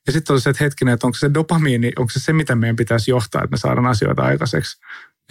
Ja 0.07 0.13
sitten 0.13 0.33
oli 0.33 0.41
se, 0.41 0.49
että 0.49 0.63
hetkinen, 0.63 0.93
että 0.93 1.07
onko 1.07 1.17
se 1.17 1.33
dopamiini, 1.33 1.91
onko 1.99 2.09
se 2.09 2.19
se, 2.19 2.33
mitä 2.33 2.55
meidän 2.55 2.75
pitäisi 2.75 3.11
johtaa, 3.11 3.43
että 3.43 3.51
me 3.51 3.57
saadaan 3.57 3.87
asioita 3.87 4.21
aikaiseksi. 4.21 4.77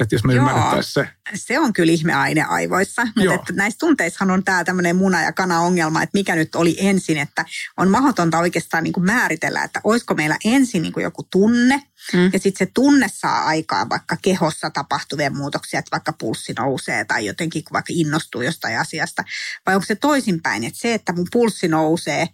Että 0.00 0.14
jos 0.14 0.24
me 0.24 0.34
Joo, 0.34 0.48
ymmärrettäisiin 0.48 0.92
se. 0.92 1.08
Se 1.34 1.58
on 1.58 1.72
kyllä 1.72 1.92
ihmeaine 1.92 2.42
aivoissa. 2.42 3.06
Mutta 3.16 3.34
että 3.34 3.52
näissä 3.52 3.78
tunteissahan 3.78 4.30
on 4.30 4.44
tämä 4.44 4.64
tämmöinen 4.64 4.96
muna- 4.96 5.22
ja 5.22 5.32
kana-ongelma, 5.32 6.02
että 6.02 6.18
mikä 6.18 6.36
nyt 6.36 6.54
oli 6.54 6.76
ensin. 6.78 7.18
Että 7.18 7.44
on 7.76 7.90
mahdotonta 7.90 8.38
oikeastaan 8.38 8.84
niin 8.84 8.92
kuin 8.92 9.06
määritellä, 9.06 9.62
että 9.62 9.80
olisiko 9.84 10.14
meillä 10.14 10.36
ensin 10.44 10.82
niin 10.82 10.92
kuin 10.92 11.04
joku 11.04 11.22
tunne. 11.22 11.82
Hmm. 12.12 12.30
Ja 12.32 12.38
sitten 12.38 12.66
se 12.66 12.72
tunne 12.74 13.06
saa 13.12 13.44
aikaa 13.44 13.88
vaikka 13.88 14.16
kehossa 14.22 14.70
tapahtuvia 14.70 15.30
muutoksia, 15.30 15.78
että 15.78 15.90
vaikka 15.90 16.12
pulssi 16.12 16.52
nousee 16.52 17.04
tai 17.04 17.26
jotenkin 17.26 17.62
vaikka 17.72 17.92
innostuu 17.96 18.42
jostain 18.42 18.78
asiasta. 18.78 19.24
Vai 19.66 19.74
onko 19.74 19.86
se 19.86 19.94
toisinpäin, 19.94 20.64
että 20.64 20.80
se, 20.80 20.94
että 20.94 21.12
mun 21.12 21.28
pulssi 21.32 21.68
nousee, 21.68 22.28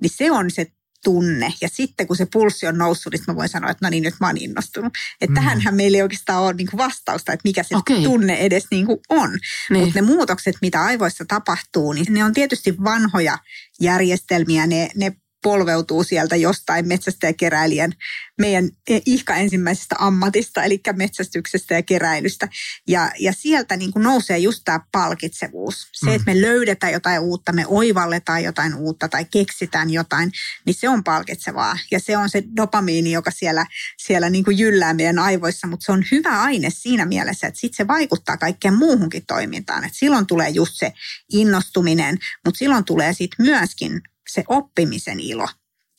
niin 0.00 0.10
se 0.10 0.30
on 0.30 0.50
se 0.50 0.66
tunne. 1.04 1.54
Ja 1.60 1.68
sitten 1.68 2.06
kun 2.06 2.16
se 2.16 2.26
pulssi 2.32 2.66
on 2.66 2.78
noussut, 2.78 3.12
niin 3.12 3.22
mä 3.26 3.36
voin 3.36 3.48
sanoa, 3.48 3.70
että 3.70 3.86
no 3.86 3.90
niin, 3.90 4.02
nyt 4.02 4.14
mä 4.20 4.26
oon 4.26 4.36
innostunut. 4.36 4.92
Että 5.20 5.30
mm. 5.30 5.34
tähänhän 5.34 5.74
meillä 5.74 5.96
ei 5.96 6.02
oikeastaan 6.02 6.42
ole 6.42 6.52
niinku 6.52 6.76
vastausta, 6.76 7.32
että 7.32 7.48
mikä 7.48 7.62
se 7.62 7.76
okay. 7.76 8.02
tunne 8.02 8.36
edes 8.36 8.66
niinku 8.70 9.02
on. 9.08 9.38
Niin. 9.70 9.84
Mutta 9.84 10.00
ne 10.00 10.06
muutokset, 10.06 10.56
mitä 10.62 10.82
aivoissa 10.82 11.24
tapahtuu, 11.28 11.92
niin 11.92 12.06
ne 12.10 12.24
on 12.24 12.34
tietysti 12.34 12.76
vanhoja 12.84 13.38
järjestelmiä. 13.80 14.66
Ne, 14.66 14.88
ne 14.96 15.16
polveutuu 15.42 16.04
sieltä 16.04 16.36
jostain 16.36 16.88
metsästäjäkeräilijän 16.88 17.92
meidän 18.40 18.70
ihka 19.06 19.34
ensimmäisestä 19.34 19.94
ammatista, 19.98 20.64
eli 20.64 20.80
metsästyksestä 20.96 21.74
ja 21.74 21.82
keräilystä. 21.82 22.48
Ja, 22.88 23.10
ja 23.18 23.32
sieltä 23.32 23.76
niin 23.76 23.92
kuin 23.92 24.02
nousee 24.02 24.38
just 24.38 24.62
tämä 24.64 24.80
palkitsevuus. 24.92 25.88
Se, 25.92 26.06
mm. 26.06 26.12
että 26.12 26.34
me 26.34 26.40
löydetään 26.40 26.92
jotain 26.92 27.20
uutta, 27.20 27.52
me 27.52 27.66
oivalletaan 27.66 28.44
jotain 28.44 28.74
uutta 28.74 29.08
tai 29.08 29.24
keksitään 29.24 29.90
jotain, 29.90 30.32
niin 30.66 30.74
se 30.74 30.88
on 30.88 31.04
palkitsevaa. 31.04 31.78
Ja 31.90 32.00
se 32.00 32.16
on 32.16 32.30
se 32.30 32.42
dopamiini, 32.56 33.12
joka 33.12 33.30
siellä, 33.30 33.66
siellä 33.98 34.30
niin 34.30 34.44
kuin 34.44 34.58
jyllää 34.58 34.94
meidän 34.94 35.18
aivoissa, 35.18 35.66
mutta 35.66 35.84
se 35.84 35.92
on 35.92 36.04
hyvä 36.10 36.42
aine 36.42 36.70
siinä 36.70 37.04
mielessä, 37.04 37.46
että 37.46 37.60
sitten 37.60 37.76
se 37.76 37.88
vaikuttaa 37.88 38.36
kaikkeen 38.36 38.74
muuhunkin 38.74 39.26
toimintaan. 39.26 39.84
Et 39.84 39.94
silloin 39.94 40.26
tulee 40.26 40.48
just 40.48 40.72
se 40.74 40.92
innostuminen, 41.32 42.18
mutta 42.44 42.58
silloin 42.58 42.84
tulee 42.84 43.14
sitten 43.14 43.46
myöskin 43.46 44.02
se 44.28 44.44
oppimisen 44.48 45.20
ilo. 45.20 45.48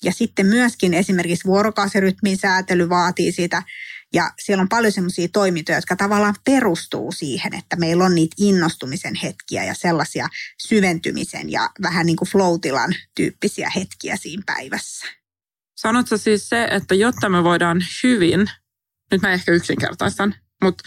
Ja 0.04 0.12
sitten 0.12 0.46
myöskin 0.46 0.94
esimerkiksi 0.94 1.46
vuorokausirytmin 1.46 2.38
säätely 2.38 2.90
vaatii 2.90 3.32
sitä. 3.32 3.64
Ja 4.14 4.32
siellä 4.40 4.62
on 4.62 4.70
paljon 4.70 4.92
sellaisia 4.92 5.28
toimintoja, 5.34 5.78
jotka 5.78 5.96
tavallaan 5.96 6.36
perustuu 6.46 7.12
siihen, 7.12 7.56
että 7.56 7.76
meillä 7.76 8.04
on 8.04 8.16
niitä 8.16 8.36
innostumisen 8.40 9.16
hetkiä 9.16 9.64
ja 9.64 9.74
sellaisia 9.74 10.28
syventymisen 10.68 11.52
ja 11.52 11.70
vähän 11.82 12.06
niin 12.06 12.16
kuin 12.16 12.30
flow 12.30 12.60
tyyppisiä 13.16 13.72
hetkiä 13.76 14.18
siinä 14.18 14.44
päivässä. 14.46 15.06
Sanotko 15.78 16.18
siis 16.18 16.50
se, 16.50 16.64
että 16.64 16.96
jotta 16.96 17.30
me 17.30 17.44
voidaan 17.44 17.84
hyvin, 18.04 18.50
nyt 19.12 19.22
mä 19.22 19.32
ehkä 19.32 19.52
yksinkertaistan, 19.52 20.36
mutta 20.64 20.84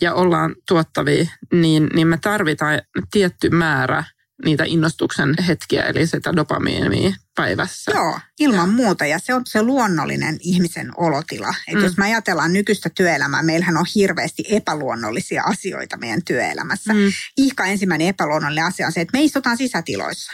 ja 0.00 0.14
ollaan 0.14 0.56
tuottavia, 0.68 1.26
niin, 1.52 1.90
niin 1.94 2.06
me 2.06 2.18
tarvitaan 2.22 2.82
tietty 3.10 3.50
määrä 3.50 4.04
niitä 4.44 4.64
innostuksen 4.66 5.34
hetkiä, 5.48 5.82
eli 5.82 6.06
sitä 6.06 6.36
dopamiinia 6.36 7.12
päivässä. 7.36 7.92
Joo, 7.94 8.20
ilman 8.40 8.68
ja. 8.68 8.76
muuta. 8.76 9.06
Ja 9.06 9.18
se 9.18 9.34
on 9.34 9.42
se 9.46 9.62
luonnollinen 9.62 10.36
ihmisen 10.40 10.90
olotila. 10.96 11.54
Että 11.68 11.78
mm. 11.78 11.84
jos 11.84 11.96
me 11.96 12.04
ajatellaan 12.04 12.52
nykyistä 12.52 12.90
työelämää, 12.90 13.42
meillähän 13.42 13.76
on 13.76 13.86
hirveästi 13.94 14.44
epäluonnollisia 14.48 15.42
asioita 15.42 15.96
meidän 15.96 16.24
työelämässä. 16.24 16.94
Mm. 16.94 17.12
Ihka 17.36 17.66
ensimmäinen 17.66 18.08
epäluonnollinen 18.08 18.64
asia 18.64 18.86
on 18.86 18.92
se, 18.92 19.00
että 19.00 19.18
me 19.18 19.24
istutaan 19.24 19.56
sisätiloissa. 19.56 20.32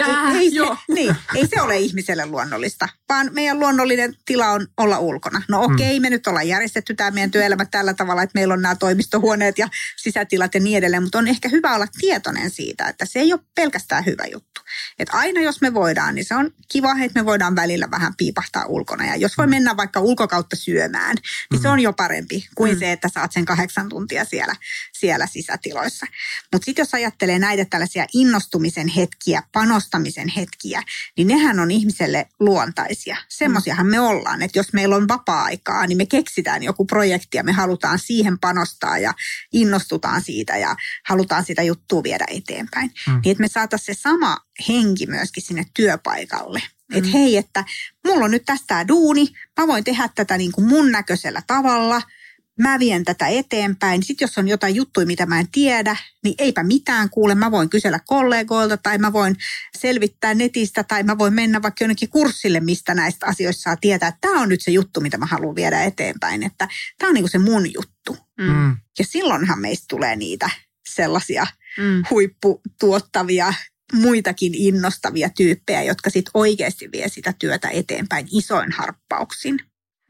Äh, 0.00 0.36
ei, 0.36 0.50
se, 0.50 0.58
niin, 0.94 1.16
ei 1.34 1.46
se 1.46 1.62
ole 1.62 1.78
ihmiselle 1.78 2.26
luonnollista, 2.26 2.88
vaan 3.08 3.30
meidän 3.32 3.60
luonnollinen 3.60 4.16
tila 4.26 4.48
on 4.48 4.66
olla 4.76 4.98
ulkona. 4.98 5.42
No 5.48 5.62
okei, 5.62 5.74
okay, 5.74 5.98
mm. 5.98 6.02
me 6.02 6.10
nyt 6.10 6.26
ollaan 6.26 6.48
järjestetty 6.48 6.94
tämä 6.94 7.10
meidän 7.10 7.30
työelämä 7.30 7.64
tällä 7.64 7.94
tavalla, 7.94 8.22
että 8.22 8.38
meillä 8.38 8.54
on 8.54 8.62
nämä 8.62 8.74
toimistohuoneet 8.74 9.58
ja 9.58 9.68
sisätilat 9.96 10.54
ja 10.54 10.60
niin 10.60 10.78
edelleen, 10.78 11.02
mutta 11.02 11.18
on 11.18 11.28
ehkä 11.28 11.48
hyvä 11.48 11.74
olla 11.74 11.86
tietoinen 12.00 12.50
siitä, 12.50 12.88
että 12.88 13.06
se 13.06 13.18
ei 13.18 13.32
ole 13.32 13.40
pelkästään 13.54 14.06
hyvä 14.06 14.24
juttu. 14.32 14.60
Että 14.98 15.16
aina 15.16 15.40
jos 15.40 15.60
me 15.60 15.74
voidaan, 15.74 16.14
niin 16.14 16.24
se 16.24 16.34
on 16.34 16.50
kiva, 16.68 16.92
että 17.02 17.20
me 17.20 17.24
voidaan 17.24 17.56
välillä 17.56 17.90
vähän 17.90 18.16
piipahtaa 18.16 18.64
ulkona. 18.66 19.06
Ja 19.06 19.16
jos 19.16 19.38
voi 19.38 19.46
mm. 19.46 19.50
mennä 19.50 19.76
vaikka 19.76 20.00
ulkokautta 20.00 20.56
syömään, 20.56 21.16
niin 21.50 21.60
mm. 21.60 21.62
se 21.62 21.68
on 21.68 21.80
jo 21.80 21.92
parempi 21.92 22.48
kuin 22.54 22.74
mm. 22.74 22.78
se, 22.78 22.92
että 22.92 23.08
saat 23.08 23.32
sen 23.32 23.44
kahdeksan 23.44 23.88
tuntia 23.88 24.24
siellä, 24.24 24.56
siellä 24.92 25.26
sisätiloissa. 25.26 26.06
Mutta 26.52 26.64
sitten 26.64 26.82
jos 26.82 26.94
ajattelee 26.94 27.38
näitä 27.38 27.64
tällaisia 27.64 28.06
innostumisen 28.14 28.88
hetkiä, 28.88 29.42
panostamisen 29.90 30.28
hetkiä, 30.28 30.82
niin 31.16 31.28
nehän 31.28 31.60
on 31.60 31.70
ihmiselle 31.70 32.26
luontaisia. 32.40 33.16
Semmoisiahan 33.28 33.86
me 33.86 34.00
ollaan, 34.00 34.42
että 34.42 34.58
jos 34.58 34.72
meillä 34.72 34.96
on 34.96 35.08
vapaa-aikaa, 35.08 35.86
niin 35.86 35.98
me 35.98 36.06
keksitään 36.06 36.62
joku 36.62 36.84
projekti 36.84 37.36
ja 37.36 37.44
me 37.44 37.52
halutaan 37.52 37.98
siihen 37.98 38.38
panostaa 38.38 38.98
ja 38.98 39.14
innostutaan 39.52 40.22
siitä 40.22 40.56
ja 40.56 40.76
halutaan 41.06 41.44
sitä 41.44 41.62
juttua 41.62 42.02
viedä 42.02 42.24
eteenpäin. 42.28 42.90
Mm. 43.06 43.12
Niin 43.12 43.32
että 43.32 43.40
me 43.40 43.48
saataisiin 43.48 43.94
se 43.94 44.00
sama 44.00 44.36
henki 44.68 45.06
myöskin 45.06 45.42
sinne 45.42 45.64
työpaikalle. 45.74 46.62
Mm. 46.92 46.98
Että 46.98 47.10
hei, 47.10 47.36
että 47.36 47.64
mulla 48.06 48.24
on 48.24 48.30
nyt 48.30 48.44
tästä 48.44 48.88
duuni, 48.88 49.26
mä 49.60 49.66
voin 49.66 49.84
tehdä 49.84 50.08
tätä 50.14 50.38
niin 50.38 50.52
kuin 50.52 50.68
mun 50.68 50.92
näköisellä 50.92 51.42
tavalla– 51.46 52.02
mä 52.58 52.78
vien 52.78 53.04
tätä 53.04 53.26
eteenpäin. 53.28 54.02
Sitten 54.02 54.26
jos 54.26 54.38
on 54.38 54.48
jotain 54.48 54.74
juttuja, 54.74 55.06
mitä 55.06 55.26
mä 55.26 55.40
en 55.40 55.48
tiedä, 55.52 55.96
niin 56.24 56.34
eipä 56.38 56.62
mitään 56.62 57.10
kuule. 57.10 57.34
Mä 57.34 57.50
voin 57.50 57.70
kysellä 57.70 58.00
kollegoilta 58.06 58.76
tai 58.76 58.98
mä 58.98 59.12
voin 59.12 59.36
selvittää 59.78 60.34
netistä 60.34 60.84
tai 60.84 61.02
mä 61.02 61.18
voin 61.18 61.34
mennä 61.34 61.62
vaikka 61.62 61.84
jonnekin 61.84 62.08
kurssille, 62.08 62.60
mistä 62.60 62.94
näistä 62.94 63.26
asioista 63.26 63.62
saa 63.62 63.76
tietää. 63.76 64.16
Tämä 64.20 64.40
on 64.40 64.48
nyt 64.48 64.60
se 64.60 64.70
juttu, 64.70 65.00
mitä 65.00 65.18
mä 65.18 65.26
haluan 65.26 65.54
viedä 65.54 65.82
eteenpäin. 65.82 66.42
Että 66.42 66.68
tämä 66.98 67.08
on 67.08 67.14
niin 67.14 67.22
kuin 67.22 67.30
se 67.30 67.38
mun 67.38 67.72
juttu. 67.74 68.16
Mm. 68.38 68.76
Ja 68.98 69.04
silloinhan 69.04 69.60
meistä 69.60 69.84
tulee 69.88 70.16
niitä 70.16 70.50
sellaisia 70.88 71.46
Mm. 71.78 72.02
huipputuottavia, 72.10 73.54
muitakin 73.92 74.54
innostavia 74.54 75.30
tyyppejä, 75.36 75.82
jotka 75.82 76.10
sitten 76.10 76.30
oikeasti 76.34 76.88
vie 76.92 77.08
sitä 77.08 77.34
työtä 77.38 77.68
eteenpäin 77.68 78.28
isoin 78.32 78.72
harppauksin. 78.72 79.60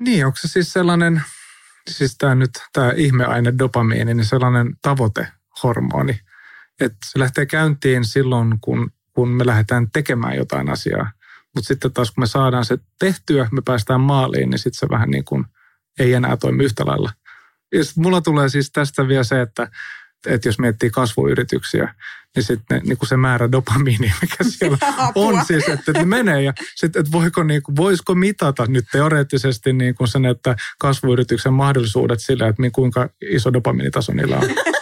Niin, 0.00 0.26
onko 0.26 0.38
se 0.40 0.48
siis 0.48 0.72
sellainen, 0.72 1.22
siis 1.88 2.16
tämä 2.18 2.34
nyt 2.34 2.50
tämä 2.72 2.92
ihmeaine 2.96 3.52
dopamiini, 3.58 4.14
niin 4.14 4.24
sellainen 4.24 4.76
tavoitehormoni, 4.82 6.20
että 6.80 6.98
se 7.04 7.18
lähtee 7.18 7.46
käyntiin 7.46 8.04
silloin, 8.04 8.58
kun, 8.60 8.90
kun 9.12 9.28
me 9.28 9.46
lähdetään 9.46 9.90
tekemään 9.90 10.36
jotain 10.36 10.70
asiaa. 10.70 11.10
Mutta 11.54 11.68
sitten 11.68 11.92
taas 11.92 12.10
kun 12.10 12.22
me 12.22 12.26
saadaan 12.26 12.64
se 12.64 12.78
tehtyä, 12.98 13.48
me 13.52 13.62
päästään 13.64 14.00
maaliin, 14.00 14.50
niin 14.50 14.58
sitten 14.58 14.78
se 14.78 14.86
vähän 14.90 15.10
niin 15.10 15.24
kuin 15.24 15.44
ei 15.98 16.14
enää 16.14 16.36
toimi 16.36 16.64
yhtä 16.64 16.86
lailla. 16.86 17.12
Ja 17.72 17.80
mulla 17.96 18.20
tulee 18.20 18.48
siis 18.48 18.70
tästä 18.70 19.08
vielä 19.08 19.24
se, 19.24 19.40
että, 19.40 19.68
että 20.26 20.48
jos 20.48 20.58
miettii 20.58 20.90
kasvuyrityksiä, 20.90 21.94
niin 22.36 22.44
sitten 22.44 22.82
niin 22.84 22.98
se 23.08 23.16
määrä 23.16 23.52
dopamiinia, 23.52 24.14
mikä 24.20 24.44
siellä 24.44 24.78
on 25.14 25.44
siis, 25.46 25.68
että 25.68 25.92
ne 25.92 26.04
menee 26.04 26.42
ja 26.42 26.52
sitten, 26.74 27.00
että 27.00 27.12
voiko, 27.12 27.42
niin 27.42 27.62
kuin, 27.62 27.76
voisiko 27.76 28.14
mitata 28.14 28.66
nyt 28.66 28.84
teoreettisesti 28.92 29.72
niin 29.72 29.94
kuin 29.94 30.08
sen, 30.08 30.26
että 30.26 30.56
kasvuyrityksen 30.78 31.52
mahdollisuudet 31.52 32.20
sillä, 32.20 32.48
että 32.48 32.62
kuinka 32.72 33.08
iso 33.30 33.52
dopamiinitaso 33.52 34.12
niillä 34.12 34.36
on. 34.36 34.48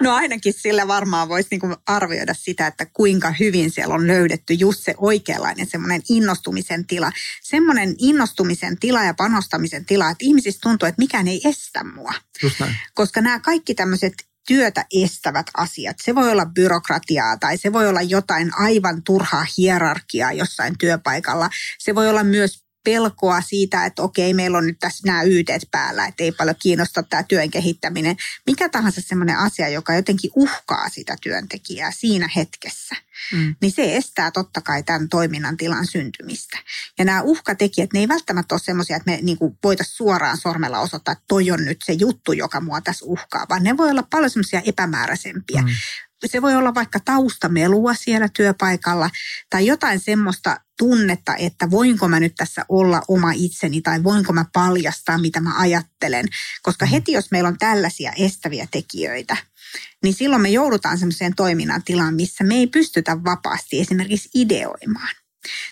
No 0.00 0.14
ainakin 0.14 0.52
sillä 0.52 0.88
varmaan 0.88 1.28
voisi 1.28 1.48
niinku 1.50 1.76
arvioida 1.86 2.34
sitä, 2.34 2.66
että 2.66 2.86
kuinka 2.92 3.34
hyvin 3.40 3.70
siellä 3.70 3.94
on 3.94 4.06
löydetty 4.06 4.54
just 4.54 4.80
se 4.84 4.94
oikeanlainen 4.98 5.66
semmoinen 5.66 6.02
innostumisen 6.08 6.86
tila. 6.86 7.12
Semmoinen 7.42 7.94
innostumisen 7.98 8.78
tila 8.78 9.04
ja 9.04 9.14
panostamisen 9.14 9.84
tila, 9.84 10.10
että 10.10 10.24
ihmisistä 10.24 10.60
tuntuu, 10.62 10.88
että 10.88 11.02
mikään 11.02 11.28
ei 11.28 11.40
estä 11.44 11.84
mua. 11.84 12.12
Just 12.42 12.60
näin. 12.60 12.76
Koska 12.94 13.20
nämä 13.20 13.40
kaikki 13.40 13.74
tämmöiset 13.74 14.12
työtä 14.48 14.84
estävät 15.04 15.46
asiat, 15.56 15.96
se 16.02 16.14
voi 16.14 16.30
olla 16.30 16.46
byrokratiaa 16.46 17.36
tai 17.36 17.58
se 17.58 17.72
voi 17.72 17.88
olla 17.88 18.02
jotain 18.02 18.50
aivan 18.60 19.02
turhaa 19.02 19.44
hierarkiaa 19.58 20.32
jossain 20.32 20.78
työpaikalla. 20.78 21.50
Se 21.78 21.94
voi 21.94 22.08
olla 22.08 22.24
myös 22.24 22.69
pelkoa 22.84 23.40
siitä, 23.40 23.84
että 23.84 24.02
okei, 24.02 24.34
meillä 24.34 24.58
on 24.58 24.66
nyt 24.66 24.78
tässä 24.78 25.06
nämä 25.06 25.22
yteet 25.22 25.62
päällä, 25.70 26.06
että 26.06 26.24
ei 26.24 26.32
paljon 26.32 26.56
kiinnosta 26.62 27.02
tämä 27.02 27.22
työn 27.22 27.50
kehittäminen. 27.50 28.16
Mikä 28.46 28.68
tahansa 28.68 29.00
semmoinen 29.00 29.38
asia, 29.38 29.68
joka 29.68 29.94
jotenkin 29.94 30.30
uhkaa 30.34 30.88
sitä 30.88 31.16
työntekijää 31.22 31.90
siinä 31.90 32.28
hetkessä, 32.36 32.96
Mm. 33.32 33.54
niin 33.60 33.72
se 33.72 33.96
estää 33.96 34.30
totta 34.30 34.60
kai 34.60 34.82
tämän 34.82 35.08
toiminnan 35.08 35.56
tilan 35.56 35.86
syntymistä. 35.86 36.58
Ja 36.98 37.04
nämä 37.04 37.22
uhkatekijät, 37.22 37.92
ne 37.92 38.00
ei 38.00 38.08
välttämättä 38.08 38.54
ole 38.54 38.60
semmoisia, 38.64 38.96
että 38.96 39.10
me 39.10 39.18
niin 39.22 39.38
voitaisiin 39.64 39.96
suoraan 39.96 40.38
sormella 40.38 40.78
osoittaa, 40.80 41.12
että 41.12 41.24
toi 41.28 41.50
on 41.50 41.64
nyt 41.64 41.78
se 41.84 41.92
juttu, 41.92 42.32
joka 42.32 42.60
mua 42.60 42.80
tässä 42.80 43.04
uhkaa, 43.04 43.46
vaan 43.48 43.62
ne 43.62 43.76
voi 43.76 43.90
olla 43.90 44.02
paljon 44.10 44.30
semmoisia 44.30 44.62
epämääräisempiä. 44.64 45.62
Mm. 45.62 45.68
Se 46.26 46.42
voi 46.42 46.56
olla 46.56 46.74
vaikka 46.74 47.00
taustamelua 47.00 47.94
siellä 47.94 48.28
työpaikalla 48.28 49.10
tai 49.50 49.66
jotain 49.66 50.00
semmoista 50.00 50.60
tunnetta, 50.78 51.36
että 51.36 51.70
voinko 51.70 52.08
mä 52.08 52.20
nyt 52.20 52.34
tässä 52.34 52.64
olla 52.68 53.02
oma 53.08 53.32
itseni 53.32 53.80
tai 53.80 54.02
voinko 54.02 54.32
mä 54.32 54.44
paljastaa, 54.52 55.18
mitä 55.18 55.40
mä 55.40 55.58
ajattelen. 55.58 56.26
Koska 56.62 56.86
heti, 56.86 57.12
jos 57.12 57.30
meillä 57.30 57.48
on 57.48 57.58
tällaisia 57.58 58.12
estäviä 58.16 58.68
tekijöitä, 58.70 59.36
niin 60.02 60.14
silloin 60.14 60.42
me 60.42 60.48
joudutaan 60.48 60.98
semmoiseen 60.98 61.34
toiminnan 61.34 61.82
tilaan, 61.84 62.14
missä 62.14 62.44
me 62.44 62.54
ei 62.54 62.66
pystytä 62.66 63.24
vapaasti 63.24 63.80
esimerkiksi 63.80 64.30
ideoimaan. 64.34 65.14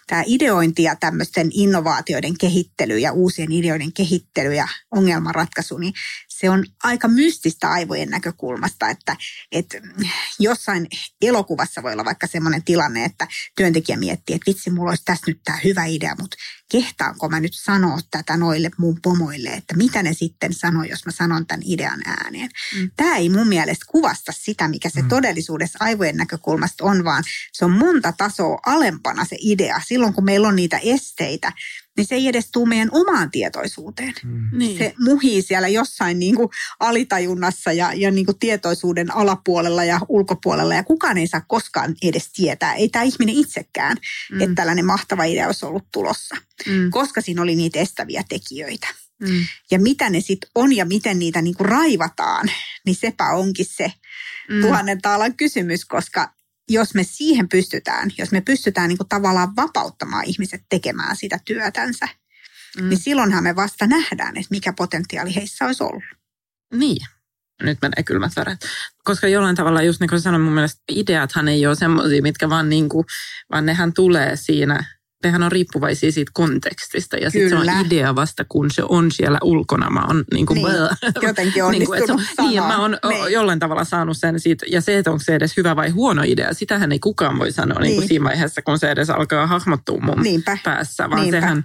Tämä 0.07 0.23
ideointi 0.27 0.83
ja 0.83 0.97
tämmöisten 0.97 1.51
innovaatioiden 1.53 2.39
kehittely 2.39 2.99
ja 2.99 3.13
uusien 3.13 3.53
ideoiden 3.53 3.93
kehittely 3.93 4.55
ja 4.55 4.69
ongelmanratkaisu, 4.91 5.79
niin 5.79 5.95
se 6.41 6.51
on 6.51 6.65
aika 6.83 7.09
mystistä 7.09 7.71
aivojen 7.71 8.09
näkökulmasta, 8.11 8.89
että, 8.89 9.17
että 9.53 9.79
jossain 10.39 10.89
elokuvassa 11.23 11.83
voi 11.83 11.93
olla 11.93 12.05
vaikka 12.05 12.27
semmoinen 12.27 12.65
tilanne, 12.65 13.05
että 13.05 13.27
työntekijä 13.57 13.97
miettii, 13.97 14.37
että 14.37 14.51
vitsi, 14.51 14.71
mulla 14.71 14.91
olisi 14.91 15.05
tässä 15.05 15.25
nyt 15.27 15.41
tämä 15.45 15.59
hyvä 15.65 15.85
idea, 15.85 16.15
mutta 16.21 16.37
kehtaanko 16.71 17.29
mä 17.29 17.41
nyt 17.41 17.55
sanoa 17.55 17.99
tätä 18.11 18.37
noille 18.37 18.71
mun 18.79 18.99
pomoille, 19.03 19.49
että 19.51 19.77
mitä 19.77 20.03
ne 20.03 20.15
sitten 20.15 20.53
sanoo, 20.55 20.83
jos 20.83 21.07
mä 21.07 21.13
sanon 21.13 21.47
tämän 21.47 21.63
idean 21.65 22.01
ääneen. 22.07 22.51
Mm. 22.77 22.91
Tämä 22.97 23.17
ei 23.17 23.29
mun 23.29 23.49
mielestä 23.49 23.85
kuvasta 23.89 24.33
sitä, 24.33 24.69
mikä 24.69 24.91
se 24.91 25.03
Mm. 25.03 25.09
todellisuudessa 25.09 25.79
aivojen 25.81 26.17
näkökulmasta 26.17 26.85
on, 26.85 27.05
vaan 27.05 27.25
se 27.53 27.65
on 27.65 27.71
monta 27.71 28.13
tasoa 28.13 28.59
alempana 28.67 29.25
se 29.25 29.37
idea. 29.41 29.81
Silloin 29.89 30.15
kun 30.15 30.25
meillä 30.25 30.49
on 30.49 30.57
niitä 30.57 30.79
esteitä, 30.83 31.53
niin 31.99 32.07
se 32.07 32.15
ei 32.15 32.29
edes 32.29 32.51
tule 32.53 32.69
meidän 32.69 32.89
omaan 32.93 33.31
tietoisuuteen. 33.31 34.15
Mm. 34.25 34.59
Niin. 34.59 34.79
Se 34.79 34.95
muhii 34.99 35.43
siellä 35.43 35.69
jossain 35.69 36.19
niin 36.19 36.37
kuin 36.37 36.49
alitajunnassa 36.81 37.73
ja, 37.73 37.93
ja 37.95 38.11
niin 38.11 38.27
kuin 38.27 38.39
tietoisuuden 38.39 39.15
alapuolella 39.15 39.85
ja 39.85 40.01
ulkopuolella 40.09 40.75
ja 40.75 40.85
kukaan 40.85 41.19
ei 41.19 41.27
saa 41.27 41.45
koskaan 41.49 41.95
edes 42.03 42.33
tietää, 42.33 42.75
ei 42.75 42.89
tämä 42.89 43.03
ihminen 43.03 43.35
itsekään, 43.35 43.97
mm. 44.33 44.41
että 44.41 44.55
tällainen 44.55 44.87
mahtava 44.87 45.25
idea 45.25 45.47
olisi 45.47 45.67
ollut 45.67 45.87
tulossa, 45.93 46.37
mm. 46.67 46.91
koska 46.91 47.21
siinä 47.21 47.43
oli 47.43 47.57
niitä 47.57 47.79
estäviä 47.79 48.23
tekijöitä. 48.29 48.89
Mm. 49.21 49.45
Ja 49.71 49.79
mitä 49.79 50.11
ne 50.11 50.21
sitten 50.21 50.51
on 50.55 50.77
ja 50.77 50.85
miten 50.85 51.19
niitä 51.19 51.43
niin 51.43 51.55
kuin 51.55 51.69
raivataan, 51.69 52.51
niin 52.87 52.97
sepä 52.97 53.31
onkin 53.31 53.67
se 53.67 53.93
Mm. 54.49 54.61
tuhannen 54.61 55.03
taalan 55.03 55.37
kysymys, 55.37 55.85
koska 55.85 56.33
jos 56.69 56.95
me 56.95 57.05
siihen 57.05 57.49
pystytään, 57.49 58.11
jos 58.19 58.33
me 58.33 58.41
pystytään 58.41 58.89
niin 58.89 58.99
kuin 58.99 59.09
tavallaan 59.09 59.57
vapauttamaan 59.57 60.25
ihmiset 60.25 60.63
tekemään 60.69 61.17
sitä 61.17 61.39
työtänsä, 61.45 62.09
Mm. 62.77 62.89
niin 62.89 62.99
silloinhan 62.99 63.45
me 63.45 63.57
vasta 63.57 63.87
nähdään, 63.87 64.37
että 64.37 64.51
mikä 64.51 64.73
potentiaali 64.73 65.35
heissä 65.35 65.67
olisi 65.67 65.83
ollut. 65.83 66.03
Niin. 66.75 67.07
Nyt 67.63 67.79
menee 67.83 68.03
kylmät 68.07 68.33
väret. 68.37 68.59
Koska 69.05 69.29
jollain 69.29 69.57
tavalla, 69.57 69.83
just 69.83 70.01
niin 70.01 70.09
kuin 70.09 70.21
sanoin, 70.21 70.43
mun 70.43 70.53
mielestä 70.53 70.83
ideathan 70.89 71.49
ei 71.49 71.67
ole 71.67 71.75
semmoisia, 71.75 72.23
mitkä 72.23 72.51
vaan 72.51 72.69
niin 72.69 72.89
kuin, 72.89 73.05
vaan 73.53 73.67
nehän 73.67 73.93
tulee 73.93 74.37
siinä, 74.37 74.98
nehän 75.25 75.43
on 75.43 75.53
riippuvaisia 75.53 76.13
siitä 76.13 76.31
kontekstista. 76.35 77.17
Ja 77.17 77.31
sitten 77.31 77.51
se 77.51 77.57
on 77.57 77.87
idea 77.87 78.15
vasta, 78.15 78.45
kun 78.49 78.71
se 78.71 78.83
on 78.89 79.11
siellä 79.11 79.39
ulkona. 79.43 79.91
Mä 79.91 80.05
oon 80.07 80.25
niin 80.33 80.47
kuin, 80.47 80.57
Niin, 80.57 81.23
jotenkin 81.23 81.65
Niin 81.71 81.87
kuin, 81.87 82.07
se 82.07 82.13
on- 82.13 82.21
Niin, 82.39 82.53
ja 82.55 82.63
mä 82.63 82.79
oon 82.81 82.99
Niin. 83.09 83.33
jollain 83.33 83.59
tavalla 83.59 83.85
saanut 83.85 84.17
sen 84.17 84.41
siitä, 84.41 84.67
ja 84.69 84.81
se, 84.81 84.99
että 84.99 85.11
onko 85.11 85.23
se 85.25 85.35
edes 85.35 85.57
hyvä 85.57 85.77
vai 85.77 85.91
huono 85.91 86.23
idea, 86.27 86.55
sitähän 86.55 86.93
ei 86.93 86.99
kukaan 86.99 87.39
voi 87.39 87.53
sanoa 87.53 87.79
niin. 87.79 87.83
Niin 87.89 87.97
kuin 87.97 88.09
siinä 88.09 88.25
vaiheessa, 88.25 88.63
kun 88.63 88.79
se 88.79 88.91
edes 88.91 89.11
alkaa 89.11 89.47
hahmottua 89.47 90.01
mun 90.01 90.23
Niinpä. 90.23 90.59
päässä, 90.65 91.11
vaan 91.11 91.21
Niinpä. 91.23 91.41
sehän, 91.41 91.65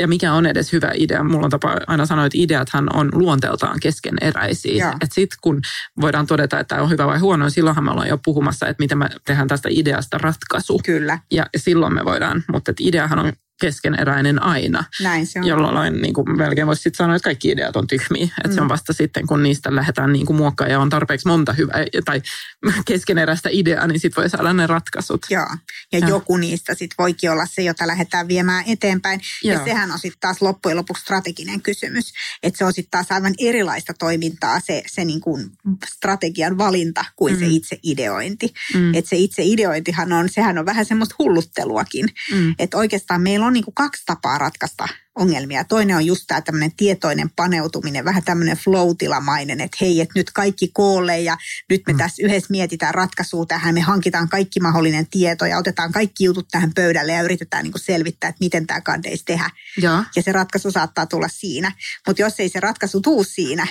ja 0.00 0.08
mikä 0.08 0.32
on 0.32 0.46
edes 0.46 0.72
hyvä 0.72 0.90
idea, 0.94 1.24
mulla 1.24 1.44
on 1.44 1.50
tapa 1.50 1.76
aina 1.86 2.06
sanoa, 2.06 2.26
että 2.26 2.38
ideathan 2.38 2.96
on 2.96 3.08
luonteeltaan 3.12 3.80
keskeneräisiä. 3.80 4.88
Että 4.88 5.14
sitten 5.14 5.38
kun 5.42 5.60
voidaan 6.00 6.26
todeta, 6.26 6.60
että 6.60 6.82
on 6.82 6.90
hyvä 6.90 7.06
vai 7.06 7.18
huono, 7.18 7.44
niin 7.44 7.50
silloinhan 7.50 7.84
me 7.84 7.90
ollaan 7.90 8.08
jo 8.08 8.18
puhumassa, 8.24 8.66
että 8.66 8.82
miten 8.82 8.98
me 8.98 9.08
tehdään 9.26 9.48
tästä 9.48 9.68
ideasta 9.72 10.18
ratkaisu. 10.18 10.80
Kyllä, 10.84 11.18
Ja 11.30 11.46
silloin 11.56 11.94
me 11.94 12.04
voidaan, 12.04 12.44
mutta 12.52 12.70
että 12.70 12.82
ideahan 12.86 13.18
on 13.18 13.32
keskeneräinen 13.60 14.42
aina, 14.42 14.84
näin 15.02 15.26
se 15.26 15.38
on. 15.38 15.46
jolloin 15.46 16.02
niin 16.02 16.14
kuin 16.14 16.36
melkein 16.36 16.66
voisi 16.66 16.82
sitten 16.82 16.96
sanoa, 16.96 17.16
että 17.16 17.24
kaikki 17.24 17.48
ideat 17.48 17.76
on 17.76 17.86
tyhmiä. 17.86 18.24
Että 18.24 18.48
mm. 18.48 18.54
se 18.54 18.60
on 18.60 18.68
vasta 18.68 18.92
sitten, 18.92 19.26
kun 19.26 19.42
niistä 19.42 19.74
lähdetään 19.74 20.12
niin 20.12 20.26
kuin 20.26 20.36
muokkaamaan 20.36 20.72
ja 20.72 20.80
on 20.80 20.90
tarpeeksi 20.90 21.28
monta 21.28 21.52
hyvää 21.52 21.84
tai 22.04 22.22
keskeneräistä 22.86 23.48
ideaa, 23.52 23.86
niin 23.86 24.00
sitten 24.00 24.22
voi 24.22 24.30
saada 24.30 24.52
ne 24.52 24.66
ratkaisut. 24.66 25.26
Joo. 25.30 25.46
Ja 25.92 25.98
Ja. 25.98 26.08
joku 26.08 26.36
niistä 26.36 26.74
sitten 26.74 26.94
voikin 26.98 27.30
olla 27.30 27.46
se, 27.46 27.62
jota 27.62 27.86
lähdetään 27.86 28.28
viemään 28.28 28.64
eteenpäin. 28.66 29.20
Ja 29.44 29.54
Joo. 29.54 29.64
sehän 29.64 29.92
on 29.92 29.98
sitten 29.98 30.20
taas 30.20 30.42
loppujen 30.42 30.76
lopuksi 30.76 31.02
strateginen 31.02 31.62
kysymys. 31.62 32.12
Että 32.42 32.58
se 32.58 32.64
on 32.64 32.72
sitten 32.72 32.90
taas 32.90 33.12
aivan 33.12 33.34
erilaista 33.38 33.92
toimintaa 33.98 34.60
se, 34.60 34.82
se 34.86 35.04
niin 35.04 35.20
kuin 35.20 35.50
strategian 35.94 36.58
valinta 36.58 37.04
kuin 37.16 37.38
se 37.38 37.44
Mm. 37.44 37.50
itse 37.50 37.78
ideointi. 37.82 38.54
Mm. 38.74 38.94
Että 38.94 39.08
se 39.08 39.16
itse 39.16 39.42
ideointihan 39.44 40.12
on, 40.12 40.28
sehän 40.28 40.58
on 40.58 40.66
vähän 40.66 40.84
semmoista 40.86 41.14
hullutteluakin. 41.18 42.06
Mm. 42.32 42.54
Että 42.58 42.76
oikeastaan 42.76 43.20
meillä 43.22 43.46
on 43.46 43.49
niinku 43.52 43.72
kaksi 43.72 44.02
tapaa 44.06 44.38
ratkaista 44.38 44.88
ongelmia. 45.14 45.64
Toinen 45.64 45.96
on 45.96 46.06
just 46.06 46.24
tämä 46.26 46.40
tämmöinen 46.40 46.76
tietoinen 46.76 47.30
paneutuminen, 47.30 48.04
vähän 48.04 48.22
tämmöinen 48.22 48.56
flow-tilamainen, 48.56 49.60
että 49.60 49.76
hei, 49.80 50.00
että 50.00 50.18
nyt 50.18 50.30
kaikki 50.30 50.70
koolle 50.74 51.20
ja 51.20 51.36
nyt 51.70 51.82
me 51.86 51.92
Mm. 51.92 51.98
tässä 51.98 52.22
yhdessä 52.26 52.46
mietitään 52.50 52.94
ratkaisua 52.94 53.46
tähän. 53.46 53.74
Me 53.74 53.80
hankitaan 53.80 54.28
kaikki 54.28 54.60
mahdollinen 54.60 55.06
tieto 55.06 55.46
ja 55.46 55.58
otetaan 55.58 55.92
kaikki 55.92 56.24
jutut 56.24 56.48
tähän 56.50 56.72
pöydälle 56.74 57.12
ja 57.12 57.22
yritetään 57.22 57.62
niinku 57.64 57.78
selvittää, 57.78 58.28
että 58.28 58.44
miten 58.44 58.66
tämä 58.66 58.80
kandeisi 58.80 59.24
tehdä. 59.24 59.50
Ja. 59.80 60.04
Ja 60.16 60.22
se 60.22 60.32
ratkaisu 60.32 60.70
saattaa 60.70 61.06
tulla 61.06 61.28
siinä. 61.28 61.72
Mutta 62.06 62.22
jos 62.22 62.40
ei 62.40 62.48
se 62.48 62.60
ratkaisu 62.60 63.00
tuu 63.00 63.24
siinä, 63.24 63.66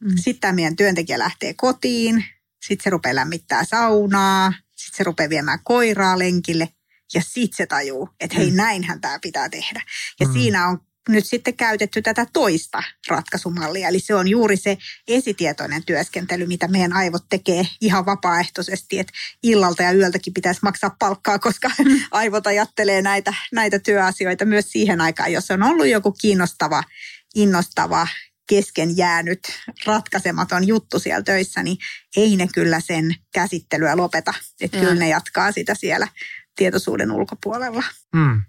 Mm. 0.00 0.08
mm. 0.10 0.14
sitten 0.16 0.40
tämä 0.40 0.52
meidän 0.52 0.76
työntekijä 0.76 1.18
lähtee 1.18 1.54
kotiin, 1.54 2.24
sitten 2.66 2.84
se 2.84 2.90
rupeaa 2.90 3.14
lämmittää 3.14 3.64
saunaa, 3.64 4.52
sitten 4.76 4.96
se 4.96 5.04
rupeaa 5.04 5.30
viemään 5.30 5.58
koiraa 5.64 6.18
lenkille 6.18 6.68
ja 7.14 7.22
sitten 7.26 7.56
se 7.56 7.66
tajuu, 7.66 8.08
että 8.20 8.36
hei 8.36 8.50
Mm. 8.50 8.56
näinhän 8.56 9.00
tämä 9.00 9.18
pitää 9.22 9.48
tehdä. 9.48 9.82
Ja 10.20 10.26
Mm. 10.26 10.32
siinä 10.32 10.68
on 10.68 10.78
nyt 11.08 11.26
sitten 11.26 11.54
käytetty 11.56 12.02
tätä 12.02 12.26
toista 12.32 12.82
ratkaisumallia. 13.08 13.88
Eli 13.88 14.00
se 14.00 14.14
on 14.14 14.28
juuri 14.28 14.56
se 14.56 14.78
esitietoinen 15.08 15.84
työskentely, 15.84 16.46
mitä 16.46 16.68
meidän 16.68 16.92
aivot 16.92 17.24
tekee 17.28 17.66
ihan 17.80 18.06
vapaaehtoisesti, 18.06 18.98
että 18.98 19.12
illalta 19.42 19.82
ja 19.82 19.92
yöltäkin 19.92 20.34
pitäisi 20.34 20.60
maksaa 20.62 20.96
palkkaa, 20.98 21.38
koska 21.38 21.70
aivot 22.10 22.46
ajattelee 22.46 23.02
näitä, 23.02 23.34
näitä 23.52 23.78
työasioita 23.78 24.44
myös 24.44 24.72
siihen 24.72 25.00
aikaan, 25.00 25.32
jos 25.32 25.50
on 25.50 25.62
ollut 25.62 25.86
joku 25.86 26.12
kiinnostava, 26.12 26.82
innostava, 27.34 28.06
kesken 28.48 28.96
jäänyt 28.96 29.40
ratkaisematon 29.86 30.66
juttu 30.66 30.98
siellä 30.98 31.22
töissä, 31.22 31.62
niin 31.62 31.76
ei 32.16 32.36
ne 32.36 32.48
kyllä 32.54 32.80
sen 32.80 33.14
käsittelyä 33.32 33.96
lopeta. 33.96 34.34
Että 34.60 34.78
kyllä 34.78 34.94
ne 34.94 35.08
jatkaa 35.08 35.52
sitä 35.52 35.74
siellä 35.74 36.08
tietoisuuden 36.56 37.12
ulkopuolella. 37.12 37.82
Mm. 38.14 38.42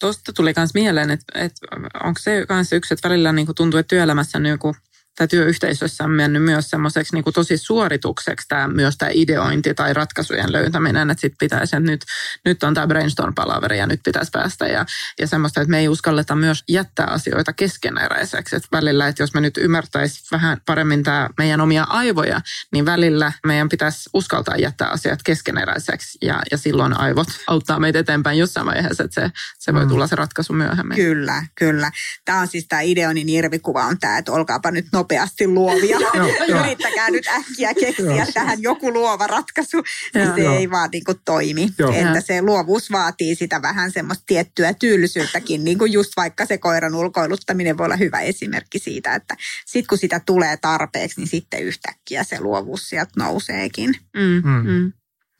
Tuosta 0.00 0.32
tuli 0.32 0.52
myös 0.56 0.74
mieleen, 0.74 1.10
että, 1.10 1.38
että 1.38 1.66
onko 2.04 2.20
se 2.20 2.46
myös 2.48 2.72
yksi, 2.72 2.94
että 2.94 3.08
välillä 3.08 3.32
niin 3.32 3.46
tuntuu, 3.56 3.80
että 3.80 3.88
työelämässä 3.88 4.38
niin 4.38 4.58
kuin 4.58 4.74
tämä 5.16 5.28
työyhteisössä 5.28 6.04
on 6.04 6.10
mennyt 6.10 6.42
myös 6.42 6.70
semmoiseksi 6.70 7.14
niin 7.14 7.24
tosi 7.34 7.58
suoritukseksi 7.58 8.48
tämä, 8.48 8.68
myös 8.68 8.96
tämä 8.96 9.10
ideointi 9.14 9.74
tai 9.74 9.94
ratkaisujen 9.94 10.52
löytäminen, 10.52 11.10
että 11.10 11.20
sitten 11.20 11.38
pitäisi, 11.38 11.76
että 11.76 11.90
nyt, 11.90 12.04
nyt 12.44 12.62
on 12.62 12.74
tämä 12.74 12.86
brainstorm-palaveri 12.86 13.78
ja 13.78 13.86
nyt 13.86 14.00
pitäisi 14.04 14.30
päästä 14.30 14.66
ja, 14.66 14.86
ja 15.20 15.26
semmoista, 15.26 15.60
että 15.60 15.70
me 15.70 15.78
ei 15.78 15.88
uskalleta 15.88 16.34
myös 16.34 16.64
jättää 16.68 17.06
asioita 17.06 17.52
keskeneräiseksi, 17.52 18.56
että 18.56 18.68
välillä, 18.72 19.08
että 19.08 19.22
jos 19.22 19.34
me 19.34 19.40
nyt 19.40 19.56
ymmärtäisi 19.56 20.24
vähän 20.32 20.60
paremmin 20.66 21.02
tämä 21.02 21.28
meidän 21.38 21.60
omia 21.60 21.86
aivoja, 21.88 22.40
niin 22.72 22.86
välillä 22.86 23.32
meidän 23.46 23.68
pitäisi 23.68 24.10
uskaltaa 24.14 24.56
jättää 24.56 24.88
asiat 24.88 25.22
keskeneräiseksi 25.22 26.18
ja, 26.22 26.42
ja 26.50 26.58
silloin 26.58 27.00
aivot 27.00 27.28
auttaa 27.46 27.80
meitä 27.80 27.98
eteenpäin 27.98 28.38
jossain 28.38 28.66
vaiheessa, 28.66 29.04
että 29.04 29.20
se, 29.20 29.30
se 29.58 29.74
voi 29.74 29.82
mm. 29.82 29.88
tulla 29.88 30.06
se 30.06 30.16
ratkaisu 30.16 30.52
myöhemmin. 30.52 30.96
Kyllä, 30.96 31.44
kyllä. 31.54 31.90
Tämä 32.24 32.40
on 32.40 32.48
siis 32.48 32.66
tämä 32.68 32.80
ideonin 32.80 33.28
irvikuva 33.28 33.84
on 33.84 33.98
tämä, 33.98 34.18
että 34.18 34.32
olkaapa 34.32 34.70
nyt 34.70 34.86
no 34.92 35.05
nopeasti 35.06 35.48
luovia. 35.48 35.98
Yrittäkää 36.60 37.10
nyt 37.10 37.26
äkkiä 37.28 37.74
keksiä 37.74 38.26
tähän 38.34 38.62
joku 38.62 38.92
luova 38.92 39.26
ratkaisu. 39.26 39.82
Se 40.12 40.42
ei 40.58 40.70
vaan 40.70 40.88
niin 40.92 41.04
kuin 41.04 41.20
toimi. 41.24 41.68
Että 41.94 42.20
se 42.20 42.42
luovuus 42.42 42.92
vaatii 42.92 43.34
sitä 43.34 43.62
vähän 43.62 43.92
semmoista 43.92 44.24
tiettyä 44.26 44.74
tyyllisyyttäkin. 44.74 45.64
Niin 45.64 45.78
kuin 45.78 45.92
just 45.92 46.12
vaikka 46.16 46.46
se 46.46 46.58
koiran 46.58 46.94
ulkoiluttaminen 46.94 47.78
voi 47.78 47.84
olla 47.84 47.96
hyvä 47.96 48.20
esimerkki 48.20 48.78
siitä, 48.78 49.14
että 49.14 49.36
sitten 49.66 49.88
kun 49.88 49.98
sitä 49.98 50.20
tulee 50.26 50.56
tarpeeksi, 50.56 51.20
niin 51.20 51.28
sitten 51.28 51.62
yhtäkkiä 51.62 52.24
se 52.24 52.40
luovuus 52.40 52.88
sieltä 52.88 53.12
nouseekin. 53.16 53.94
Mm. 54.16 54.42
Mm. 54.50 54.70
Mm. 54.70 54.92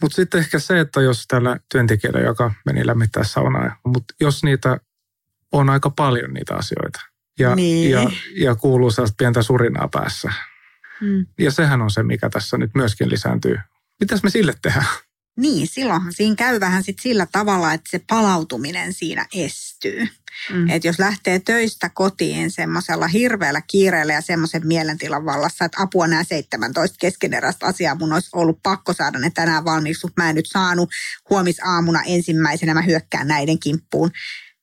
Mutta 0.03 0.17
sitten 0.17 0.41
ehkä 0.41 0.59
se, 0.59 0.81
että 0.81 1.01
jos 1.01 1.25
tällä 1.29 1.57
työntekijällä, 1.73 2.21
joka 2.21 2.53
meni 2.67 2.87
lämmittää 2.87 3.25
saunaa, 3.25 3.77
mutta 3.87 4.15
jos 4.21 4.45
niitä 4.45 4.81
on 5.53 5.71
aika 5.71 5.91
paljon 5.91 6.35
niitä 6.35 6.55
asioita, 6.55 7.01
ja, 7.39 7.55
niin. 7.55 7.91
ja, 7.91 8.11
ja 8.37 8.55
kuuluu 8.55 8.91
sellaista 8.91 9.17
pientä 9.19 9.43
surinaa 9.43 9.89
päässä. 9.89 10.33
Mm. 11.01 11.27
Ja 11.39 11.51
sehän 11.51 11.83
on 11.83 11.91
se, 11.91 12.03
mikä 12.03 12.31
tässä 12.31 12.59
nyt 12.59 12.71
myöskin 12.75 13.11
lisääntyy. 13.11 13.59
Mitäs 14.01 14.23
me 14.23 14.31
sille 14.31 14.55
tehdään? 14.63 14.87
Niin, 15.37 15.67
silloinhan 15.67 16.13
siinä 16.13 16.37
käy 16.37 16.61
vähän 16.61 16.83
sit 16.83 16.99
sillä 16.99 17.27
tavalla, 17.33 17.73
että 17.73 17.91
se 17.91 18.01
palautuminen 18.09 18.93
siinä 18.93 19.27
estyy. 19.35 20.07
Mm. 20.53 20.71
Että 20.71 20.89
jos 20.89 20.99
lähtee 20.99 21.39
töistä 21.39 21.89
kotiin 21.89 22.51
semmoisella 22.51 23.09
hirveällä 23.09 23.63
kiireellä 23.71 24.13
ja 24.13 24.21
semmoisen 24.21 24.67
mielentilan 24.67 25.25
vallassa, 25.25 25.65
että 25.65 25.83
apua 25.83 26.07
nämä 26.07 26.25
17 26.25 26.97
keskeneräistä 27.01 27.67
asiaa 27.67 27.95
mun 27.95 28.13
olisi 28.13 28.29
ollut 28.33 28.63
pakko 28.63 28.93
saada 28.93 29.19
ne 29.19 29.31
tänään 29.31 29.65
valmiiksi, 29.65 30.07
mutta 30.07 30.23
mä 30.23 30.29
en 30.31 30.35
nyt 30.35 30.49
saanut 30.49 30.91
huomisaamuna 31.31 32.03
ensimmäisenä, 32.07 32.75
mä 32.75 32.83
hyökkään 32.83 33.29
näiden 33.29 33.59
kimppuun 33.59 34.11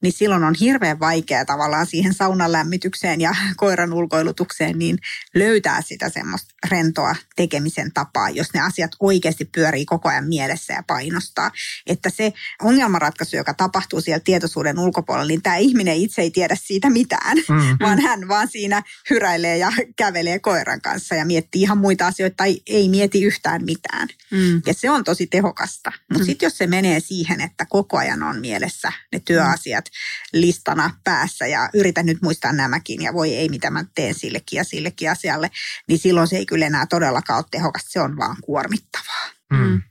niin 0.03 0.13
silloin 0.13 0.43
on 0.43 0.55
hirveän 0.59 0.99
vaikea 0.99 1.45
tavallaan 1.45 1.85
siihen 1.85 2.13
saunan 2.13 2.51
lämmitykseen 2.51 3.21
ja 3.21 3.35
koiran 3.57 3.93
ulkoilutukseen 3.93 4.79
niin 4.79 4.97
löytää 5.35 5.81
sitä 5.81 6.09
semmoista 6.09 6.53
rentoa 6.69 7.15
tekemisen 7.35 7.91
tapaa, 7.93 8.29
jos 8.29 8.53
ne 8.53 8.61
asiat 8.61 8.91
oikeasti 8.99 9.45
pyörii 9.45 9.85
koko 9.85 10.09
ajan 10.09 10.27
mielessä 10.27 10.73
ja 10.73 10.83
painostaa. 10.87 11.51
Että 11.87 12.09
se 12.09 12.33
ongelmanratkaisu, 12.61 13.35
joka 13.35 13.53
tapahtuu 13.53 14.01
siellä 14.01 14.19
tietoisuuden 14.19 14.79
ulkopuolella, 14.79 15.27
niin 15.27 15.41
tämä 15.41 15.55
ihminen 15.55 15.95
itse 15.95 16.21
ei 16.21 16.31
tiedä 16.31 16.57
siitä 16.61 16.89
mitään, 16.89 17.37
mm. 17.37 17.77
vaan 17.85 18.01
hän 18.01 18.27
vaan 18.27 18.47
siinä 18.47 18.83
hyräilee 19.09 19.57
ja 19.57 19.71
kävelee 19.97 20.39
koiran 20.39 20.81
kanssa 20.81 21.15
ja 21.15 21.25
miettii 21.25 21.61
ihan 21.61 21.77
muita 21.77 22.07
asioita 22.07 22.35
tai 22.37 22.61
ei 22.67 22.89
mieti 22.89 23.23
yhtään 23.23 23.65
mitään. 23.65 24.07
Mm. 24.31 24.61
Ja 24.65 24.73
se 24.73 24.89
on 24.89 25.03
tosi 25.03 25.27
tehokasta. 25.27 25.91
Mutta 26.09 26.23
mm. 26.23 26.25
sitten 26.25 26.45
jos 26.45 26.57
se 26.57 26.67
menee 26.67 26.99
siihen, 26.99 27.41
että 27.41 27.65
koko 27.69 27.97
ajan 27.97 28.23
on 28.23 28.39
mielessä 28.39 28.91
ne 29.11 29.19
työasiat, 29.19 29.85
listana 30.33 30.89
päässä 31.03 31.47
ja 31.47 31.69
yritän 31.73 32.05
nyt 32.05 32.21
muistaa 32.21 32.51
nämäkin 32.51 33.01
ja 33.01 33.13
voi 33.13 33.35
ei 33.35 33.49
mitä 33.49 33.69
mä 33.69 33.85
teen 33.95 34.15
sillekin 34.15 34.57
ja 34.57 34.63
sillekin 34.63 35.11
asialle, 35.11 35.51
niin 35.87 35.99
silloin 35.99 36.27
se 36.27 36.37
ei 36.37 36.45
kyllä 36.45 36.65
enää 36.65 36.85
todellakaan 36.85 37.37
ole 37.37 37.45
tehokasta, 37.51 37.89
se 37.91 37.99
on 37.99 38.17
vaan 38.17 38.37
kuormittavaa. 38.41 39.29
Mm. 39.53 39.81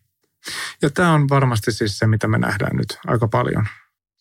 Ja 0.82 0.90
tämä 0.90 1.12
on 1.12 1.28
varmasti 1.28 1.72
siis 1.72 1.98
se, 1.98 2.06
mitä 2.06 2.28
me 2.28 2.38
nähdään 2.38 2.76
nyt 2.76 2.98
aika 3.06 3.28
paljon. 3.28 3.66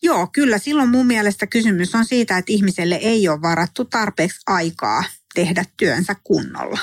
Joo, 0.02 0.26
kyllä. 0.26 0.58
Silloin 0.58 0.88
mun 0.88 1.06
mielestä 1.06 1.46
kysymys 1.46 1.94
on 1.94 2.04
siitä, 2.04 2.38
että 2.38 2.52
ihmiselle 2.52 2.94
ei 2.94 3.28
ole 3.28 3.42
varattu 3.42 3.84
tarpeeksi 3.84 4.40
aikaa 4.46 5.04
tehdä 5.34 5.64
työnsä 5.76 6.16
kunnolla. 6.24 6.78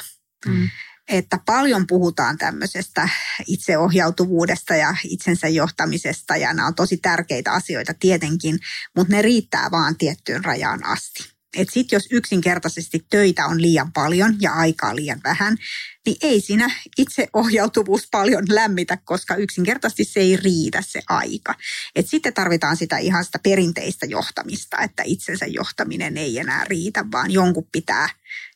Mm 0.46 0.70
että 1.10 1.40
paljon 1.46 1.88
puhutaan 1.88 2.38
tämmöisestä 2.38 3.10
itseohjautuvuudesta 3.48 4.76
ja 4.76 4.96
itsensä 5.04 5.48
johtamisesta 5.48 6.38
ja 6.38 6.54
nämä 6.54 6.68
on 6.68 6.76
tosi 6.76 6.98
tärkeitä 6.98 7.52
asioita 7.52 7.94
tietenkin, 7.94 8.60
mutta 8.96 9.14
ne 9.14 9.22
riittää 9.22 9.72
vaan 9.72 9.98
tiettyyn 9.98 10.46
rajaan 10.46 10.86
asti. 10.86 11.30
Että 11.58 11.74
sitten 11.74 11.98
jos 11.98 12.08
yksinkertaisesti 12.12 13.06
töitä 13.10 13.46
on 13.46 13.62
liian 13.62 13.94
paljon 13.94 14.36
ja 14.42 14.54
aikaa 14.54 14.96
liian 14.96 15.22
vähän, 15.24 15.58
niin 16.06 16.18
ei 16.22 16.42
siinä 16.42 16.72
itseohjautuvuus 16.98 18.08
paljon 18.12 18.44
lämmitä, 18.50 18.98
koska 19.04 19.36
yksinkertaisesti 19.36 20.04
se 20.04 20.20
ei 20.20 20.38
riitä 20.38 20.84
se 20.88 21.02
aika. 21.10 21.56
Et 21.96 22.08
sitten 22.08 22.34
tarvitaan 22.34 22.78
sitä 22.78 22.98
ihan 22.98 23.26
sitä 23.26 23.40
perinteistä 23.40 24.06
johtamista, 24.06 24.82
että 24.82 25.04
itsensä 25.06 25.46
johtaminen 25.46 26.18
ei 26.18 26.40
enää 26.40 26.66
riitä, 26.66 27.06
vaan 27.12 27.32
jonkun 27.32 27.68
pitää 27.72 28.10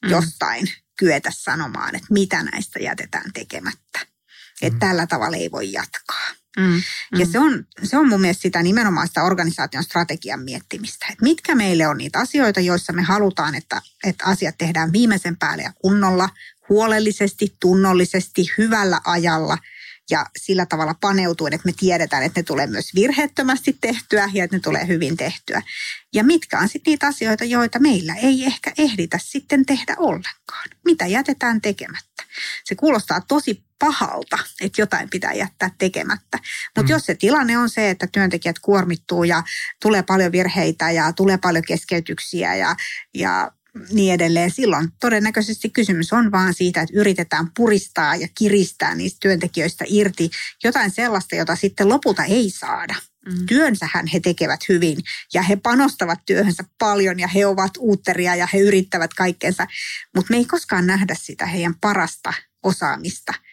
mm. 0.03 0.09
jostain 0.09 0.67
kyetä 0.99 1.29
sanomaan, 1.33 1.95
että 1.95 2.07
mitä 2.09 2.43
näistä 2.43 2.79
jätetään 2.79 3.33
tekemättä. 3.33 3.99
Että 4.61 4.75
mm. 4.75 4.79
tällä 4.79 5.07
tavalla 5.07 5.37
ei 5.37 5.51
voi 5.51 5.71
jatkaa. 5.71 6.27
Mm, 6.57 6.65
mm. 6.65 7.19
Ja 7.19 7.25
se 7.25 7.39
on, 7.39 7.65
se 7.83 7.97
on 7.97 8.09
mun 8.09 8.21
mielestä 8.21 8.41
sitä 8.41 8.63
nimenomaan 8.63 9.07
sitä 9.07 9.23
organisaation 9.23 9.83
strategian 9.83 10.39
miettimistä. 10.39 11.05
Että 11.09 11.23
mitkä 11.23 11.55
meille 11.55 11.87
on 11.87 11.97
niitä 11.97 12.19
asioita, 12.19 12.59
joissa 12.59 12.93
me 12.93 13.01
halutaan, 13.01 13.55
että, 13.55 13.81
että 14.03 14.25
asiat 14.25 14.57
tehdään 14.57 14.93
viimeisen 14.93 15.37
päälle 15.37 15.63
ja 15.63 15.73
kunnolla, 15.81 16.29
huolellisesti, 16.69 17.55
tunnollisesti, 17.59 18.45
hyvällä 18.57 19.01
ajalla– 19.05 19.57
ja 20.13 20.25
sillä 20.37 20.65
tavalla 20.65 20.95
paneutuen, 21.01 21.53
että 21.53 21.65
me 21.65 21.73
tiedetään, 21.79 22.23
että 22.23 22.39
ne 22.39 22.43
tulee 22.43 22.67
myös 22.67 22.95
virheettömästi 22.95 23.77
tehtyä 23.81 24.29
ja 24.33 24.43
että 24.43 24.55
ne 24.55 24.59
tulee 24.59 24.87
hyvin 24.87 25.17
tehtyä. 25.17 25.61
Ja 26.13 26.23
mitkä 26.23 26.59
on 26.59 26.69
sitten 26.69 26.91
niitä 26.91 27.07
asioita, 27.07 27.43
joita 27.43 27.79
meillä 27.79 28.15
ei 28.15 28.45
ehkä 28.45 28.73
ehditä 28.77 29.19
sitten 29.21 29.65
tehdä 29.65 29.95
ollenkaan. 29.97 30.69
Mitä 30.85 31.05
jätetään 31.05 31.61
tekemättä? 31.61 32.23
Se 32.63 32.75
kuulostaa 32.75 33.21
tosi 33.21 33.63
pahalta, 33.79 34.39
että 34.61 34.81
jotain 34.81 35.09
pitää 35.09 35.33
jättää 35.33 35.71
tekemättä. 35.77 36.37
Mutta 36.75 36.81
mm. 36.81 36.95
jos 36.95 37.05
se 37.05 37.15
tilanne 37.15 37.57
on 37.57 37.69
se, 37.69 37.89
että 37.89 38.07
työntekijät 38.07 38.59
kuormittuu 38.59 39.23
ja 39.23 39.43
tulee 39.81 40.03
paljon 40.03 40.31
virheitä 40.31 40.91
ja 40.91 41.13
tulee 41.13 41.37
paljon 41.37 41.63
keskeytyksiä 41.67 42.55
ja, 42.55 42.75
ja 43.13 43.51
niin 43.91 44.13
edelleen. 44.13 44.51
Silloin 44.51 44.89
todennäköisesti 44.99 45.69
kysymys 45.69 46.13
on 46.13 46.31
vaan 46.31 46.53
siitä, 46.53 46.81
että 46.81 46.99
yritetään 46.99 47.47
puristaa 47.55 48.15
ja 48.15 48.27
kiristää 48.37 48.95
niistä 48.95 49.17
työntekijöistä 49.21 49.85
irti 49.87 50.29
jotain 50.63 50.91
sellaista, 50.91 51.35
jota 51.35 51.55
sitten 51.55 51.89
lopulta 51.89 52.23
ei 52.23 52.49
saada. 52.49 52.95
Mm. 53.25 53.45
Työnsähän 53.45 54.07
he 54.07 54.19
tekevät 54.19 54.59
hyvin 54.69 54.97
ja 55.33 55.41
he 55.41 55.55
panostavat 55.55 56.19
työhönsä 56.25 56.63
paljon 56.79 57.19
ja 57.19 57.27
he 57.27 57.45
ovat 57.45 57.71
uutteria 57.79 58.35
ja 58.35 58.47
he 58.53 58.59
yrittävät 58.59 59.13
kaikkensa, 59.13 59.67
mutta 60.15 60.33
me 60.33 60.37
ei 60.37 60.45
koskaan 60.45 60.87
nähdä 60.87 61.15
sitä 61.19 61.45
heidän 61.45 61.75
parasta 61.81 62.33
osaamista– 62.63 63.33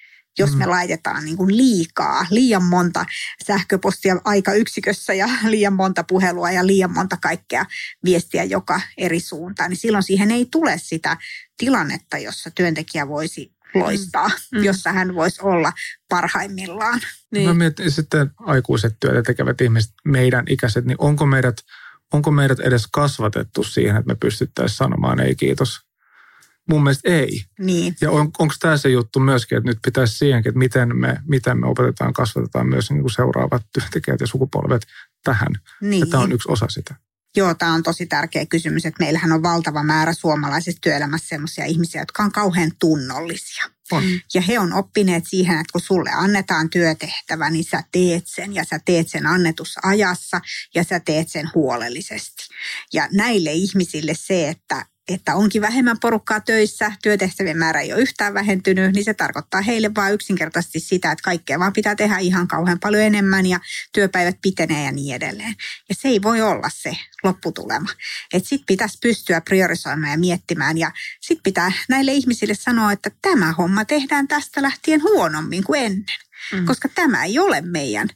jos 0.41 0.57
me 0.57 0.65
mm. 0.65 0.71
laitetaan 0.71 1.25
niin 1.25 1.37
kuin 1.37 1.57
liikaa, 1.57 2.27
liian 2.31 2.65
monta 2.65 3.07
sähköpostia 3.47 4.21
aikayksikössä 4.25 5.15
ja 5.15 5.29
liian 5.53 5.73
monta 5.73 6.05
puhelua 6.05 6.51
ja 6.51 6.67
liian 6.67 6.95
monta 6.95 7.17
kaikkea 7.23 7.65
viestiä 8.05 8.45
joka 8.45 8.81
eri 8.99 9.21
suuntaan, 9.21 9.71
niin 9.71 9.79
silloin 9.79 10.03
siihen 10.03 10.31
ei 10.31 10.47
tule 10.51 10.79
sitä 10.79 11.17
tilannetta, 11.59 12.19
jossa 12.19 12.51
työntekijä 12.51 13.09
voisi 13.09 13.53
loistaa, 13.75 14.29
mm. 14.29 14.59
mm. 14.59 14.65
jossa 14.65 14.93
hän 14.93 15.15
voisi 15.15 15.43
olla 15.43 15.73
parhaimmillaan. 16.09 17.01
Niin. 17.33 17.49
Mä 17.49 17.55
mietin 17.55 17.91
sitten 17.91 18.31
aikuiset 18.39 18.97
työtä 19.01 19.23
tekevät 19.23 19.61
ihmiset, 19.61 19.93
meidän 20.05 20.45
ikäiset, 20.49 20.85
niin 20.85 20.97
onko 21.01 21.27
meidät, 21.27 21.57
onko 22.13 22.31
meidät 22.31 22.61
edes 22.61 22.87
kasvatettu 22.93 23.63
siihen, 23.63 23.97
että 23.97 24.13
me 24.13 24.15
pystyttäisiin 24.15 24.77
sanomaan 24.77 25.21
ei 25.21 25.35
kiitos 25.35 25.81
Mun 26.71 26.83
mielestä 26.83 27.09
ei. 27.09 27.45
Niin. 27.59 27.97
Ja 28.01 28.11
on, 28.11 28.31
onko 28.39 28.55
tämä 28.61 28.77
se 28.77 28.89
juttu 28.89 29.21
myöskin, 29.21 29.59
että 29.59 29.71
nyt 29.71 29.79
pitäisi 29.85 30.19
siihenkin, 30.19 30.51
että 30.51 30.59
miten 30.59 30.97
me, 30.97 31.17
miten 31.29 31.61
me 31.61 31.67
opetetaan, 31.67 32.13
kasvatetaan 32.13 32.69
myös 32.69 32.91
niin 32.91 33.01
kuin 33.01 33.13
seuraavat 33.13 33.63
työntekijät 33.73 34.21
ja 34.21 34.27
sukupolvet 34.27 34.83
tähän. 35.25 35.53
Niin. 35.81 36.01
Ja 36.01 36.07
tämä 36.07 36.23
on 36.23 36.33
yksi 36.33 36.53
osa 36.53 36.67
sitä. 36.69 36.95
Joo, 37.37 37.55
tämä 37.55 37.75
on 37.75 37.83
tosi 37.83 38.07
tärkeä 38.07 38.47
kysymys, 38.47 38.87
että 38.87 39.05
meillähän 39.05 39.33
on 39.33 39.43
valtava 39.43 39.83
määrä 39.83 40.13
suomalaisessa 40.13 40.81
työelämässä 40.81 41.29
sellaisia 41.29 41.65
ihmisiä, 41.65 42.03
jotka 42.03 42.23
on 42.23 42.33
kauhean 42.33 42.71
tunnollisia. 42.81 43.65
On. 43.93 44.03
Ja 44.35 44.41
he 44.41 44.59
on 44.59 44.73
oppineet 44.73 45.25
siihen, 45.27 45.61
että 45.61 45.73
kun 45.73 45.81
sulle 45.81 46.11
annetaan 46.11 46.71
työtehtävä, 46.71 47.51
niin 47.51 47.65
sä 47.65 47.83
teet 47.93 48.25
sen 48.27 48.55
ja 48.55 48.65
sä 48.65 48.81
teet 48.85 49.09
sen 49.09 49.27
annetusajassa 49.27 50.41
ja 50.75 50.85
sä 50.85 51.01
teet 51.01 51.29
sen 51.29 51.51
huolellisesti. 51.55 52.43
Ja 52.93 53.09
näille 53.13 53.53
ihmisille 53.53 54.13
se, 54.17 54.49
että 54.49 54.87
että 55.09 55.35
onkin 55.35 55.63
vähemmän 55.63 55.99
porukkaa 56.01 56.41
töissä, 56.41 56.93
työtehtävien 57.03 57.59
määrä 57.59 57.81
ei 57.81 57.93
ole 57.93 58.03
yhtään 58.03 58.35
vähentynyt, 58.35 58.93
niin 58.93 59.05
se 59.05 59.15
tarkoittaa 59.15 59.61
heille 59.61 59.95
vain 59.95 60.15
yksinkertaisesti 60.15 60.81
sitä, 60.81 61.13
että 61.13 61.23
kaikkea 61.23 61.59
vaan 61.59 61.73
pitää 61.73 61.95
tehdä 61.95 62.19
ihan 62.19 62.49
kauhean 62.49 62.81
paljon 62.81 63.03
enemmän 63.03 63.47
ja 63.47 63.61
työpäivät 63.93 64.37
pitenee 64.43 64.85
ja 64.85 64.93
niin 64.93 65.15
edelleen. 65.15 65.55
Ja 65.89 65.95
se 65.95 66.09
ei 66.09 66.23
voi 66.23 66.43
olla 66.43 66.71
se 66.75 66.97
lopputulema. 67.25 67.89
Että 68.33 68.49
sitten 68.49 68.67
pitäisi 68.67 68.99
pystyä 69.03 69.41
priorisoimaan 69.41 70.13
ja 70.13 70.19
miettimään 70.19 70.79
ja 70.79 70.93
sitten 71.21 71.43
pitää 71.43 71.73
näille 71.89 72.13
ihmisille 72.13 72.55
sanoa, 72.55 72.93
että 72.93 73.11
tämä 73.23 73.53
homma 73.53 73.85
tehdään 73.85 74.29
tästä 74.29 74.63
lähtien 74.63 75.03
huonommin 75.03 75.65
kuin 75.65 75.81
ennen. 75.81 76.05
Mm. 76.53 76.67
Koska 76.67 76.89
tämä 76.89 77.25
ei 77.25 77.39
ole 77.39 77.61
meidän 77.61 78.09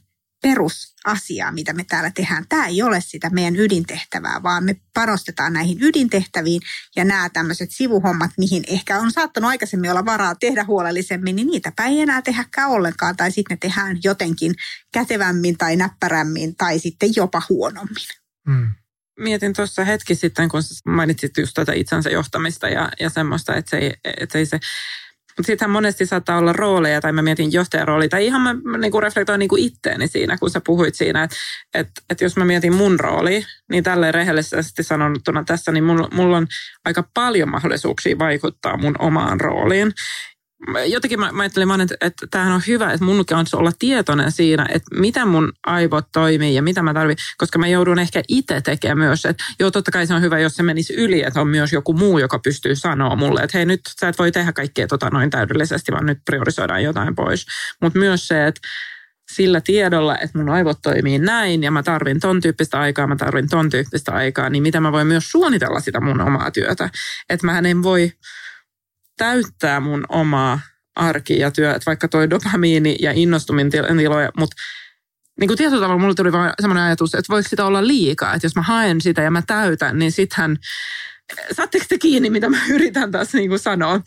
perusasiaa, 0.45 1.51
mitä 1.51 1.73
me 1.73 1.83
täällä 1.83 2.11
tehdään. 2.11 2.45
Tämä 2.49 2.67
ei 2.67 2.81
ole 2.81 3.01
sitä 3.01 3.29
meidän 3.29 3.55
ydintehtävää, 3.55 4.43
vaan 4.43 4.63
me 4.63 4.75
panostetaan 4.93 5.53
näihin 5.53 5.77
ydintehtäviin 5.81 6.61
ja 6.95 7.05
nämä 7.05 7.29
tämmöiset 7.29 7.71
sivuhommat, 7.71 8.31
mihin 8.37 8.63
ehkä 8.67 8.99
on 8.99 9.11
saattanut 9.11 9.49
aikaisemmin 9.49 9.91
olla 9.91 10.05
varaa 10.05 10.35
tehdä 10.35 10.63
huolellisemmin, 10.63 11.35
niin 11.35 11.47
niitä 11.47 11.71
ei 11.85 12.01
enää 12.01 12.21
tehdäkään 12.21 12.69
ollenkaan 12.69 13.17
tai 13.17 13.31
sitten 13.31 13.55
ne 13.55 13.57
tehdään 13.57 13.97
jotenkin 14.03 14.55
kätevämmin 14.93 15.57
tai 15.57 15.75
näppärämmin 15.75 16.55
tai 16.55 16.79
sitten 16.79 17.09
jopa 17.15 17.41
huonommin. 17.49 18.07
Hmm. 18.49 18.73
Mietin 19.19 19.53
tuossa 19.53 19.85
hetki 19.85 20.15
sitten, 20.15 20.49
kun 20.49 20.61
mainitsit 20.87 21.37
just 21.37 21.53
tätä 21.53 21.73
itsensä 21.73 22.09
johtamista 22.09 22.69
ja, 22.69 22.91
ja 22.99 23.09
semmoista, 23.09 23.55
että 23.55 23.69
se 23.69 23.77
ei, 23.77 23.93
että 24.17 24.37
ei 24.37 24.45
se 24.45 24.59
mutta 25.37 25.47
sittenhän 25.47 25.71
monesti 25.71 26.05
saattaa 26.05 26.37
olla 26.37 26.53
rooleja, 26.53 27.01
tai 27.01 27.11
mä 27.11 27.21
mietin 27.21 27.53
johtajaroolia, 27.53 28.09
tai 28.09 28.25
ihan 28.25 28.41
mä, 28.41 28.55
mä 28.63 28.77
niin 28.77 28.91
kuin 28.91 29.03
reflektoin 29.03 29.39
niin 29.39 29.49
kuin 29.49 29.63
itteeni 29.63 30.07
siinä, 30.07 30.37
kun 30.37 30.49
sä 30.49 30.61
puhuit 30.65 30.95
siinä, 30.95 31.23
että 31.23 31.35
että 31.73 32.01
että 32.09 32.25
jos 32.25 32.37
mä 32.37 32.45
mietin 32.45 32.75
mun 32.75 32.99
rooli, 32.99 33.45
niin 33.71 33.83
tälleen 33.83 34.13
rehellisesti 34.13 34.83
sanottuna 34.83 35.43
tässä, 35.43 35.71
niin 35.71 35.83
mulla, 35.83 36.09
mulla 36.13 36.37
on 36.37 36.47
aika 36.85 37.03
paljon 37.13 37.49
mahdollisuuksia 37.49 38.19
vaikuttaa 38.19 38.77
mun 38.77 38.95
omaan 38.99 39.41
rooliin 39.41 39.91
jotenkin 40.87 41.19
mä, 41.19 41.31
mä 41.31 41.43
ajattelin 41.43 41.67
vaan, 41.67 41.81
että, 41.81 41.95
että 42.01 42.27
tämähän 42.31 42.53
on 42.53 42.61
hyvä, 42.67 42.91
että 42.91 43.05
mun 43.05 43.25
on 43.31 43.45
olla 43.53 43.71
tietoinen 43.79 44.31
siinä, 44.31 44.65
että 44.69 44.95
mitä 44.99 45.25
mun 45.25 45.53
aivot 45.65 46.05
toimii 46.11 46.55
ja 46.55 46.61
mitä 46.61 46.81
mä 46.81 46.93
tarvitsen, 46.93 47.25
koska 47.37 47.59
mä 47.59 47.67
joudun 47.67 47.99
ehkä 47.99 48.23
itse 48.27 48.61
tekemään 48.61 48.97
myös, 48.97 49.25
että 49.25 49.43
joo 49.59 49.71
totta 49.71 49.91
kai 49.91 50.07
se 50.07 50.13
on 50.13 50.21
hyvä, 50.21 50.39
jos 50.39 50.55
se 50.55 50.63
menisi 50.63 50.93
yli, 50.93 51.23
että 51.23 51.41
on 51.41 51.47
myös 51.47 51.73
joku 51.73 51.93
muu, 51.93 52.19
joka 52.19 52.39
pystyy 52.39 52.75
sanoa 52.75 53.15
mulle, 53.15 53.41
että 53.41 53.57
hei 53.57 53.65
nyt 53.65 53.81
sä 53.99 54.07
et 54.07 54.19
voi 54.19 54.31
tehdä 54.31 54.53
kaikkea 54.53 54.87
tota 54.87 55.09
noin 55.09 55.29
täydellisesti, 55.29 55.91
vaan 55.91 56.05
nyt 56.05 56.19
priorisoidaan 56.25 56.83
jotain 56.83 57.15
pois. 57.15 57.45
Mutta 57.81 57.99
myös 57.99 58.27
se, 58.27 58.47
että 58.47 58.61
sillä 59.31 59.61
tiedolla, 59.61 60.17
että 60.17 60.37
mun 60.37 60.49
aivot 60.49 60.77
toimii 60.81 61.19
näin 61.19 61.63
ja 61.63 61.71
mä 61.71 61.83
tarvin 61.83 62.19
ton 62.19 62.41
tyyppistä 62.41 62.79
aikaa, 62.79 63.07
mä 63.07 63.15
tarvin 63.15 63.49
ton 63.49 63.69
tyyppistä 63.69 64.11
aikaa, 64.11 64.49
niin 64.49 64.63
mitä 64.63 64.79
mä 64.79 64.91
voin 64.91 65.07
myös 65.07 65.31
suunnitella 65.31 65.79
sitä 65.79 65.99
mun 65.99 66.21
omaa 66.21 66.51
työtä. 66.51 66.89
Että 67.29 67.45
mä 67.45 67.59
en 67.59 67.83
voi 67.83 68.11
täyttää 69.17 69.79
mun 69.79 70.05
omaa 70.09 70.59
arki 70.95 71.39
ja 71.39 71.51
työ, 71.51 71.75
että 71.75 71.85
vaikka 71.85 72.07
toi 72.07 72.29
dopamiini 72.29 72.95
ja 72.99 73.11
innostuminen 73.11 73.71
tiloja, 73.71 74.31
mutta 74.37 74.55
niin 75.39 75.47
kuin 75.47 75.57
tietyllä 75.57 75.81
tavalla 75.81 76.01
mulle 76.01 76.15
tuli 76.15 76.31
vaan 76.31 76.53
semmoinen 76.61 76.83
ajatus, 76.83 77.15
että 77.15 77.33
voiko 77.33 77.49
sitä 77.49 77.65
olla 77.65 77.87
liikaa, 77.87 78.33
että 78.33 78.45
jos 78.45 78.55
mä 78.55 78.61
haen 78.61 79.01
sitä 79.01 79.21
ja 79.21 79.31
mä 79.31 79.41
täytän, 79.47 79.99
niin 79.99 80.11
sittenhän, 80.11 80.57
saatteko 81.51 81.85
te 81.89 81.97
kiinni, 81.97 82.29
mitä 82.29 82.49
mä 82.49 82.57
yritän 82.69 83.11
tässä 83.11 83.37
niin 83.37 83.49
kuin 83.49 83.59
sanoa? 83.59 84.01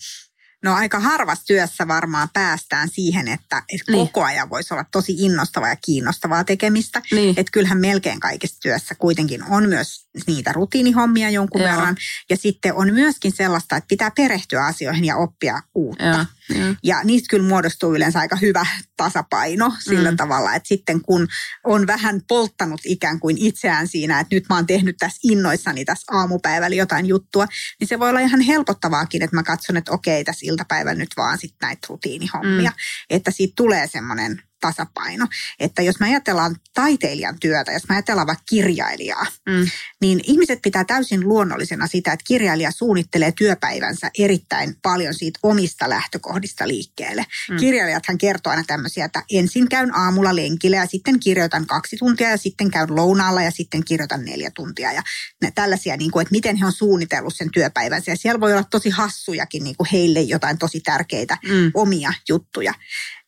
No 0.64 0.74
aika 0.74 1.00
harvassa 1.00 1.44
työssä 1.44 1.88
varmaan 1.88 2.28
päästään 2.32 2.88
siihen, 2.88 3.28
että, 3.28 3.62
että 3.68 3.92
niin. 3.92 4.06
koko 4.06 4.24
ajan 4.24 4.50
voisi 4.50 4.74
olla 4.74 4.84
tosi 4.92 5.14
innostavaa 5.18 5.68
ja 5.68 5.76
kiinnostavaa 5.76 6.44
tekemistä. 6.44 7.02
Niin. 7.12 7.34
Että 7.36 7.52
kyllähän 7.52 7.78
melkein 7.78 8.20
kaikessa 8.20 8.60
työssä 8.60 8.94
kuitenkin 8.94 9.44
on 9.44 9.68
myös 9.68 10.07
niitä 10.26 10.52
rutiinihommia 10.52 11.30
jonkun 11.30 11.60
Joo. 11.60 11.70
verran. 11.70 11.96
Ja 12.30 12.36
sitten 12.36 12.74
on 12.74 12.94
myöskin 12.94 13.32
sellaista, 13.32 13.76
että 13.76 13.88
pitää 13.88 14.10
perehtyä 14.10 14.64
asioihin 14.64 15.04
ja 15.04 15.16
oppia 15.16 15.62
uutta. 15.74 16.04
Joo. 16.04 16.16
Ja. 16.54 16.74
ja 16.82 17.04
niistä 17.04 17.26
kyllä 17.30 17.48
muodostuu 17.48 17.94
yleensä 17.94 18.18
aika 18.18 18.36
hyvä 18.36 18.66
tasapaino 18.96 19.72
sillä 19.78 20.10
mm. 20.10 20.16
tavalla, 20.16 20.54
että 20.54 20.68
sitten 20.68 21.00
kun 21.00 21.28
on 21.64 21.86
vähän 21.86 22.20
polttanut 22.28 22.80
ikään 22.84 23.20
kuin 23.20 23.38
itseään 23.38 23.88
siinä, 23.88 24.20
että 24.20 24.36
nyt 24.36 24.44
mä 24.48 24.54
oon 24.54 24.66
tehnyt 24.66 24.96
tässä 24.96 25.18
innoissani 25.22 25.84
tässä 25.84 26.12
aamupäivällä 26.16 26.76
jotain 26.76 27.06
juttua, 27.06 27.46
niin 27.80 27.88
se 27.88 27.98
voi 27.98 28.10
olla 28.10 28.20
ihan 28.20 28.40
helpottavaakin, 28.40 29.22
että 29.22 29.36
mä 29.36 29.42
katson, 29.42 29.76
että 29.76 29.92
okei, 29.92 30.24
tässä 30.24 30.46
iltapäivällä 30.46 30.98
nyt 30.98 31.16
vaan 31.16 31.38
sitten 31.38 31.66
näitä 31.66 31.86
rutiinihommia. 31.90 32.70
Mm. 32.70 32.76
Että 33.10 33.30
siitä 33.30 33.52
tulee 33.56 33.86
semmoinen 33.86 34.42
tasapaino. 34.60 35.26
Että 35.58 35.82
jos 35.82 36.00
me 36.00 36.06
ajatellaan 36.06 36.56
taiteilijan 36.74 37.40
työtä, 37.40 37.72
jos 37.72 37.88
me 37.88 37.94
ajatellaan 37.94 38.26
vaikka 38.26 38.44
kirjailijaa, 38.48 39.26
mm. 39.48 39.66
niin 40.00 40.20
ihmiset 40.24 40.62
pitää 40.62 40.84
täysin 40.84 41.28
luonnollisena 41.28 41.86
sitä, 41.86 42.12
että 42.12 42.24
kirjailija 42.26 42.70
suunnittelee 42.70 43.32
työpäivänsä 43.32 44.10
erittäin 44.18 44.76
paljon 44.82 45.14
siitä 45.14 45.38
omista 45.42 45.88
lähtökohdista 45.88 46.68
liikkeelle. 46.68 47.26
Mm. 47.50 47.56
Kirjailijathan 47.56 48.18
kertoo 48.18 48.50
aina 48.50 48.64
tämmöisiä, 48.66 49.04
että 49.04 49.22
ensin 49.32 49.68
käyn 49.68 49.94
aamulla 49.94 50.36
lenkillä 50.36 50.76
ja 50.76 50.86
sitten 50.86 51.20
kirjoitan 51.20 51.66
kaksi 51.66 51.96
tuntia 51.96 52.30
ja 52.30 52.36
sitten 52.36 52.70
käyn 52.70 52.96
lounaalla 52.96 53.42
ja 53.42 53.50
sitten 53.50 53.84
kirjoitan 53.84 54.24
neljä 54.24 54.50
tuntia. 54.50 54.92
Ja 54.92 55.02
tällaisia, 55.54 55.96
niin 55.96 56.10
kuin, 56.10 56.22
että 56.22 56.32
miten 56.32 56.56
he 56.56 56.66
on 56.66 56.72
suunnitellut 56.72 57.36
sen 57.36 57.50
työpäivänsä. 57.50 58.10
Ja 58.10 58.16
siellä 58.16 58.40
voi 58.40 58.52
olla 58.52 58.64
tosi 58.64 58.90
hassujakin 58.90 59.64
niin 59.64 59.76
kuin 59.76 59.88
heille 59.92 60.20
jotain 60.20 60.58
tosi 60.58 60.80
tärkeitä 60.80 61.38
mm. 61.48 61.70
omia 61.74 62.12
juttuja. 62.28 62.74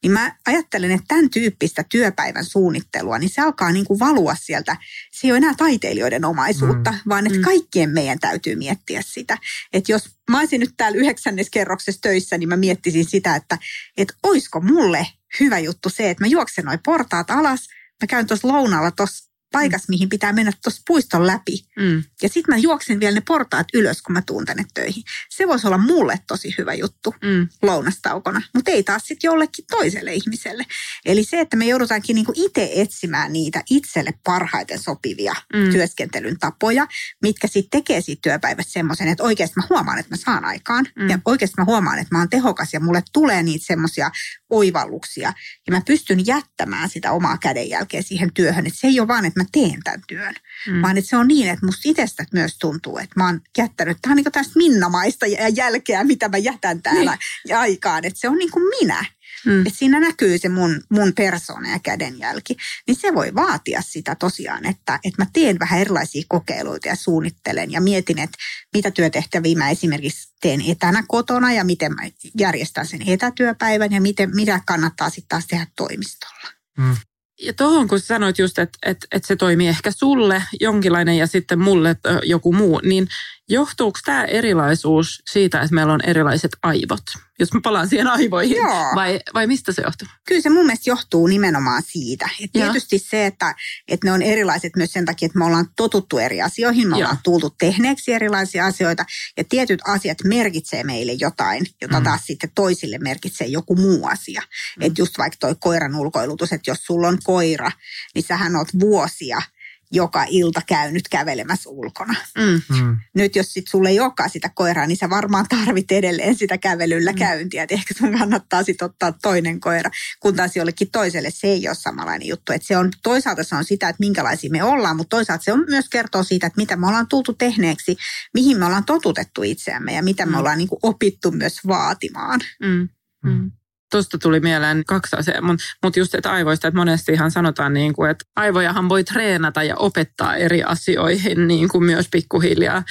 Niin 0.02 0.12
mä 0.12 0.36
ajattelen, 0.46 0.90
että 0.90 1.04
tämän 1.08 1.30
tyyppistä 1.30 1.84
työpäivän 1.88 2.44
suunnittelua, 2.44 3.18
niin 3.18 3.30
se 3.30 3.42
alkaa 3.42 3.72
niin 3.72 3.84
kuin 3.84 3.98
valua 3.98 4.34
sieltä. 4.34 4.76
Se 5.12 5.26
ei 5.26 5.32
ole 5.32 5.38
enää 5.38 5.54
taiteilijoiden 5.56 6.24
omaisuutta, 6.24 6.90
mm. 6.90 6.98
vaan 7.08 7.26
että 7.26 7.38
mm. 7.38 7.44
kaikkien 7.44 7.90
meidän 7.90 8.18
täytyy 8.18 8.56
miettiä 8.56 9.02
sitä. 9.04 9.38
Että 9.72 9.92
jos 9.92 10.08
mä 10.30 10.38
olisin 10.38 10.60
nyt 10.60 10.74
täällä 10.76 10.98
yhdeksännes 10.98 11.50
kerroksessa 11.50 12.00
töissä, 12.00 12.38
niin 12.38 12.48
mä 12.48 12.56
miettisin 12.56 13.04
sitä, 13.04 13.36
että, 13.36 13.58
että 13.96 14.14
olisiko 14.22 14.60
mulle 14.60 15.06
hyvä 15.40 15.58
juttu 15.58 15.88
se, 15.88 16.10
että 16.10 16.24
mä 16.24 16.28
juoksen 16.28 16.64
noin 16.64 16.80
portaat 16.84 17.30
alas, 17.30 17.68
mä 18.02 18.06
käyn 18.06 18.26
tuossa 18.26 18.48
lounalla 18.48 18.90
tuossa 18.90 19.30
paikassa, 19.52 19.86
mihin 19.88 20.08
pitää 20.08 20.32
mennä 20.32 20.52
tuossa 20.62 20.82
puiston 20.86 21.26
läpi. 21.26 21.64
Mm. 21.76 22.02
Ja 22.22 22.28
sitten 22.28 22.54
mä 22.54 22.58
juoksen 22.58 23.00
vielä 23.00 23.14
ne 23.14 23.22
portaat 23.28 23.66
ylös, 23.74 24.02
kun 24.02 24.12
mä 24.12 24.22
tuun 24.22 24.44
tänne 24.44 24.64
töihin. 24.74 25.02
Se 25.30 25.48
voisi 25.48 25.66
olla 25.66 25.78
mulle 25.78 26.20
tosi 26.26 26.54
hyvä 26.58 26.74
juttu 26.74 27.14
mm. 27.22 27.48
lounastaukona, 27.62 28.42
mutta 28.54 28.70
ei 28.70 28.82
taas 28.82 29.02
sitten 29.06 29.28
jollekin 29.28 29.64
toiselle 29.70 30.14
ihmiselle. 30.14 30.64
Eli 31.06 31.24
se, 31.24 31.40
että 31.40 31.56
me 31.56 31.66
joudutaankin 31.66 32.14
niinku 32.14 32.32
itse 32.34 32.70
etsimään 32.74 33.32
niitä 33.32 33.62
itselle 33.70 34.14
parhaiten 34.24 34.78
sopivia 34.78 35.34
mm. 35.54 35.72
työskentelyn 35.72 36.38
tapoja, 36.38 36.86
mitkä 37.22 37.48
sitten 37.48 37.80
tekee 37.80 38.00
siitä 38.00 38.20
työpäivästä 38.22 38.72
semmoisen, 38.72 39.08
että 39.08 39.24
oikeasti 39.24 39.54
mä 39.56 39.66
huomaan, 39.70 39.98
että 39.98 40.12
mä 40.12 40.16
saan 40.16 40.44
aikaan. 40.44 40.86
Mm. 40.96 41.10
Ja 41.10 41.18
oikeasti 41.24 41.54
mä 41.58 41.64
huomaan, 41.64 41.98
että 41.98 42.14
mä 42.14 42.18
oon 42.18 42.30
tehokas 42.30 42.68
ja 42.72 42.80
mulle 42.80 43.02
tulee 43.12 43.42
niitä 43.42 43.66
semmoisia 43.66 44.10
oivalluksia. 44.50 45.32
Ja 45.66 45.72
mä 45.72 45.82
pystyn 45.86 46.26
jättämään 46.26 46.88
sitä 46.88 47.12
omaa 47.12 47.38
kädenjälkeä 47.38 48.02
siihen 48.02 48.32
työhön. 48.34 48.66
Että 48.66 48.80
se 48.80 48.86
ei 48.86 49.00
ole 49.00 49.08
vaan, 49.08 49.24
että 49.24 49.39
mä 49.40 49.44
teen 49.53 49.83
tämän 49.85 50.03
työn. 50.09 50.35
Mm. 50.66 50.83
Vaan 50.83 50.98
että 50.98 51.11
se 51.11 51.16
on 51.16 51.29
niin, 51.29 51.48
että 51.48 51.66
musta 51.66 51.81
itsestä 51.85 52.24
myös 52.33 52.59
tuntuu, 52.59 52.98
että 52.98 53.14
mä 53.16 53.26
oon 53.26 53.40
jättänyt, 53.59 53.98
tämä 54.03 54.12
on 54.12 54.16
niin 54.16 54.33
tästä 54.33 54.53
minnamaista 54.57 55.26
jälkeä, 55.57 56.05
mitä 56.05 56.29
mä 56.29 56.38
jätän 56.38 56.83
täällä 56.83 57.18
niin. 57.46 57.57
aikaan. 57.57 58.05
Että 58.05 58.20
se 58.20 58.29
on 58.29 58.38
niin 58.38 58.50
kuin 58.50 58.64
minä. 58.81 59.05
Mm. 59.46 59.66
Että 59.66 59.79
siinä 59.79 60.00
näkyy 60.00 60.38
se 60.38 60.48
mun, 60.48 60.83
mun 60.90 61.12
persona 61.12 61.70
ja 61.70 61.79
kädenjälki. 61.79 62.57
Niin 62.87 62.96
se 62.96 63.14
voi 63.14 63.35
vaatia 63.35 63.83
sitä 63.83 64.14
tosiaan, 64.14 64.66
että, 64.66 64.98
että 65.05 65.22
mä 65.22 65.26
teen 65.33 65.59
vähän 65.59 65.81
erilaisia 65.81 66.22
kokeiluita 66.29 66.88
ja 66.88 66.96
suunnittelen 66.96 67.72
ja 67.72 67.81
mietin, 67.81 68.18
että 68.18 68.38
mitä 68.74 68.90
työtehtäviä 68.90 69.59
mä 69.59 69.70
esimerkiksi 69.70 70.29
teen 70.40 70.61
etänä 70.68 71.05
kotona 71.09 71.53
ja 71.53 71.64
miten 71.64 71.94
mä 71.94 72.03
järjestän 72.38 72.87
sen 72.87 73.09
etätyöpäivän 73.09 73.92
ja 73.92 74.00
miten, 74.00 74.35
mitä 74.35 74.61
kannattaa 74.66 75.11
sitten 75.11 75.29
taas 75.29 75.46
tehdä 75.46 75.66
toimistolla. 75.76 76.48
Mm 76.79 76.96
ja 77.42 77.53
tuohon 77.53 77.88
kun 77.88 78.00
sanoit 78.00 78.38
just, 78.38 78.59
että, 78.59 78.79
että, 78.83 79.07
että 79.12 79.26
se 79.29 79.37
toimii 79.37 79.68
ehkä 79.68 79.90
sulle 79.90 80.42
jonkinlainen 80.61 81.16
ja 81.16 81.26
sitten 81.26 81.59
mulle 81.59 81.96
joku 82.22 82.53
muu, 82.53 82.81
niin 82.85 83.09
johtuuko 83.50 83.98
tämä 84.04 84.24
erilaisuus 84.24 85.22
siitä, 85.30 85.60
että 85.60 85.74
meillä 85.74 85.92
on 85.92 86.04
erilaiset 86.04 86.50
aivot? 86.62 87.02
Jos 87.38 87.52
mä 87.52 87.60
palaan 87.62 87.88
siihen 87.88 88.06
aivoihin, 88.06 88.56
Joo. 88.56 88.94
Vai, 88.94 89.20
vai 89.34 89.46
mistä 89.46 89.72
se 89.72 89.82
johtuu? 89.82 90.08
Kyllä 90.28 90.40
se 90.40 90.50
mun 90.50 90.66
mielestä 90.66 90.90
johtuu 90.90 91.26
nimenomaan 91.26 91.82
siitä. 91.86 92.28
Et 92.40 92.52
tietysti 92.52 92.98
se, 92.98 93.26
että, 93.26 93.54
että 93.88 94.06
ne 94.06 94.12
on 94.12 94.22
erilaiset 94.22 94.76
myös 94.76 94.92
sen 94.92 95.04
takia, 95.04 95.26
että 95.26 95.38
me 95.38 95.44
ollaan 95.44 95.66
totuttu 95.76 96.18
eri 96.18 96.42
asioihin, 96.42 96.88
me 96.88 96.96
Joo. 96.96 96.98
ollaan 96.98 97.18
tultu 97.22 97.51
tehneeksi 97.59 98.12
erilaisia 98.12 98.66
asioita 98.66 99.05
ja 99.36 99.44
tietyt 99.44 99.80
asiat 99.86 100.18
merkitsee 100.24 100.84
meille 100.84 101.12
jotain, 101.12 101.66
jota 101.82 101.98
mm. 101.98 102.05
taas 102.05 102.20
sitten 102.26 102.51
toisille 102.55 102.98
merkitsee 102.98 103.46
joku 103.46 103.76
muu 103.76 104.07
asia. 104.07 104.42
Mm. 104.76 104.82
Että 104.86 105.03
just 105.03 105.18
vaikka 105.18 105.36
toi 105.40 105.55
koiran 105.61 105.96
ulkoilutus, 105.96 106.53
että 106.53 106.70
jos 106.70 106.84
sulla 106.84 107.09
on 107.09 107.18
koira, 107.24 107.72
niin 108.14 108.24
sähän 108.28 108.57
oot 108.57 108.68
vuosia– 108.80 109.42
joka 109.93 110.24
ilta 110.28 110.61
käynyt 110.66 111.09
kävelemässä 111.09 111.70
ulkona. 111.70 112.14
Mm. 112.38 112.76
Mm. 112.80 112.97
Nyt 113.14 113.36
jos 113.36 113.53
sit 113.53 113.68
sulle 113.68 113.88
ei 113.88 114.01
olekaan 114.01 114.30
sitä 114.30 114.51
koiraa, 114.55 114.86
niin 114.86 114.97
sä 114.97 115.11
varmaan 115.11 115.47
tarvit 115.49 115.93
edelleen 115.93 116.36
sitä 116.36 116.59
kävelyllä 116.59 117.12
Mm. 117.12 117.18
käyntiä. 117.18 117.62
Et 117.62 117.72
ehkä 117.72 117.95
sun 117.99 118.18
kannattaa 118.18 118.62
sitten 118.62 118.86
ottaa 118.86 119.12
toinen 119.12 119.61
koira, 119.61 119.91
kun 120.20 120.36
taas 120.36 120.57
jollekin 120.57 120.91
toiselle 120.91 121.30
se 121.30 121.47
ei 121.47 121.68
ole 121.68 121.74
samanlainen 121.74 122.28
juttu. 122.28 122.53
Et 122.53 122.62
se 122.62 122.76
on, 122.76 122.91
toisaalta 123.03 123.45
se 123.45 123.55
on 123.57 123.64
sitä, 123.64 123.88
että 123.88 124.01
minkälaisia 124.01 124.51
me 124.51 124.64
ollaan, 124.64 124.97
mutta 124.97 125.16
toisaalta 125.16 125.45
se 125.45 125.53
on 125.53 125.64
myös 125.68 125.88
kertoo 125.88 126.22
siitä, 126.24 126.47
että 126.47 126.61
mitä 126.61 126.76
me 126.76 126.86
ollaan 126.86 127.09
tultu 127.09 127.32
tehneeksi, 127.32 127.97
mihin 128.34 128.59
me 128.59 128.64
ollaan 128.66 128.84
totutettu 128.84 129.43
itseämme 129.43 129.95
ja 129.95 130.03
mitä 130.03 130.26
me 130.26 130.32
Mm. 130.32 130.38
ollaan 130.38 130.59
niin 130.59 130.68
opittu 130.82 131.30
myös 131.30 131.61
vaatimaan. 131.66 132.41
Mm. 132.62 132.88
Mm. 133.24 133.51
Tuosta 133.91 134.18
tuli 134.18 134.41
mieleen 134.41 134.84
kaksi 134.86 135.16
asiaa, 135.16 135.43
mutta 135.43 135.64
mut 135.82 135.97
just 135.97 136.14
että 136.14 136.30
aivoista, 136.30 136.68
että 136.68 136.78
monestihan 136.78 137.30
sanotaan, 137.30 137.72
niin 137.72 137.93
kuin, 137.93 138.11
että 138.11 138.24
aivojahan 138.36 138.88
voi 138.88 139.05
treenata 139.05 139.62
ja 139.62 139.76
opettaa 139.76 140.36
eri 140.36 140.62
asioihin 140.62 141.49
niin 141.49 141.68
kuin 141.68 141.84
myös 141.84 142.09
pikkuhiljaa. 142.12 142.82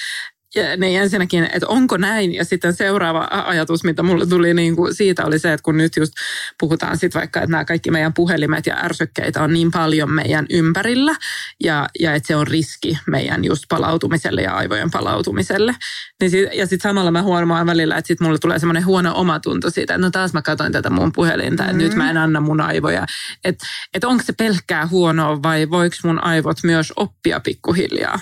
Niin 0.78 1.02
ensinnäkin, 1.02 1.44
että 1.44 1.68
onko 1.68 1.98
näin, 1.98 2.34
ja 2.34 2.46
sitten 2.46 2.74
seuraava 2.74 3.28
ajatus, 3.32 3.84
mitä 3.84 4.04
mulle 4.04 4.26
tuli 4.26 4.54
niin 4.54 4.76
kuin 4.76 4.96
siitä, 4.96 5.26
oli 5.26 5.40
se, 5.40 5.54
että 5.54 5.64
kun 5.64 5.78
nyt 5.78 5.96
just 5.96 6.14
puhutaan 6.60 6.98
sitten 6.98 7.20
vaikka, 7.20 7.40
että 7.40 7.52
nämä 7.52 7.66
kaikki 7.66 7.92
meidän 7.92 8.14
puhelimet 8.14 8.66
ja 8.66 8.78
ärsykkeitä 8.84 9.44
on 9.44 9.54
niin 9.54 9.72
paljon 9.72 10.12
meidän 10.12 10.46
ympärillä, 10.50 11.16
ja, 11.64 11.88
ja 12.00 12.14
että 12.16 12.28
se 12.28 12.36
on 12.36 12.48
riski 12.48 12.98
meidän 13.08 13.46
just 13.46 13.64
palautumiselle 13.70 14.42
ja 14.42 14.56
aivojen 14.56 14.92
palautumiselle. 14.92 15.76
Niin 16.22 16.32
sit, 16.32 16.50
ja 16.54 16.66
sitten 16.68 16.90
samalla 16.90 17.12
mä 17.12 17.22
huomaan 17.22 17.68
välillä, 17.68 17.98
että 17.98 18.08
sitten 18.08 18.28
mulle 18.28 18.40
tulee 18.40 18.60
semmoinen 18.60 18.86
huono 18.86 19.12
omatunto 19.16 19.70
siitä, 19.70 19.94
että 19.94 20.06
no 20.06 20.12
taas 20.12 20.34
mä 20.34 20.42
katsoin 20.42 20.72
tätä 20.72 20.90
mun 20.90 21.12
puhelinta, 21.12 21.64
että 21.64 21.74
Mm. 21.74 21.80
nyt 21.80 21.94
mä 21.96 22.10
en 22.10 22.18
anna 22.18 22.42
mun 22.42 22.62
aivoja. 22.62 23.06
Että 23.44 23.66
et 23.94 24.04
onko 24.04 24.24
se 24.24 24.34
pelkkää 24.34 24.88
huonoa 24.88 25.44
vai 25.44 25.70
voiko 25.70 25.96
mun 26.04 26.24
aivot 26.24 26.58
myös 26.64 26.94
oppia 26.96 27.40
pikkuhiljaa? 27.40 28.20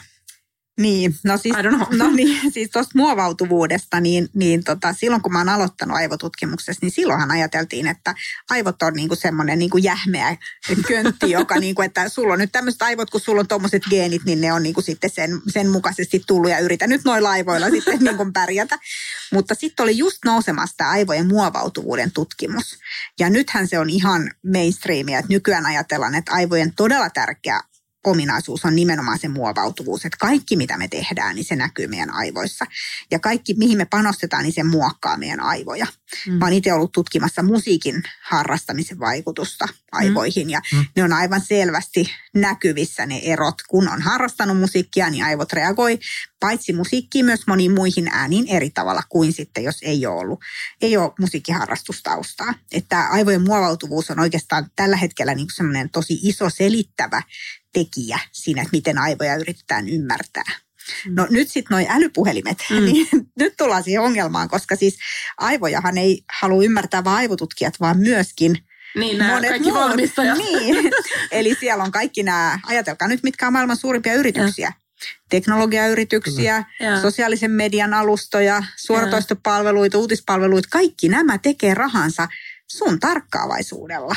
Niin, 0.78 1.16
no 1.24 1.38
siis, 1.38 1.56
no 1.92 2.12
niin, 2.12 2.40
siis 2.54 2.70
tuosta 2.70 2.92
muovautuvuudesta, 2.96 4.00
niin, 4.00 4.30
niin 4.34 4.64
tota, 4.64 4.94
silloin 4.94 5.22
kun 5.22 5.34
mä 5.34 5.38
oon 5.38 5.50
aloittanut 5.50 5.98
aivotutkimuksessa, 5.98 6.80
niin 6.82 6.92
silloinhan 6.92 7.32
ajateltiin, 7.32 7.88
että 7.88 8.16
aivot 8.50 8.84
on 8.84 8.94
niinku 8.94 9.16
semmoinen 9.16 9.60
niinku 9.60 9.78
jähmeä 9.78 10.38
köntti, 10.88 11.32
joka 11.40 11.56
niinku, 11.56 11.82
että 11.82 12.10
sulla 12.10 12.34
on 12.34 12.40
nyt 12.40 12.52
tämmöiset 12.52 12.82
aivot, 12.82 13.10
kun 13.10 13.22
sulla 13.22 13.40
on 13.40 13.48
tuommoiset 13.48 13.84
geenit, 13.90 14.24
niin 14.26 14.42
ne 14.42 14.54
on 14.54 14.64
niinku 14.64 14.82
sitten 14.82 15.10
sen, 15.10 15.42
sen 15.48 15.70
mukaisesti 15.70 16.24
tullut 16.28 16.52
ja 16.52 16.60
yritä 16.60 16.88
nyt 16.88 17.02
noilla 17.06 17.30
aivoilla 17.30 17.70
sitten 17.70 18.00
niinku 18.04 18.32
pärjätä. 18.34 18.80
Mutta 19.34 19.56
sitten 19.56 19.84
oli 19.84 19.98
just 19.98 20.18
nousemassa 20.26 20.78
tämä 20.78 20.90
aivojen 20.90 21.28
muovautuvuuden 21.28 22.12
tutkimus. 22.12 22.78
Ja 23.20 23.30
nythän 23.30 23.68
se 23.68 23.80
on 23.80 23.90
ihan 23.90 24.32
mainstreamia, 24.54 25.20
että 25.20 25.34
nykyään 25.34 25.66
ajatellaan, 25.66 26.16
että 26.16 26.32
aivojen 26.32 26.74
todella 26.74 27.10
tärkeä 27.10 27.60
ominaisuus 28.06 28.66
on 28.66 28.76
nimenomaan 28.76 29.20
se 29.20 29.28
muovautuvuus, 29.28 30.06
että 30.06 30.18
kaikki 30.20 30.56
mitä 30.56 30.78
me 30.78 30.88
tehdään, 30.88 31.36
niin 31.36 31.46
se 31.46 31.56
näkyy 31.56 31.88
meidän 31.88 32.14
aivoissa. 32.14 32.66
Ja 33.12 33.20
kaikki 33.20 33.54
mihin 33.54 33.78
me 33.78 33.86
panostetaan, 33.86 34.44
niin 34.44 34.54
se 34.54 34.64
muokkaa 34.64 35.18
meidän 35.18 35.40
aivoja. 35.40 35.88
Mm. 36.28 36.34
Mä 36.34 36.46
oon 36.46 36.54
itse 36.54 36.74
ollut 36.74 36.92
tutkimassa 36.92 37.44
musiikin 37.44 38.04
harrastamisen 38.24 39.00
vaikutusta 39.00 39.68
aivoihin 39.92 40.50
ja 40.50 40.62
Mm. 40.74 40.86
ne 40.96 41.04
on 41.04 41.14
aivan 41.14 41.42
selvästi 41.42 42.10
näkyvissä 42.36 43.06
ne 43.06 43.20
erot. 43.24 43.56
Kun 43.68 43.90
on 43.90 44.02
harrastanut 44.02 44.60
musiikkia, 44.60 45.10
niin 45.10 45.24
aivot 45.24 45.54
reagoi 45.54 46.00
paitsi 46.40 46.74
musiikkiin 46.74 47.26
myös 47.26 47.48
moniin 47.48 47.74
muihin 47.74 48.08
ääniin 48.08 48.48
eri 48.48 48.70
tavalla 48.70 49.04
kuin 49.10 49.34
sitten, 49.34 49.64
jos 49.64 49.78
ei 49.82 50.06
ole 50.06 50.20
ollut, 50.20 50.40
ei 50.82 50.98
ole 50.98 51.12
musiikkiharrastustaustaa. 51.20 52.54
Että 52.72 53.08
aivojen 53.08 53.44
muovautuvuus 53.44 54.12
on 54.12 54.20
oikeastaan 54.20 54.72
tällä 54.76 54.98
hetkellä 54.98 55.36
niin 55.36 55.48
semmoinen 55.56 55.90
tosi 55.90 56.20
iso 56.24 56.50
selittävä 56.50 57.22
tekijä 57.74 58.20
siinä, 58.32 58.62
että 58.62 58.76
miten 58.78 58.98
aivoja 58.98 59.36
yritetään 59.36 59.90
ymmärtää. 59.90 60.44
No 61.10 61.28
nyt 61.30 61.48
sitten 61.50 61.76
noi 61.76 61.86
älypuhelimet, 61.90 62.58
Mm. 62.70 62.76
mm. 62.78 62.86
niin 62.86 63.08
nyt 63.40 63.54
tullaan 63.58 63.84
siihen 63.84 64.02
ongelmaan, 64.02 64.50
koska 64.50 64.76
siis 64.76 64.98
aivojahan 65.38 65.98
ei 65.98 66.24
halua 66.42 66.64
ymmärtää 66.64 67.04
vain 67.04 67.18
aivotutkijat, 67.18 67.80
vaan 67.80 67.98
myöskin 68.00 68.58
Niin, 68.96 69.18
nämä 69.18 69.34
monet 69.34 69.50
kaikki 69.50 69.72
muut. 69.72 69.82
valmistajat. 69.84 70.38
Niin. 70.44 70.92
Eli 71.32 71.58
siellä 71.60 71.84
on 71.84 71.92
kaikki 71.92 72.24
nämä, 72.24 72.60
ajatelkaa 72.66 73.08
nyt 73.08 73.24
mitkä 73.24 73.48
on 73.48 73.54
maailman 73.54 73.78
suurimpia 73.78 74.14
yrityksiä. 74.14 74.74
Teknologiayrityksiä, 75.30 76.64
Joo. 76.80 77.02
sosiaalisen 77.02 77.52
median 77.52 77.94
alustoja, 77.94 78.64
suoratoistopalveluita, 78.76 79.98
uutispalveluita, 79.98 80.68
kaikki 80.72 81.10
nämä 81.10 81.38
tekee 81.38 81.74
rahansa 81.74 82.28
sun 82.68 83.00
tarkkaavaisuudella. 83.00 84.16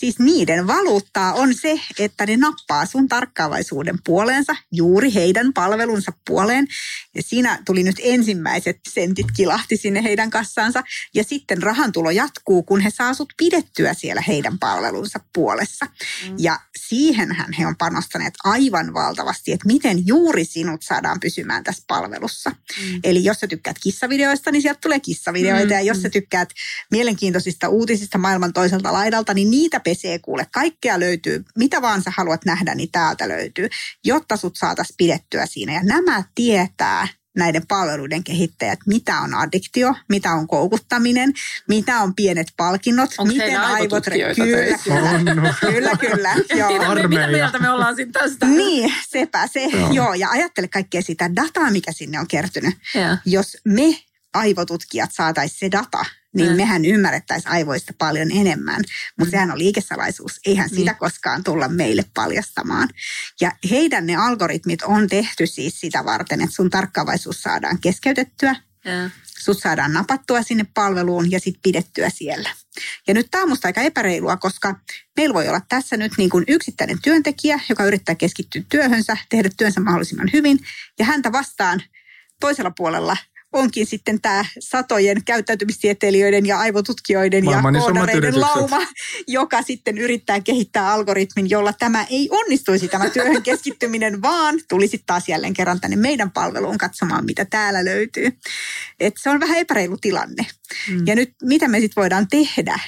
Siis 0.00 0.18
niiden 0.18 0.66
valuuttaa 0.66 1.32
on 1.32 1.54
se, 1.54 1.80
että 1.98 2.26
ne 2.26 2.36
nappaa 2.36 2.86
sun 2.86 3.08
tarkkaavaisuuden 3.08 3.98
puoleensa, 4.04 4.56
juuri 4.72 5.14
heidän 5.14 5.52
palvelunsa 5.52 6.12
puoleen. 6.26 6.66
Ja 7.14 7.22
siinä 7.22 7.62
tuli 7.64 7.82
nyt 7.82 7.96
ensimmäiset 8.02 8.80
sentit 8.88 9.26
kilahti 9.36 9.76
sinne 9.76 10.02
heidän 10.02 10.30
kassaansa. 10.30 10.82
Ja 11.14 11.24
sitten 11.24 11.62
rahantulo 11.62 12.10
jatkuu, 12.10 12.62
kun 12.62 12.80
he 12.80 12.90
saa 12.90 13.14
sut 13.14 13.32
pidettyä 13.36 13.94
siellä 13.94 14.22
heidän 14.28 14.58
palvelunsa 14.58 15.20
puolessa. 15.34 15.86
Mm. 15.86 16.34
Ja 16.38 16.60
siihenhän 16.76 17.52
he 17.52 17.66
on 17.66 17.76
panostaneet 17.76 18.34
aivan 18.44 18.94
valtavasti, 18.94 19.52
että 19.52 19.66
miten 19.66 20.06
juuri 20.06 20.44
sinut 20.44 20.82
saadaan 20.82 21.20
pysymään 21.20 21.64
tässä 21.64 21.84
palvelussa. 21.86 22.50
Mm. 22.50 23.00
Eli 23.04 23.24
jos 23.24 23.40
sä 23.40 23.46
tykkäät 23.46 23.76
kissavideoista, 23.82 24.50
niin 24.50 24.62
sieltä 24.62 24.80
tulee 24.80 25.00
kissavideoita. 25.00 25.64
Mm, 25.64 25.70
Ja 25.70 25.80
jos 25.80 25.96
mm. 25.96 26.02
sä 26.02 26.10
tykkäät 26.10 26.48
mielenkiintoisista 26.90 27.68
uutisista 27.68 28.18
maailman 28.18 28.52
toiselta 28.52 28.92
laidalta, 28.92 29.34
niin 29.34 29.50
niitä 29.50 29.80
pesee 29.90 30.18
kuule. 30.18 30.46
Kaikkea 30.52 31.00
löytyy. 31.00 31.44
Mitä 31.58 31.82
vaan 31.82 32.02
sä 32.02 32.12
haluat 32.16 32.44
nähdä, 32.44 32.74
niin 32.74 32.90
täältä 32.92 33.28
löytyy, 33.28 33.68
jotta 34.04 34.36
sut 34.36 34.56
saataisiin 34.56 34.96
pidettyä 34.96 35.46
siinä. 35.46 35.72
Ja 35.72 35.82
nämä 35.82 36.22
tietää 36.34 37.08
näiden 37.36 37.66
palveluiden 37.66 38.24
kehittäjät, 38.24 38.78
mitä 38.86 39.20
on 39.20 39.34
addiktio, 39.34 39.94
mitä 40.08 40.32
on 40.32 40.46
koukuttaminen, 40.46 41.32
mitä 41.68 41.98
on 41.98 42.14
pienet 42.14 42.46
palkinnot, 42.56 43.10
Onko 43.18 43.32
miten 43.32 43.60
aivot... 43.60 43.80
aivotutkijoita 43.80 44.44
Kyllä, 44.44 44.78
kyllä, 44.84 45.10
On, 45.10 45.24
no. 45.24 45.54
kyllä, 45.60 45.96
kyllä. 45.96 46.34
Joo. 46.54 46.72
Mitä, 46.72 46.94
me- 46.94 47.08
mitä 47.08 47.26
mieltä 47.26 47.58
me 47.58 47.70
ollaan 47.70 47.96
sitten 47.96 48.22
tästä? 48.22 48.46
Niin, 48.46 48.92
sepä 49.08 49.46
se. 49.46 49.64
Joo. 49.64 49.92
Joo. 49.92 50.14
Ja 50.14 50.30
ajattele 50.30 50.68
kaikkea 50.68 51.02
sitä 51.02 51.36
dataa, 51.36 51.70
mikä 51.70 51.92
sinne 51.92 52.20
on 52.20 52.26
kertynyt. 52.28 52.74
Joo. 52.94 53.16
Jos 53.24 53.56
me 53.64 53.96
aivotutkijat 54.34 55.10
saataisiin 55.12 55.58
se 55.58 55.70
data, 55.70 56.04
niin 56.34 56.46
Mm. 56.48 56.52
mm. 56.52 56.56
mehän 56.56 56.84
ymmärrettäisiin 56.84 57.52
aivoista 57.52 57.92
paljon 57.98 58.30
enemmän. 58.32 58.80
Mutta 59.18 59.24
Mm. 59.24 59.30
sehän 59.30 59.50
on 59.50 59.58
liikesalaisuus. 59.58 60.40
Eihän 60.46 60.68
Niin. 60.70 60.76
sitä 60.78 60.94
koskaan 60.94 61.44
tulla 61.44 61.68
meille 61.68 62.04
paljastamaan. 62.14 62.88
Ja 63.40 63.52
heidän 63.70 64.06
ne 64.06 64.16
algoritmit 64.16 64.82
on 64.82 65.08
tehty 65.08 65.46
siis 65.46 65.80
sitä 65.80 66.04
varten, 66.04 66.40
että 66.40 66.54
sun 66.56 66.70
tarkkaavaisuus 66.70 67.42
saadaan 67.42 67.80
keskeytettyä, 67.80 68.56
Joo. 68.84 69.10
sut 69.38 69.58
saadaan 69.60 69.92
napattua 69.92 70.42
sinne 70.42 70.64
palveluun 70.74 71.30
ja 71.30 71.40
sitten 71.40 71.62
pidettyä 71.62 72.10
siellä. 72.10 72.50
Ja 73.08 73.14
nyt 73.14 73.26
tämä 73.30 73.42
on 73.42 73.48
musta 73.48 73.68
aika 73.68 73.80
epäreilua, 73.80 74.36
koska 74.36 74.74
meillä 75.16 75.34
voi 75.34 75.48
olla 75.48 75.60
tässä 75.68 75.96
nyt 75.96 76.12
niin 76.18 76.30
kuin 76.30 76.44
yksittäinen 76.48 77.02
työntekijä, 77.02 77.60
joka 77.68 77.84
yrittää 77.84 78.14
keskittyä 78.14 78.62
työhönsä, 78.68 79.16
tehdä 79.28 79.50
työnsä 79.56 79.80
mahdollisimman 79.80 80.30
hyvin. 80.32 80.58
Ja 80.98 81.04
häntä 81.04 81.32
vastaan 81.32 81.82
toisella 82.40 82.70
puolella 82.70 83.16
onkin 83.52 83.86
sitten 83.86 84.20
tämä 84.20 84.44
satojen 84.58 85.24
käyttäytymistieteilijöiden 85.24 86.46
ja 86.46 86.58
aivotutkijoiden 86.58 87.44
ja 87.44 87.50
Maailman 87.50 87.76
isommat 87.76 88.10
koodareiden 88.10 88.40
lauma, 88.40 88.86
joka 89.26 89.62
sitten 89.62 89.98
yrittää 89.98 90.40
kehittää 90.40 90.92
algoritmin, 90.92 91.50
jolla 91.50 91.72
tämä 91.72 92.06
ei 92.10 92.28
onnistuisi 92.30 92.88
tämä 92.88 93.10
työhön 93.10 93.42
keskittyminen, 93.42 94.22
vaan 94.22 94.60
tulisi 94.68 95.02
taas 95.06 95.28
jälleen 95.28 95.54
kerran 95.54 95.80
tänne 95.80 95.96
meidän 95.96 96.30
palveluun 96.30 96.78
katsomaan, 96.78 97.24
mitä 97.24 97.44
täällä 97.44 97.84
löytyy. 97.84 98.38
Et 99.00 99.14
se 99.18 99.30
on 99.30 99.40
vähän 99.40 99.58
epäreilu 99.58 99.96
tilanne. 99.96 100.46
Mm. 100.88 101.06
Ja 101.06 101.14
nyt 101.14 101.34
mitä 101.42 101.68
me 101.68 101.80
sitten 101.80 102.00
voidaan 102.00 102.28
tehdä? 102.28 102.80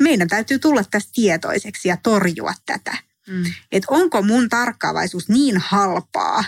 Meidän 0.00 0.28
täytyy 0.28 0.58
tulla 0.58 0.84
tästä 0.90 1.10
tietoiseksi 1.14 1.88
ja 1.88 1.96
torjua 2.02 2.52
tätä. 2.66 2.96
Mm. 3.28 3.44
Että 3.72 3.86
onko 3.90 4.22
mun 4.22 4.48
tarkkaavaisuus 4.48 5.28
niin 5.28 5.56
halpaa, 5.58 6.44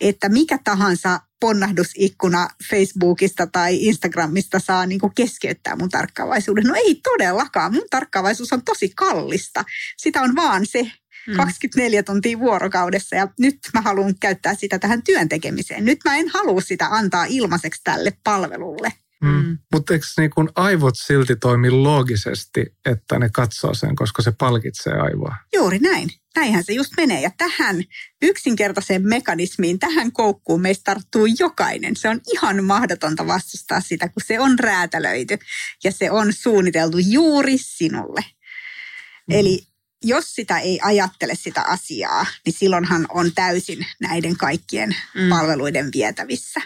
että 0.00 0.28
mikä 0.28 0.58
tahansa 0.64 1.20
ponnahdusikkuna 1.44 2.48
Facebookista 2.70 3.46
tai 3.46 3.84
Instagramista 3.86 4.58
saa 4.58 4.86
niin 4.86 5.00
keskeyttää 5.14 5.76
mun 5.76 5.88
tarkkaavaisuuden. 5.88 6.64
No 6.64 6.74
ei 6.74 6.94
todellakaan. 6.94 7.72
Mun 7.72 7.86
tarkkaavaisuus 7.90 8.52
on 8.52 8.64
tosi 8.64 8.88
kallista. 8.88 9.64
Sitä 9.96 10.22
on 10.22 10.36
vaan 10.36 10.66
se 10.66 10.90
Mm. 11.26 11.36
24 11.36 12.02
tuntia 12.02 12.38
vuorokaudessa 12.38 13.16
ja 13.16 13.28
nyt 13.38 13.58
mä 13.74 13.80
haluan 13.80 14.14
käyttää 14.20 14.54
sitä 14.54 14.78
tähän 14.78 15.02
työn 15.02 15.28
tekemiseen. 15.28 15.84
Nyt 15.84 15.98
mä 16.04 16.16
en 16.16 16.28
halua 16.28 16.60
sitä 16.60 16.86
antaa 16.86 17.24
ilmaiseksi 17.24 17.80
tälle 17.84 18.12
palvelulle. 18.24 18.92
Mm. 19.24 19.46
Mm. 19.46 19.58
Mutta 19.72 19.92
eikö 19.94 20.06
niin 20.18 20.30
kun 20.30 20.52
aivot 20.54 20.94
silti 20.96 21.36
toimi 21.36 21.70
loogisesti, 21.70 22.66
että 22.84 23.18
ne 23.18 23.28
katsoo 23.32 23.74
sen, 23.74 23.96
koska 23.96 24.22
se 24.22 24.32
palkitsee 24.38 24.92
aivoa? 24.92 25.36
Juuri 25.54 25.78
näin. 25.78 26.10
Näinhän 26.36 26.64
se 26.64 26.72
just 26.72 26.92
menee. 26.96 27.20
Ja 27.20 27.30
tähän 27.38 27.84
yksinkertaiseen 28.22 29.08
mekanismiin, 29.08 29.78
tähän 29.78 30.12
koukkuun 30.12 30.60
meistä 30.60 30.84
tarttuu 30.84 31.26
jokainen. 31.38 31.96
Se 31.96 32.08
on 32.08 32.20
ihan 32.32 32.64
mahdotonta 32.64 33.26
vastustaa 33.26 33.80
sitä, 33.80 34.08
kun 34.08 34.22
se 34.26 34.40
on 34.40 34.58
räätälöity 34.58 35.38
ja 35.84 35.92
se 35.92 36.10
on 36.10 36.32
suunniteltu 36.32 36.98
juuri 36.98 37.58
sinulle. 37.58 38.24
Mm. 39.28 39.36
Eli 39.36 39.66
jos 40.04 40.34
sitä 40.34 40.58
ei 40.58 40.80
ajattele 40.82 41.34
sitä 41.34 41.62
asiaa, 41.62 42.26
niin 42.46 42.52
silloinhan 42.52 43.06
on 43.08 43.32
täysin 43.34 43.86
näiden 44.00 44.36
kaikkien 44.36 44.96
mm. 45.14 45.28
palveluiden 45.28 45.90
vietävissä. 45.94 46.60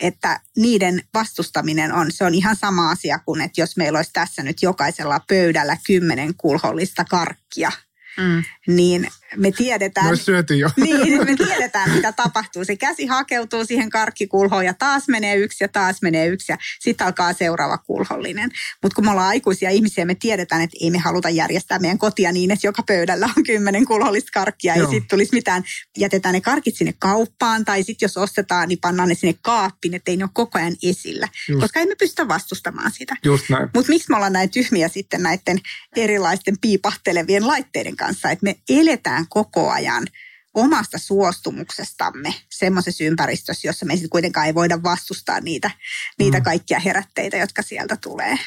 Että 0.00 0.40
niiden 0.56 1.02
vastustaminen 1.14 1.92
on, 1.92 2.12
se 2.12 2.24
on 2.24 2.34
ihan 2.34 2.56
sama 2.56 2.90
asia 2.90 3.18
kuin, 3.18 3.40
että 3.40 3.60
jos 3.60 3.76
meillä 3.76 3.98
olisi 3.98 4.10
tässä 4.12 4.42
nyt 4.42 4.62
jokaisella 4.62 5.20
pöydällä 5.28 5.76
kymmenen 5.86 6.34
kulhollista 6.36 7.04
karkkia, 7.04 7.72
mm. 8.18 8.42
niin 8.66 9.06
me 9.36 9.50
tiedetään... 9.50 10.06
No 10.10 10.16
syöty 10.16 10.56
jo. 10.56 10.70
Niin, 10.76 11.26
me 11.26 11.36
tiedetään, 11.36 11.90
mitä 11.90 12.12
tapahtuu. 12.12 12.64
Se 12.64 12.76
käsi 12.76 13.06
hakeutuu 13.06 13.64
siihen 13.64 13.90
karkkikulhoon 13.90 14.64
ja 14.64 14.74
taas 14.74 15.08
menee 15.08 15.36
yksi 15.36 15.64
ja 15.64 15.68
taas 15.68 16.02
menee 16.02 16.26
yksi 16.26 16.52
ja 16.52 16.58
sitten 16.80 17.06
alkaa 17.06 17.32
seuraava 17.32 17.78
kulhollinen. 17.78 18.50
Mutta 18.82 18.94
kun 18.94 19.04
me 19.04 19.10
ollaan 19.10 19.28
aikuisia 19.28 19.70
ihmisiä, 19.70 20.04
me 20.04 20.14
tiedetään, 20.14 20.62
että 20.62 20.76
ei 20.80 20.90
me 20.90 20.98
haluta 20.98 21.30
järjestää 21.30 21.78
meidän 21.78 21.98
kotia 21.98 22.32
niin, 22.32 22.50
että 22.50 22.66
joka 22.66 22.82
pöydällä 22.82 23.28
on 23.36 23.44
kymmenen 23.44 23.86
kulhollista 23.86 24.30
karkkia 24.34 24.76
Joo. 24.76 24.86
ja 24.86 24.90
sitten 24.90 25.08
tulisi 25.10 25.34
mitään, 25.34 25.62
jätetään 25.98 26.32
ne 26.32 26.40
karkit 26.40 26.76
sinne 26.76 26.94
kauppaan 26.98 27.64
tai 27.64 27.82
sitten 27.82 28.06
jos 28.06 28.16
ostetaan, 28.16 28.68
niin 28.68 28.78
pannaan 28.80 29.08
ne 29.08 29.14
sinne 29.14 29.34
kaappiin, 29.42 29.94
että 29.94 30.10
ei 30.10 30.16
ne 30.16 30.24
ole 30.24 30.30
koko 30.34 30.58
ajan 30.58 30.76
esillä, 30.82 31.28
Just. 31.48 31.60
koska 31.60 31.80
ei 31.80 31.86
me 31.86 31.94
pystytä 31.94 32.28
vastustamaan 32.28 32.92
sitä. 32.92 33.16
Just 33.24 33.48
näin. 33.48 33.68
Mutta 33.74 33.88
miksi 33.88 34.10
me 34.10 34.16
ollaan 34.16 34.32
näin 34.32 34.50
tyhmiä 34.50 34.88
sitten 34.88 35.22
näiden 35.22 35.58
erilaisten 35.96 36.56
piipahtelevien 36.60 37.46
laitteiden 37.46 37.96
kanssa, 38.00 38.30
että 38.30 38.44
me 38.44 38.56
eletään 38.68 39.26
koko 39.28 39.70
ajan 39.70 40.06
omasta 40.54 40.98
suostumuksestamme 40.98 42.34
semmoisessa 42.50 43.04
ympäristössä, 43.04 43.68
jossa 43.68 43.86
me 43.86 43.92
sitten 43.92 44.10
kuitenkaan 44.10 44.46
ei 44.46 44.54
voida 44.54 44.82
vastustaa 44.82 45.40
niitä, 45.40 45.70
niitä 46.18 46.38
mm. 46.38 46.44
kaikkia 46.44 46.78
herätteitä, 46.78 47.36
jotka 47.36 47.62
sieltä 47.62 47.96
tulee. 47.96 48.38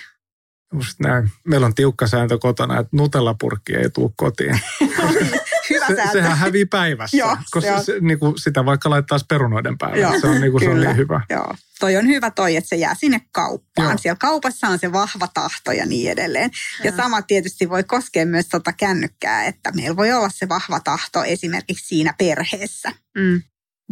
Just 0.73 0.99
näin. 0.99 1.29
Meillä 1.47 1.65
on 1.65 1.75
tiukka 1.75 2.07
sääntö 2.07 2.37
kotona, 2.37 2.79
että 2.79 2.97
nutellapurkki 2.97 3.75
ei 3.75 3.89
tule 3.89 4.11
kotiin. 4.15 4.59
Hyvä 5.69 5.87
se, 5.87 6.11
sehän 6.11 6.37
hävii 6.37 6.65
päivässä, 6.65 7.17
Joo, 7.17 7.37
koska 7.51 7.83
se, 7.83 7.93
niin 8.01 8.19
kuin 8.19 8.39
sitä 8.39 8.65
vaikka 8.65 8.89
laittaisi 8.89 9.25
perunoiden 9.29 9.77
päälle. 9.77 9.99
Joo, 9.99 10.19
se 10.19 10.27
on, 10.27 10.41
niin 10.41 10.51
kuin, 10.51 10.63
se 10.63 10.69
on 10.69 10.81
niin 10.81 10.97
hyvä. 10.97 11.21
Joo. 11.29 11.55
Toi 11.79 11.97
on 11.97 12.07
hyvä 12.07 12.31
toi, 12.31 12.55
että 12.55 12.67
se 12.67 12.75
jää 12.75 12.95
sinne 12.95 13.21
kauppaan. 13.31 13.89
Joo. 13.89 13.97
Siellä 13.97 14.17
kaupassa 14.19 14.67
on 14.67 14.79
se 14.79 14.91
vahva 14.91 15.27
tahto 15.33 15.71
ja 15.71 15.85
niin 15.85 16.11
edelleen. 16.11 16.51
Ja, 16.79 16.85
ja 16.85 16.95
sama 16.95 17.21
tietysti 17.21 17.69
voi 17.69 17.83
koskea 17.83 18.25
myös 18.25 18.47
tota 18.47 18.73
kännykkää, 18.73 19.45
että 19.45 19.71
meillä 19.71 19.95
voi 19.95 20.11
olla 20.11 20.29
se 20.29 20.49
vahva 20.49 20.79
tahto 20.79 21.23
esimerkiksi 21.23 21.87
siinä 21.87 22.13
perheessä. 22.17 22.91
Mm. 23.17 23.41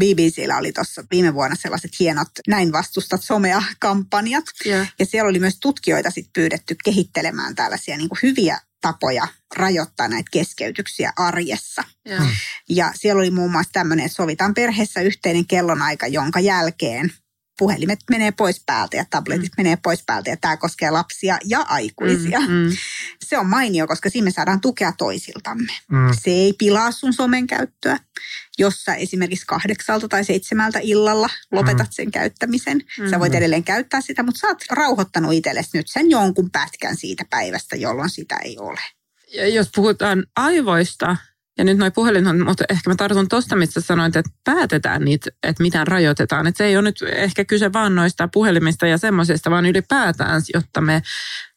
BBCllä 0.01 0.57
oli 0.57 0.71
tuossa 0.71 1.03
viime 1.11 1.33
vuonna 1.33 1.55
sellaiset 1.55 1.99
hienot 1.99 2.27
näin 2.47 2.71
vastustat 2.71 3.23
somea-kampanjat. 3.23 4.45
Yeah. 4.65 4.93
Ja 4.99 5.05
siellä 5.05 5.29
oli 5.29 5.39
myös 5.39 5.57
tutkijoita 5.59 6.11
sit 6.11 6.29
pyydetty 6.33 6.75
kehittelemään 6.83 7.55
tällaisia 7.55 7.97
niin 7.97 8.09
hyviä 8.23 8.59
tapoja 8.81 9.27
rajoittaa 9.55 10.07
näitä 10.07 10.29
keskeytyksiä 10.31 11.13
arjessa. 11.17 11.83
Yeah. 12.09 12.27
Ja 12.69 12.91
siellä 12.95 13.19
oli 13.19 13.31
muun 13.31 13.51
muassa 13.51 13.73
tämmöinen, 13.73 14.05
että 14.05 14.15
sovitaan 14.15 14.53
perheessä 14.53 15.01
yhteinen 15.01 15.47
kellonaika, 15.47 16.07
jonka 16.07 16.39
jälkeen 16.39 17.13
puhelimet 17.61 17.99
menee 18.09 18.31
pois 18.31 18.63
päältä 18.65 18.97
ja 18.97 19.05
tabletit 19.09 19.51
mm. 19.51 19.53
menee 19.57 19.77
pois 19.83 20.03
päältä 20.05 20.29
ja 20.29 20.37
tämä 20.37 20.57
koskee 20.57 20.91
lapsia 20.91 21.37
ja 21.45 21.59
aikuisia. 21.59 22.39
Mm, 22.39 22.47
mm. 22.47 22.71
Se 23.25 23.37
on 23.37 23.45
mainio, 23.45 23.87
koska 23.87 24.09
siinä 24.09 24.25
me 24.25 24.31
saadaan 24.31 24.61
tukea 24.61 24.91
toisiltamme. 24.97 25.73
Mm. 25.91 26.09
Se 26.21 26.31
ei 26.31 26.53
pilaa 26.53 26.91
sun 26.91 27.13
somen 27.13 27.47
käyttöä, 27.47 27.97
jossa 28.57 28.95
esimerkiksi 28.95 29.45
kahdeksalta 29.45 30.07
tai 30.07 30.25
seitsemältä 30.25 30.79
illalla 30.81 31.29
lopetat 31.51 31.87
mm. 31.87 31.91
sen 31.91 32.11
käyttämisen. 32.11 32.81
Mm. 32.99 33.09
Sä 33.09 33.19
voit 33.19 33.35
edelleen 33.35 33.63
käyttää 33.63 34.01
sitä, 34.01 34.23
mutta 34.23 34.39
sä 34.39 34.47
oot 34.47 34.63
rauhoittanut 34.71 35.33
itsellesi 35.33 35.77
nyt 35.77 35.87
sen 35.89 36.09
jonkun 36.09 36.51
pätkän 36.51 36.97
siitä 36.97 37.25
päivästä, 37.29 37.75
jolloin 37.75 38.09
sitä 38.09 38.37
ei 38.37 38.57
ole. 38.59 38.81
Ja 39.33 39.47
jos 39.47 39.69
puhutaan 39.75 40.25
aivoista, 40.35 41.17
ja 41.61 41.65
nyt 41.65 41.77
noin 41.77 41.91
puhelin, 41.91 42.45
mutta 42.45 42.63
ehkä 42.69 42.89
mä 42.89 42.95
tartun 42.95 43.29
tuosta, 43.29 43.55
mistä 43.55 43.81
sanoit, 43.81 44.15
että 44.15 44.31
päätetään 44.43 45.05
niitä, 45.05 45.29
että 45.43 45.63
mitä 45.63 45.85
rajoitetaan. 45.85 46.47
Että 46.47 46.57
se 46.57 46.65
ei 46.65 46.77
ole 46.77 46.81
nyt 46.81 47.03
ehkä 47.15 47.45
kyse 47.45 47.73
vaan 47.73 47.95
noista 47.95 48.29
puhelimista 48.33 48.87
ja 48.87 48.97
semmoisista, 48.97 49.51
vaan 49.51 49.65
ylipäätään, 49.65 50.41
jotta 50.53 50.81
me 50.81 51.01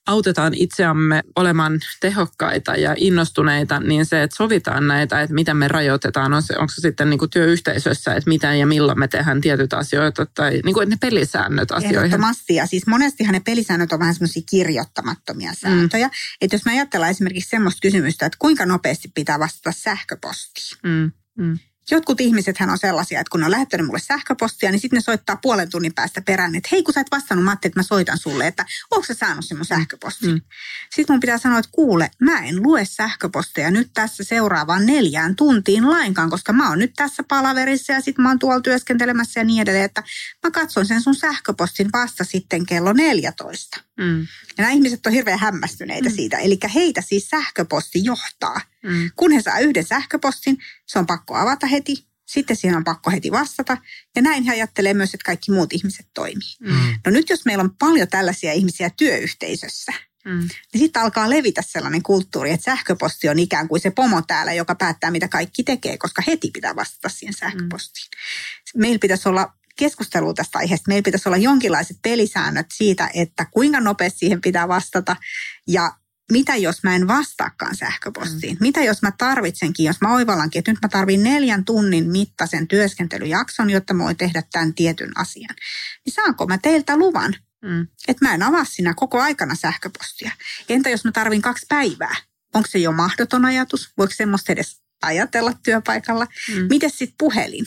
autetaan 0.06 0.54
itseämme 0.54 1.22
olemaan 1.36 1.80
tehokkaita 2.00 2.76
ja 2.76 2.94
innostuneita, 2.96 3.80
niin 3.80 4.06
se, 4.06 4.22
että 4.22 4.36
sovitaan 4.36 4.88
näitä, 4.88 5.22
että 5.22 5.34
miten 5.34 5.56
me 5.56 5.68
rajoitetaan, 5.68 6.32
on 6.32 6.42
se, 6.42 6.54
onko 6.58 6.72
se 6.74 6.80
sitten 6.80 7.10
niin 7.10 7.18
kuin 7.18 7.30
työyhteisössä, 7.30 8.14
että 8.14 8.30
miten 8.30 8.58
ja 8.58 8.66
milloin 8.66 8.98
me 8.98 9.08
tehdään 9.08 9.40
tietyt 9.40 9.72
asioita, 9.72 10.26
tai 10.26 10.60
niin 10.64 10.74
kuin, 10.74 10.82
että 10.82 10.94
ne 10.94 11.10
pelisäännöt 11.10 11.72
asioihin. 11.72 11.98
Ehdottomasti, 11.98 12.54
ja 12.54 12.66
siis 12.66 12.86
monestihan 12.86 13.32
ne 13.32 13.40
pelisäännöt 13.40 13.92
on 13.92 13.98
vähän 13.98 14.14
semmoisia 14.14 14.42
kirjoittamattomia 14.50 15.50
mm. 15.50 15.56
sääntöjä. 15.56 16.06
Mm. 16.06 16.12
Että 16.40 16.56
jos 16.56 16.64
me 16.64 16.72
ajatellaan 16.72 17.10
esimerkiksi 17.10 17.50
semmoista 17.50 17.80
kysymystä, 17.80 18.26
että 18.26 18.38
kuinka 18.38 18.66
nopeasti 18.66 19.08
pitää 19.14 19.38
vastata 19.38 19.72
sähköpostiin. 19.72 20.78
Mm. 20.82 21.12
Mm 21.38 21.58
Jotkut 21.90 22.20
ihmisethän 22.20 22.70
on 22.70 22.78
sellaisia, 22.78 23.20
että 23.20 23.30
kun 23.30 23.40
ne 23.40 23.46
on 23.46 23.52
lähettänyt 23.52 23.86
mulle 23.86 23.98
sähköpostia, 23.98 24.70
niin 24.70 24.80
sitten 24.80 24.96
ne 24.96 25.00
soittaa 25.00 25.36
puolen 25.36 25.70
tunnin 25.70 25.94
päästä 25.94 26.22
perään, 26.22 26.54
että 26.54 26.68
hei 26.72 26.82
kun 26.82 26.94
sä 26.94 27.00
et 27.00 27.10
vastannut, 27.10 27.44
mä 27.44 27.50
ajattelin, 27.50 27.70
että 27.70 27.80
mä 27.80 27.84
soitan 27.84 28.18
sulle, 28.18 28.46
että 28.46 28.66
onko 28.90 29.06
sä 29.06 29.14
saanut 29.14 29.44
sen 29.44 29.56
mun 29.58 29.64
sähköpostin. 29.64 30.30
Mm. 30.30 30.40
Sitten 30.94 31.14
mun 31.14 31.20
pitää 31.20 31.38
sanoa, 31.38 31.58
että 31.58 31.70
kuule, 31.72 32.10
mä 32.20 32.38
en 32.38 32.62
lue 32.62 32.84
sähköposteja 32.84 33.70
nyt 33.70 33.90
tässä 33.94 34.24
seuraavaan 34.24 34.86
neljään 34.86 35.36
tuntiin 35.36 35.90
lainkaan, 35.90 36.30
koska 36.30 36.52
mä 36.52 36.68
oon 36.68 36.78
nyt 36.78 36.92
tässä 36.96 37.22
palaverissa 37.28 37.92
ja 37.92 38.00
sitten 38.00 38.22
mä 38.22 38.28
oon 38.28 38.38
tuolla 38.38 38.60
työskentelemässä 38.60 39.40
ja 39.40 39.44
niin 39.44 39.62
edelleen, 39.62 39.84
että 39.84 40.02
mä 40.42 40.50
katson 40.50 40.86
sen 40.86 41.02
sun 41.02 41.14
sähköpostin 41.14 41.92
vasta 41.92 42.24
sitten 42.24 42.66
kello 42.66 42.92
14. 42.92 43.80
Mm. 43.98 44.26
Ja 44.58 44.62
nämä 44.62 44.72
ihmiset 44.72 45.06
on 45.06 45.12
hirveän 45.12 45.38
hämmästyneitä 45.38 46.08
mm. 46.08 46.14
siitä. 46.14 46.38
Eli 46.38 46.58
heitä 46.74 47.00
siis 47.00 47.28
sähköposti 47.28 48.04
johtaa. 48.04 48.60
Mm. 48.82 49.10
Kun 49.16 49.32
he 49.32 49.42
saa 49.42 49.58
yhden 49.58 49.84
sähköpostin, 49.84 50.58
se 50.86 50.98
on 50.98 51.06
pakko 51.06 51.36
avata 51.36 51.66
heti. 51.66 52.06
Sitten 52.26 52.56
siihen 52.56 52.76
on 52.76 52.84
pakko 52.84 53.10
heti 53.10 53.32
vastata. 53.32 53.76
Ja 54.16 54.22
näin 54.22 54.44
he 54.44 54.52
ajattelee 54.52 54.94
myös, 54.94 55.14
että 55.14 55.24
kaikki 55.24 55.52
muut 55.52 55.72
ihmiset 55.72 56.06
toimii. 56.14 56.54
Mm. 56.60 56.98
No 57.06 57.12
nyt 57.12 57.30
jos 57.30 57.44
meillä 57.44 57.62
on 57.62 57.76
paljon 57.78 58.08
tällaisia 58.08 58.52
ihmisiä 58.52 58.90
työyhteisössä, 58.96 59.92
Mm. 60.24 60.48
Niin 60.72 60.78
sitten 60.78 61.02
alkaa 61.02 61.30
levitä 61.30 61.62
sellainen 61.62 62.02
kulttuuri, 62.02 62.50
että 62.50 62.64
sähköposti 62.64 63.28
on 63.28 63.38
ikään 63.38 63.68
kuin 63.68 63.80
se 63.80 63.90
pomo 63.90 64.22
täällä, 64.22 64.52
joka 64.52 64.74
päättää, 64.74 65.10
mitä 65.10 65.28
kaikki 65.28 65.62
tekee, 65.62 65.98
koska 65.98 66.22
heti 66.26 66.50
pitää 66.50 66.76
vastata 66.76 67.08
siihen 67.08 67.34
sähköpostiin. 67.34 68.06
Mm. 68.74 68.80
Meillä 68.80 68.98
pitäisi 68.98 69.28
olla 69.28 69.54
keskustelua 69.78 70.34
tästä 70.34 70.58
aiheesta. 70.58 70.88
Meillä 70.88 71.02
pitäisi 71.02 71.28
olla 71.28 71.36
jonkinlaiset 71.36 71.96
pelisäännöt 72.02 72.66
siitä, 72.74 73.10
että 73.14 73.44
kuinka 73.44 73.80
nopeasti 73.80 74.18
siihen 74.18 74.40
pitää 74.40 74.68
vastata 74.68 75.16
ja 75.68 75.92
mitä 76.32 76.56
jos 76.56 76.82
mä 76.82 76.94
en 76.94 77.08
vastaakaan 77.08 77.76
sähköpostiin? 77.76 78.52
Mm. 78.54 78.58
Mitä 78.60 78.82
jos 78.82 79.02
mä 79.02 79.12
tarvitsenkin, 79.18 79.86
jos 79.86 80.00
mä 80.00 80.14
oivallankin, 80.14 80.58
että 80.58 80.70
nyt 80.72 80.82
mä 80.82 80.88
tarvin 80.88 81.22
neljän 81.22 81.64
tunnin 81.64 82.10
mittaisen 82.10 82.68
työskentelyjakson, 82.68 83.70
jotta 83.70 83.94
mä 83.94 84.04
voin 84.04 84.16
tehdä 84.16 84.42
tämän 84.52 84.74
tietyn 84.74 85.18
asian. 85.18 85.54
Niin 86.04 86.14
saanko 86.14 86.46
mä 86.46 86.58
teiltä 86.58 86.96
luvan, 86.96 87.34
mm. 87.64 87.86
että 88.08 88.24
mä 88.24 88.34
en 88.34 88.42
avaa 88.42 88.64
sinä 88.64 88.94
koko 88.94 89.20
aikana 89.20 89.54
sähköpostia? 89.54 90.30
Entä 90.68 90.90
jos 90.90 91.04
mä 91.04 91.12
tarvin 91.12 91.42
kaksi 91.42 91.66
päivää? 91.68 92.16
Onko 92.54 92.68
se 92.70 92.78
jo 92.78 92.92
mahdoton 92.92 93.44
ajatus? 93.44 93.92
Voiko 93.98 94.12
semmoista 94.16 94.52
edes 94.52 94.80
ajatella 95.02 95.52
työpaikalla? 95.62 96.26
Mm. 96.54 96.66
Miten 96.70 96.90
sitten 96.90 97.16
puhelin? 97.18 97.64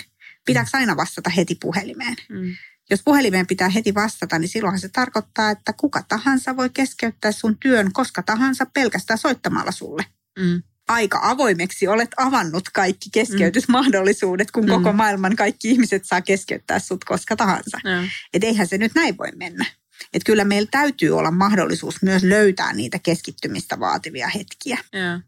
Pitääkö 0.47 0.69
aina 0.73 0.97
vastata 0.97 1.29
heti 1.29 1.57
puhelimeen? 1.61 2.15
Mm. 2.29 2.55
Jos 2.89 3.01
puhelimeen 3.05 3.47
pitää 3.47 3.69
heti 3.69 3.93
vastata, 3.93 4.39
niin 4.39 4.49
silloinhan 4.49 4.79
se 4.79 4.89
tarkoittaa, 4.89 5.51
että 5.51 5.73
kuka 5.73 6.03
tahansa 6.07 6.57
voi 6.57 6.69
keskeyttää 6.69 7.31
sun 7.31 7.57
työn 7.57 7.93
koska 7.93 8.23
tahansa 8.23 8.65
pelkästään 8.65 9.17
soittamalla 9.17 9.71
sulle. 9.71 10.05
Mm. 10.39 10.63
Aika 10.87 11.19
avoimeksi 11.23 11.87
olet 11.87 12.09
avannut 12.17 12.69
kaikki 12.69 13.09
keskeytysmahdollisuudet, 13.13 14.51
kun 14.51 14.63
mm. 14.63 14.69
koko 14.69 14.93
maailman 14.93 15.35
kaikki 15.35 15.69
ihmiset 15.69 16.05
saa 16.05 16.21
keskeyttää 16.21 16.79
sut 16.79 17.03
koska 17.03 17.35
tahansa. 17.35 17.77
Mm. 17.83 18.09
Et 18.33 18.43
eihän 18.43 18.67
se 18.67 18.77
nyt 18.77 18.91
näin 18.95 19.17
voi 19.17 19.31
mennä. 19.35 19.65
Et 20.13 20.23
kyllä 20.23 20.43
meillä 20.43 20.67
täytyy 20.71 21.17
olla 21.17 21.31
mahdollisuus 21.31 22.01
myös 22.01 22.23
löytää 22.23 22.73
niitä 22.73 22.99
keskittymistä 22.99 23.79
vaativia 23.79 24.27
hetkiä. 24.27 24.77
Yeah 24.95 25.21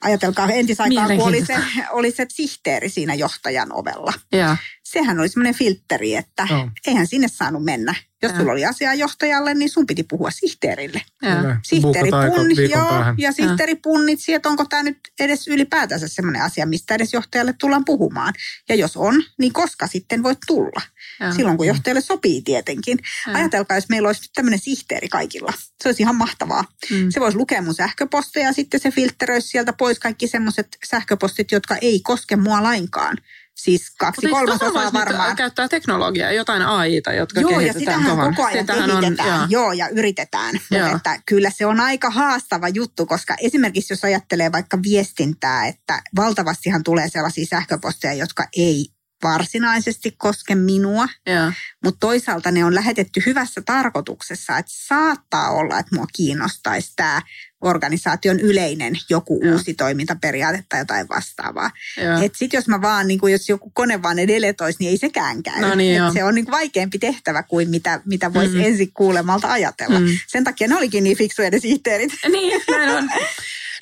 ajatelkaa 0.00 0.48
entisaikaan, 0.48 1.16
kun 1.16 1.28
oli 1.28 1.46
se, 1.46 1.56
oli 1.90 2.10
se 2.10 2.26
sihteeri 2.28 2.88
siinä 2.88 3.14
johtajan 3.14 3.72
ovella. 3.72 4.12
Ja. 4.32 4.56
Sehän 4.84 5.20
oli 5.20 5.28
semmoinen 5.28 5.54
filtteri, 5.54 6.16
että 6.16 6.46
no. 6.50 6.70
eihän 6.86 7.06
sinne 7.06 7.28
saanut 7.28 7.64
mennä. 7.64 7.94
Jos 8.22 8.32
ja. 8.32 8.38
sulla 8.38 8.52
oli 8.52 8.64
asiaa 8.64 8.94
johtajalle, 8.94 9.54
niin 9.54 9.70
sun 9.70 9.86
piti 9.86 10.02
puhua 10.02 10.30
sihteerille. 10.30 11.02
Ja. 11.22 11.56
Sihteeri 11.62 12.10
punni, 12.36 12.70
joo, 12.70 12.92
ja 13.18 13.32
sihteeri 13.32 13.74
punnitsi, 13.74 14.34
että 14.34 14.48
onko 14.48 14.64
tämä 14.64 14.82
nyt 14.82 14.98
edes 15.20 15.48
ylipäätänsä 15.48 16.08
semmoinen 16.08 16.42
asia, 16.42 16.66
mistä 16.66 16.94
edes 16.94 17.12
johtajalle 17.12 17.54
tullaan 17.60 17.84
puhumaan. 17.84 18.34
Ja 18.68 18.74
jos 18.74 18.96
on, 18.96 19.14
niin 19.38 19.52
koska 19.52 19.86
sitten 19.86 20.22
voit 20.22 20.38
tulla. 20.46 20.82
Ja. 21.20 21.32
Silloin 21.32 21.56
kun 21.56 21.66
johtajalle 21.66 22.00
sopii 22.00 22.42
tietenkin. 22.42 22.98
Ja. 23.26 23.32
Ajatelkaa, 23.32 23.76
jos 23.76 23.88
meillä 23.88 24.08
olisi 24.08 24.30
tämmöinen 24.34 24.60
sihteeri 24.60 25.08
kaikilla. 25.08 25.52
Se 25.82 25.88
olisi 25.88 26.02
ihan 26.02 26.16
mahtavaa. 26.16 26.64
Mm. 26.90 27.10
Se 27.10 27.20
voisi 27.20 27.38
lukea 27.38 27.62
mun 27.62 27.74
sähköposteja 27.74 28.46
ja 28.46 28.52
sitten 28.52 28.80
se 28.80 28.90
filtteröisi 28.90 29.48
sieltä 29.48 29.72
pois 29.72 29.98
kaikki 29.98 30.28
semmoiset 30.28 30.68
sähköpostit, 30.86 31.52
jotka 31.52 31.76
ei 31.76 32.00
koske 32.00 32.36
mua 32.36 32.62
lainkaan 32.62 33.16
Siis 33.62 33.90
kaksi 33.98 34.28
kolmasosaa 34.28 34.92
varmaan. 34.92 35.36
käyttää 35.36 35.68
teknologiaa, 35.68 36.32
jotain 36.32 36.62
AIta, 36.62 37.12
jotka 37.12 37.40
Joo, 37.40 37.50
ja 37.50 37.58
kehitetään 37.58 37.80
sitähän 37.80 38.04
tuohon. 38.06 38.34
koko 38.34 38.48
ajan 38.48 38.58
Sitähän 38.62 38.90
kehitetään. 38.90 39.40
on, 39.40 39.50
joo. 39.50 39.62
joo, 39.62 39.72
ja 39.72 39.88
yritetään. 39.88 40.54
Joo. 40.70 40.92
Mutta 40.92 41.14
että 41.14 41.22
kyllä 41.26 41.50
se 41.50 41.66
on 41.66 41.80
aika 41.80 42.10
haastava 42.10 42.68
juttu, 42.68 43.06
koska 43.06 43.34
esimerkiksi 43.40 43.92
jos 43.92 44.04
ajattelee 44.04 44.52
vaikka 44.52 44.78
viestintää, 44.82 45.66
että 45.66 46.02
valtavastihan 46.16 46.82
tulee 46.82 47.08
sellaisia 47.08 47.46
sähköposteja, 47.50 48.14
jotka 48.14 48.44
ei 48.56 48.86
varsinaisesti 49.22 50.14
koske 50.18 50.54
minua, 50.54 51.08
joo. 51.26 51.52
mutta 51.84 51.98
toisaalta 52.00 52.50
ne 52.50 52.64
on 52.64 52.74
lähetetty 52.74 53.22
hyvässä 53.26 53.62
tarkoituksessa, 53.66 54.58
että 54.58 54.72
saattaa 54.74 55.50
olla, 55.50 55.78
että 55.78 55.94
mua 55.96 56.06
kiinnostaisi 56.16 56.92
tämä 56.96 57.22
organisaation 57.60 58.40
yleinen 58.40 58.94
joku 59.08 59.40
Joo. 59.42 59.52
uusi 59.52 59.74
toimintaperiaate 59.74 60.64
tai 60.68 60.80
jotain 60.80 61.08
vastaavaa. 61.08 61.70
Joo. 62.04 62.22
Et 62.22 62.34
sit 62.34 62.52
jos 62.52 62.68
mä 62.68 62.82
vaan, 62.82 63.06
niin 63.08 63.20
kuin 63.20 63.32
jos 63.32 63.48
joku 63.48 63.70
kone 63.74 64.02
vaan 64.02 64.16
ne 64.16 64.28
deletoisi, 64.28 64.78
niin 64.80 64.90
ei 64.90 64.96
sekään 64.96 65.42
käy. 65.42 65.60
No 65.60 65.74
niin, 65.74 66.02
se 66.12 66.24
on 66.24 66.34
niin 66.34 66.44
kuin 66.44 66.52
vaikeampi 66.52 66.98
tehtävä 66.98 67.42
kuin 67.42 67.70
mitä, 67.70 68.00
mitä 68.04 68.34
voisi 68.34 68.54
Mm. 68.54 68.64
ensin 68.64 68.92
kuulemalta 68.92 69.52
ajatella. 69.52 69.98
Mm. 70.00 70.06
Mm. 70.06 70.18
Sen 70.26 70.44
takia 70.44 70.68
ne 70.68 70.76
olikin 70.76 71.04
niin 71.04 71.16
fiksuja 71.16 71.50
ne 71.50 71.58
sihteerit. 71.58 72.12
Niin, 72.32 72.62
näin 72.70 72.90
on. 72.90 73.10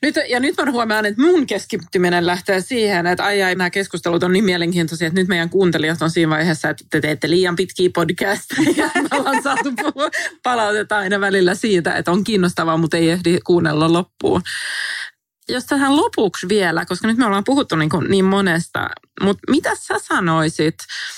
Nyt, 0.02 0.14
ja 0.28 0.40
nyt 0.40 0.56
mä 0.56 0.70
huomaan, 0.70 1.06
että 1.06 1.22
mun 1.22 1.46
keskittyminen 1.46 2.26
lähtee 2.26 2.60
siihen, 2.60 3.06
että 3.06 3.24
ai 3.24 3.42
ai, 3.42 3.54
nämä 3.54 3.70
keskustelut 3.70 4.22
on 4.22 4.32
niin 4.32 4.44
mielenkiintoisia, 4.44 5.08
että 5.08 5.20
nyt 5.20 5.28
meidän 5.28 5.50
kuuntelijat 5.50 6.02
on 6.02 6.10
siinä 6.10 6.30
vaiheessa, 6.30 6.70
että 6.70 6.84
te 6.90 7.00
teette 7.00 7.30
liian 7.30 7.56
pitkiä 7.56 7.90
podcasteja. 7.94 8.68
Ja 8.94 9.02
me 9.02 9.08
ollaan 9.18 9.42
saatu 9.42 9.68
palautetta 10.42 10.96
aina 10.96 11.20
välillä 11.20 11.54
siitä, 11.54 11.94
että 11.94 12.10
on 12.10 12.24
kiinnostavaa, 12.24 12.76
mutta 12.76 12.96
ei 12.96 13.10
ehdi 13.10 13.38
kuunnella 13.44 13.92
loppuun. 13.92 14.42
Jos 15.48 15.64
tähän 15.64 15.96
lopuksi 15.96 16.48
vielä, 16.48 16.84
koska 16.86 17.08
nyt 17.08 17.16
me 17.16 17.26
ollaan 17.26 17.44
puhuttu 17.44 17.76
niin, 17.76 17.90
kuin 17.90 18.10
niin 18.10 18.24
monesta, 18.24 18.88
mutta 19.22 19.42
mitä 19.50 19.70
sä 19.74 19.94
sanoisit, 19.98 20.74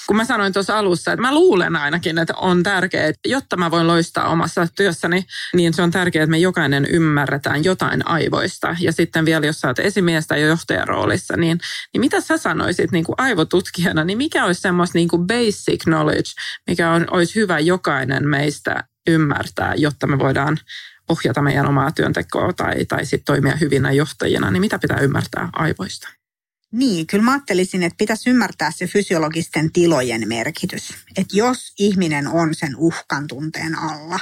kun 0.07 0.17
mä 0.17 0.25
sanoin 0.25 0.53
tuossa 0.53 0.79
alussa, 0.79 1.13
että 1.13 1.23
mä 1.23 1.35
luulen 1.35 1.77
ainakin, 1.77 2.19
että 2.19 2.35
on 2.37 2.63
tärkeää, 2.63 3.07
että 3.07 3.29
jotta 3.29 3.57
mä 3.57 3.71
voin 3.71 3.87
loistaa 3.87 4.29
omassa 4.29 4.67
työssäni, 4.77 5.25
niin 5.55 5.75
se 5.75 5.83
on 5.83 5.91
tärkeää, 5.91 6.23
että 6.23 6.31
me 6.31 6.39
jokainen 6.39 6.87
ymmärretään 6.91 7.65
jotain 7.65 8.09
aivoista. 8.09 8.77
Ja 8.81 8.93
sitten 8.93 9.25
vielä, 9.25 9.47
jos 9.47 9.61
sä 9.61 9.69
oot 9.69 9.79
esimies 9.79 10.27
tai 10.27 10.43
johtajan 10.43 10.89
roolissa, 10.89 11.37
niin, 11.37 11.61
niin 11.93 12.01
mitä 12.01 12.21
sä 12.21 12.37
sanoisit 12.37 12.93
niin 12.93 13.05
kuin 13.05 13.17
aivotutkijana, 13.19 14.05
niin 14.05 14.19
mikä 14.19 14.45
olisi 14.45 14.61
semmoista 14.61 14.99
niin 14.99 15.09
kuin 15.09 15.27
basic 15.27 15.83
knowledge, 15.85 16.31
mikä 16.67 16.91
on, 16.91 17.07
olisi 17.11 17.35
hyvä 17.35 17.59
jokainen 17.59 18.29
meistä 18.29 18.85
ymmärtää, 19.07 19.75
jotta 19.75 20.07
me 20.07 20.19
voidaan 20.19 20.59
ohjata 21.11 21.43
meidän 21.43 21.69
omaa 21.69 21.93
työntekoa 21.93 22.53
tai, 22.53 22.85
tai 22.85 23.05
sitten 23.05 23.25
toimia 23.25 23.57
hyvinä 23.57 23.93
johtajina, 23.93 24.51
niin 24.51 24.61
mitä 24.61 24.79
pitää 24.79 24.99
ymmärtää 25.01 25.49
aivoista? 25.53 26.20
Niin, 26.73 27.07
kyllä 27.07 27.25
mä 27.25 27.33
ajattelisin, 27.33 27.83
että 27.83 27.97
pitäisi 27.97 28.31
ymmärtää 28.31 28.71
se 28.71 28.87
fysiologisten 28.87 29.73
tilojen 29.73 30.29
merkitys. 30.29 30.95
Että 31.17 31.37
jos 31.37 31.73
ihminen 31.79 32.29
on 32.29 32.55
sen 32.55 32.77
uhkan 32.77 33.27
tunteen 33.27 33.79
alla, 33.79 34.21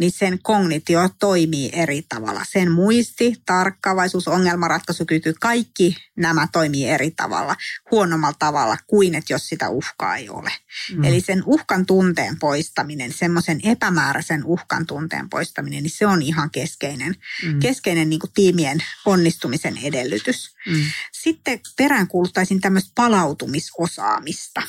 niin 0.00 0.12
sen 0.12 0.38
kognitio 0.42 1.08
toimii 1.18 1.70
eri 1.72 2.02
tavalla. 2.08 2.42
Sen 2.52 2.70
muisti, 2.72 3.34
tarkkaavaisuus, 3.46 4.28
ongelmanratkaisukyky, 4.28 5.34
kaikki 5.40 5.96
nämä 6.16 6.48
toimii 6.52 6.88
eri 6.88 7.10
tavalla, 7.10 7.56
huonommalla 7.90 8.36
tavalla 8.38 8.76
kuin 8.86 9.14
että 9.14 9.32
jos 9.32 9.48
sitä 9.48 9.68
uhkaa 9.68 10.16
ei 10.16 10.28
ole. 10.28 10.52
Mm. 10.96 11.04
Eli 11.04 11.20
sen 11.20 11.42
uhkan 11.46 11.86
tunteen 11.86 12.38
poistaminen, 12.38 13.12
semmoisen 13.12 13.60
epämääräisen 13.64 14.44
uhkan 14.44 14.86
tunteen 14.86 15.30
poistaminen, 15.30 15.82
niin 15.82 15.90
se 15.96 16.06
on 16.06 16.22
ihan 16.22 16.50
keskeinen, 16.50 17.14
Mm. 17.44 17.60
keskeinen 17.60 18.10
niin 18.10 18.20
kuin 18.20 18.30
tiimien 18.34 18.78
onnistumisen 19.06 19.78
edellytys. 19.82 20.54
Mm. 20.68 20.82
Sitten 21.12 21.60
peräänkuuluttaisin 21.76 22.60
tämmöistä 22.60 22.90
palautumisosaamista. 22.94 24.62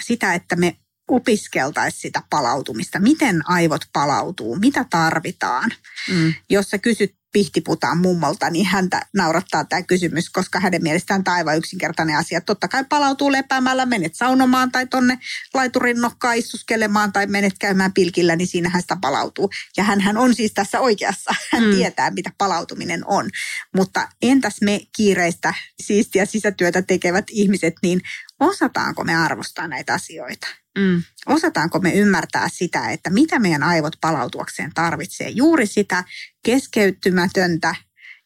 Sitä, 0.00 0.34
että 0.34 0.56
me 0.56 0.76
opiskeltaisiin 1.08 2.00
sitä 2.00 2.22
palautumista. 2.30 2.98
Miten 2.98 3.48
aivot 3.48 3.82
palautuu? 3.92 4.56
Mitä 4.56 4.84
tarvitaan? 4.90 5.70
Mm. 6.10 6.34
Jos 6.50 6.70
sä 6.70 6.78
kysyt 6.78 7.14
pihtiputaan 7.34 7.98
mummolta, 7.98 8.50
niin 8.50 8.66
häntä 8.66 9.00
naurattaa 9.14 9.64
tämä 9.64 9.82
kysymys, 9.82 10.30
koska 10.30 10.60
hänen 10.60 10.82
mielestään 10.82 11.24
tämä 11.24 11.34
on 11.34 11.38
aivan 11.38 11.58
yksinkertainen 11.58 12.16
asia. 12.16 12.40
Totta 12.40 12.68
kai 12.68 12.84
palautuu 12.84 13.32
lepäämällä, 13.32 13.86
menet 13.86 14.14
saunomaan 14.14 14.72
tai 14.72 14.86
tonne 14.86 15.18
laiturin 15.54 16.00
nokkaan 16.00 16.36
istuskelemaan 16.36 17.12
tai 17.12 17.26
menet 17.26 17.54
käymään 17.58 17.92
pilkillä, 17.92 18.36
niin 18.36 18.48
siinähän 18.48 18.82
sitä 18.82 18.96
palautuu. 19.00 19.50
Ja 19.76 19.84
hän 19.84 20.16
on 20.16 20.34
siis 20.34 20.52
tässä 20.52 20.80
oikeassa. 20.80 21.34
Hän 21.52 21.64
Mm. 21.64 21.70
mm. 21.70 21.76
tietää, 21.76 22.10
mitä 22.10 22.30
palautuminen 22.38 23.06
on. 23.06 23.30
Mutta 23.76 24.08
entäs 24.22 24.60
me 24.60 24.80
kiireistä, 24.96 25.54
siistiä 25.82 26.26
sisätyötä 26.26 26.82
tekevät 26.82 27.24
ihmiset, 27.30 27.74
niin 27.82 28.00
osataanko 28.40 29.04
me 29.04 29.16
arvostaa 29.16 29.68
näitä 29.68 29.94
asioita? 29.94 30.46
Mm. 30.78 31.02
osataanko 31.26 31.78
me 31.78 31.92
ymmärtää 31.92 32.48
sitä, 32.48 32.90
että 32.90 33.10
mitä 33.10 33.38
meidän 33.38 33.62
aivot 33.62 33.96
palautuakseen 34.00 34.70
tarvitsee. 34.74 35.28
Juuri 35.28 35.66
sitä 35.66 36.04
keskeyttymätöntä, 36.44 37.74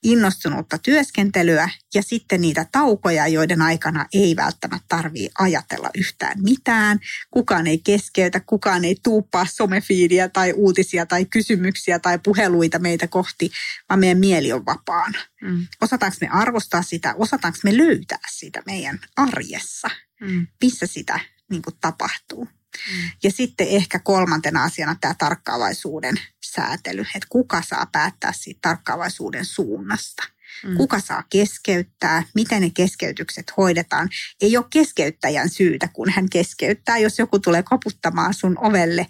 innostunutta 0.03 0.79
työskentelyä 0.79 1.71
ja 1.95 2.03
sitten 2.03 2.41
niitä 2.41 2.67
taukoja, 2.73 3.27
joiden 3.29 3.63
aikana 3.63 4.07
ei 4.15 4.37
välttämättä 4.37 4.87
tarvitse 4.89 5.31
ajatella 5.39 5.91
yhtään 5.95 6.43
mitään. 6.43 6.99
Kukaan 7.31 7.67
ei 7.67 7.79
keskeytä, 7.79 8.41
kukaan 8.41 8.85
ei 8.85 8.97
tuuppaa 9.03 9.47
somefiidiä 9.47 10.29
tai 10.29 10.53
uutisia 10.53 11.07
tai 11.07 11.25
kysymyksiä 11.25 11.99
tai 11.99 12.19
puheluita 12.19 12.79
meitä 12.79 13.09
kohti, 13.09 13.51
vaan 13.89 14.01
meidän 14.01 14.19
mieli 14.19 14.53
on 14.53 14.67
vapaana. 14.67 15.19
Mm. 15.43 15.67
Osataanko 15.81 16.17
me 16.21 16.29
arvostaa 16.29 16.83
sitä, 16.83 17.15
osataanko 17.19 17.59
me 17.65 17.77
löytää 17.77 18.19
sitä 18.31 18.63
meidän 18.67 18.99
arjessa, 19.17 19.89
Mm. 20.21 20.47
missä 20.63 20.87
sitä 20.87 21.21
niin 21.51 21.63
kuin 21.63 21.77
tapahtuu. 21.81 22.49
Mm. 22.93 23.11
Ja 23.23 23.31
sitten 23.31 23.69
ehkä 23.69 23.99
kolmantena 23.99 24.65
asiana 24.65 24.97
tämä 25.01 25.15
tarkkaavaisuuden 25.19 26.15
säätely, 26.45 27.01
että 27.01 27.27
kuka 27.29 27.63
saa 27.63 27.87
päättää 27.93 28.33
siitä 28.33 28.59
tarkkaavaisuuden 28.63 29.45
suunnasta. 29.45 30.23
Mm. 30.65 30.77
Kuka 30.77 31.01
saa 31.01 31.23
keskeyttää, 31.31 32.23
miten 32.35 32.63
ne 32.63 32.71
keskeytykset 32.71 33.53
hoidetaan. 33.57 34.09
Ei 34.41 34.57
ole 34.57 34.65
keskeyttäjän 34.71 35.49
syytä, 35.49 35.89
kun 35.89 36.11
hän 36.11 36.31
keskeyttää. 36.31 36.99
Jos 36.99 37.19
joku 37.19 37.39
tulee 37.39 37.63
koputtamaan 37.63 38.35
sun 38.35 38.59
ovelle, 38.59 39.07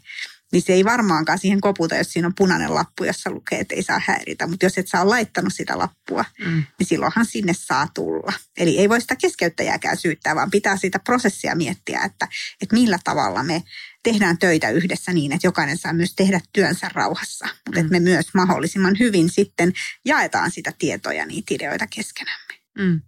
niin 0.52 0.62
se 0.62 0.72
ei 0.72 0.84
varmaankaan 0.84 1.38
siihen 1.38 1.60
koputa, 1.60 1.94
jos 1.96 2.12
siinä 2.12 2.28
on 2.28 2.34
punainen 2.38 2.74
lappu, 2.74 3.04
jossa 3.04 3.30
lukee, 3.30 3.60
että 3.60 3.74
ei 3.74 3.82
saa 3.82 4.00
häiritä. 4.06 4.46
Mutta 4.46 4.66
jos 4.66 4.78
et 4.78 4.86
ole 4.94 5.04
laittanut 5.04 5.52
sitä 5.54 5.78
lappua, 5.78 6.24
Mm. 6.44 6.64
niin 6.78 6.86
silloinhan 6.86 7.26
sinne 7.26 7.52
saa 7.54 7.88
tulla. 7.94 8.32
Eli 8.58 8.78
ei 8.78 8.88
voi 8.88 9.00
sitä 9.00 9.16
keskeyttäjääkään 9.16 9.96
syyttää, 9.96 10.34
vaan 10.34 10.50
pitää 10.50 10.76
sitä 10.76 10.98
prosessia 10.98 11.54
miettiä, 11.56 12.00
että, 12.04 12.28
että 12.62 12.74
millä 12.76 12.98
tavalla 13.04 13.42
me 13.42 13.62
tehdään 14.02 14.38
töitä 14.38 14.70
yhdessä 14.70 15.12
niin, 15.12 15.32
että 15.32 15.46
jokainen 15.46 15.78
saa 15.78 15.92
myös 15.92 16.14
tehdä 16.14 16.40
työnsä 16.52 16.90
rauhassa. 16.94 17.46
Mutta 17.46 17.80
Mm. 17.80 17.86
että 17.86 17.90
me 17.92 18.00
myös 18.00 18.26
mahdollisimman 18.34 18.98
hyvin 18.98 19.30
sitten 19.30 19.72
jaetaan 20.04 20.50
sitä 20.50 20.72
tietoa 20.78 21.12
ja 21.12 21.26
niitä 21.26 21.54
ideoita 21.54 21.86
keskenämme. 21.86 22.54
Mm. 22.78 23.00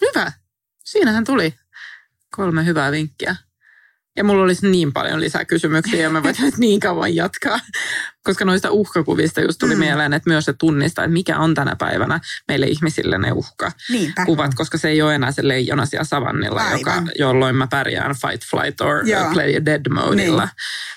Hyvä. 0.00 0.32
Siinähän 0.84 1.24
tuli 1.24 1.54
kolme 2.36 2.64
hyvää 2.64 2.92
vinkkiä. 2.92 3.36
Ja 4.18 4.24
mulla 4.24 4.42
olisi 4.42 4.68
niin 4.68 4.92
paljon 4.92 5.20
lisää 5.20 5.44
kysymyksiä 5.44 6.02
ja 6.02 6.10
mä 6.10 6.22
voin 6.22 6.34
nyt 6.40 6.58
niin 6.58 6.80
kauan 6.80 7.14
jatkaa. 7.14 7.60
Koska 8.24 8.44
noista 8.44 8.70
uhkakuvista 8.70 9.40
just 9.40 9.58
tuli 9.58 9.74
mm. 9.74 9.78
Mieleen, 9.78 10.12
että 10.12 10.30
myös 10.30 10.44
se 10.44 10.52
tunnistaa, 10.52 11.04
että 11.04 11.12
mikä 11.12 11.38
on 11.38 11.54
tänä 11.54 11.76
päivänä 11.76 12.20
meille 12.48 12.66
ihmisille 12.66 13.18
ne 13.18 13.32
uhkakuvat, 13.32 14.54
koska 14.54 14.78
se 14.78 14.88
ei 14.88 15.02
ole 15.02 15.14
enää 15.14 15.32
se 15.32 15.48
leijona 15.48 15.86
siellä 15.86 16.04
savannilla, 16.04 16.62
joka, 16.72 17.02
jolloin 17.18 17.56
mä 17.56 17.66
pärjään 17.66 18.14
fight, 18.14 18.50
flight 18.50 18.80
or 18.80 19.08
Joo. 19.08 19.32
play 19.32 19.64
dead 19.64 19.82
modilla. 19.90 20.42
Niin. 20.44 20.50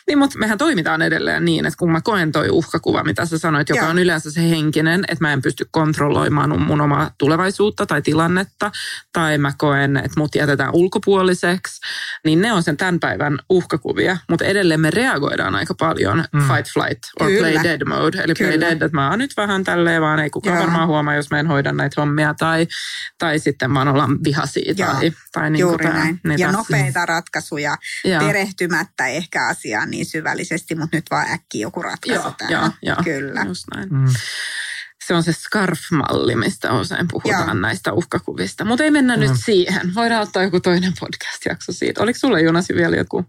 Niin, 0.08 0.18
mutta 0.18 0.40
mehän 0.40 0.58
toimitaan 0.58 1.02
edelleen 1.02 1.46
niin, 1.46 1.66
että 1.66 1.78
kun 1.78 1.92
mä 1.92 2.02
koen 2.02 2.32
toi 2.32 2.50
uhkakuva, 2.50 3.04
mitä 3.04 3.26
sä 3.26 3.38
sanoit, 3.38 3.70
joka 3.70 3.82
Joo. 3.82 3.90
on 3.90 4.00
yleensä 4.00 4.32
se 4.32 4.50
henkinen, 4.50 5.04
että 5.08 5.24
mä 5.24 5.34
en 5.34 5.42
pysty 5.42 5.66
kontrolloimaan 5.72 6.62
mun 6.62 6.82
omaa 6.82 7.12
tulevaisuutta 7.18 7.86
tai 7.86 8.02
tilannetta, 8.02 8.72
tai 9.14 9.38
mä 9.38 9.52
koen, 9.58 9.98
että 9.98 10.20
mut 10.20 10.36
jätetään 10.36 10.74
ulkopuoliseksi, 10.74 11.82
niin 12.26 12.42
ne 12.42 12.54
on 12.54 12.64
sen 12.64 12.78
tämän 12.78 13.00
päivän 13.00 13.11
uhkakuvia, 13.50 14.18
mutta 14.30 14.46
edelleen 14.46 14.80
me 14.80 14.90
reagoidaan 14.92 15.56
aika 15.56 15.74
paljon 15.74 16.24
Mm. 16.34 16.40
fight, 16.42 16.74
flight 16.74 17.04
or 17.20 17.28
Kyllä. 17.28 17.40
play 17.52 17.64
dead 17.64 17.82
mode, 17.88 18.18
eli 18.18 18.34
play 18.38 18.52
Kyllä. 18.52 18.66
dead, 18.66 18.82
että 18.82 18.98
mä 18.98 19.10
oon 19.10 19.20
nyt 19.20 19.38
vähän 19.38 19.64
tälleen, 19.64 20.02
vaan 20.02 20.20
ei 20.20 20.30
kukaan 20.30 20.56
Joo. 20.56 20.64
varmaan 20.64 20.88
huomaa, 20.88 21.16
jos 21.16 21.32
mä 21.32 21.40
en 21.40 21.48
hoida 21.48 21.72
näitä 21.72 22.02
hommia, 22.02 22.34
tai, 22.34 22.68
tai 23.18 23.40
sitten 23.40 23.74
vaan 23.74 23.88
ollaan 23.88 24.18
vihaisia, 24.24 24.74
Joo. 24.78 24.94
tai, 24.94 25.12
tai 25.32 25.50
niin 25.50 25.60
Juuri 25.60 25.78
kuin 25.86 25.92
tää, 25.94 26.04
näin. 26.04 26.20
niin 26.28 26.40
ja 26.40 26.48
tässä- 26.48 26.58
nopeita 26.58 27.06
ratkaisuja, 27.06 27.78
Joo. 28.06 28.20
perehtymättä 28.20 29.08
ehkä 29.08 29.48
asiaan 29.48 29.90
niin 29.92 30.06
syvällisesti, 30.06 30.76
mutta 30.76 30.98
nyt 30.98 31.06
vaan 31.12 31.32
äkkiä 31.32 31.62
joku 31.62 31.82
ratkaisu 31.82 32.22
Joo, 32.22 32.34
tähän. 32.38 32.52
joo, 32.52 32.70
joo. 32.82 32.98
Kyllä. 33.04 33.42
Just 33.48 33.64
näin. 33.76 33.90
Mm. 33.90 34.06
Se 35.08 35.14
on 35.14 35.24
se 35.24 35.32
scarf-malli, 35.34 36.36
mistä 36.36 36.74
usein 36.74 37.08
puhutaan 37.12 37.48
Joo. 37.48 37.54
näistä 37.54 37.94
uhkakuvista. 37.94 38.66
Mutta 38.66 38.84
ei 38.84 38.92
mennä 38.92 39.16
Mm. 39.16 39.20
nyt 39.20 39.32
siihen. 39.46 39.96
Voidaan 39.96 40.22
ottaa 40.24 40.44
joku 40.44 40.60
toinen 40.60 40.94
podcast-jakso 41.00 41.72
siitä. 41.72 42.04
Oliko 42.04 42.20
sulle 42.20 42.42
Jonasi 42.42 42.76
vielä 42.76 42.96
joku? 42.96 43.26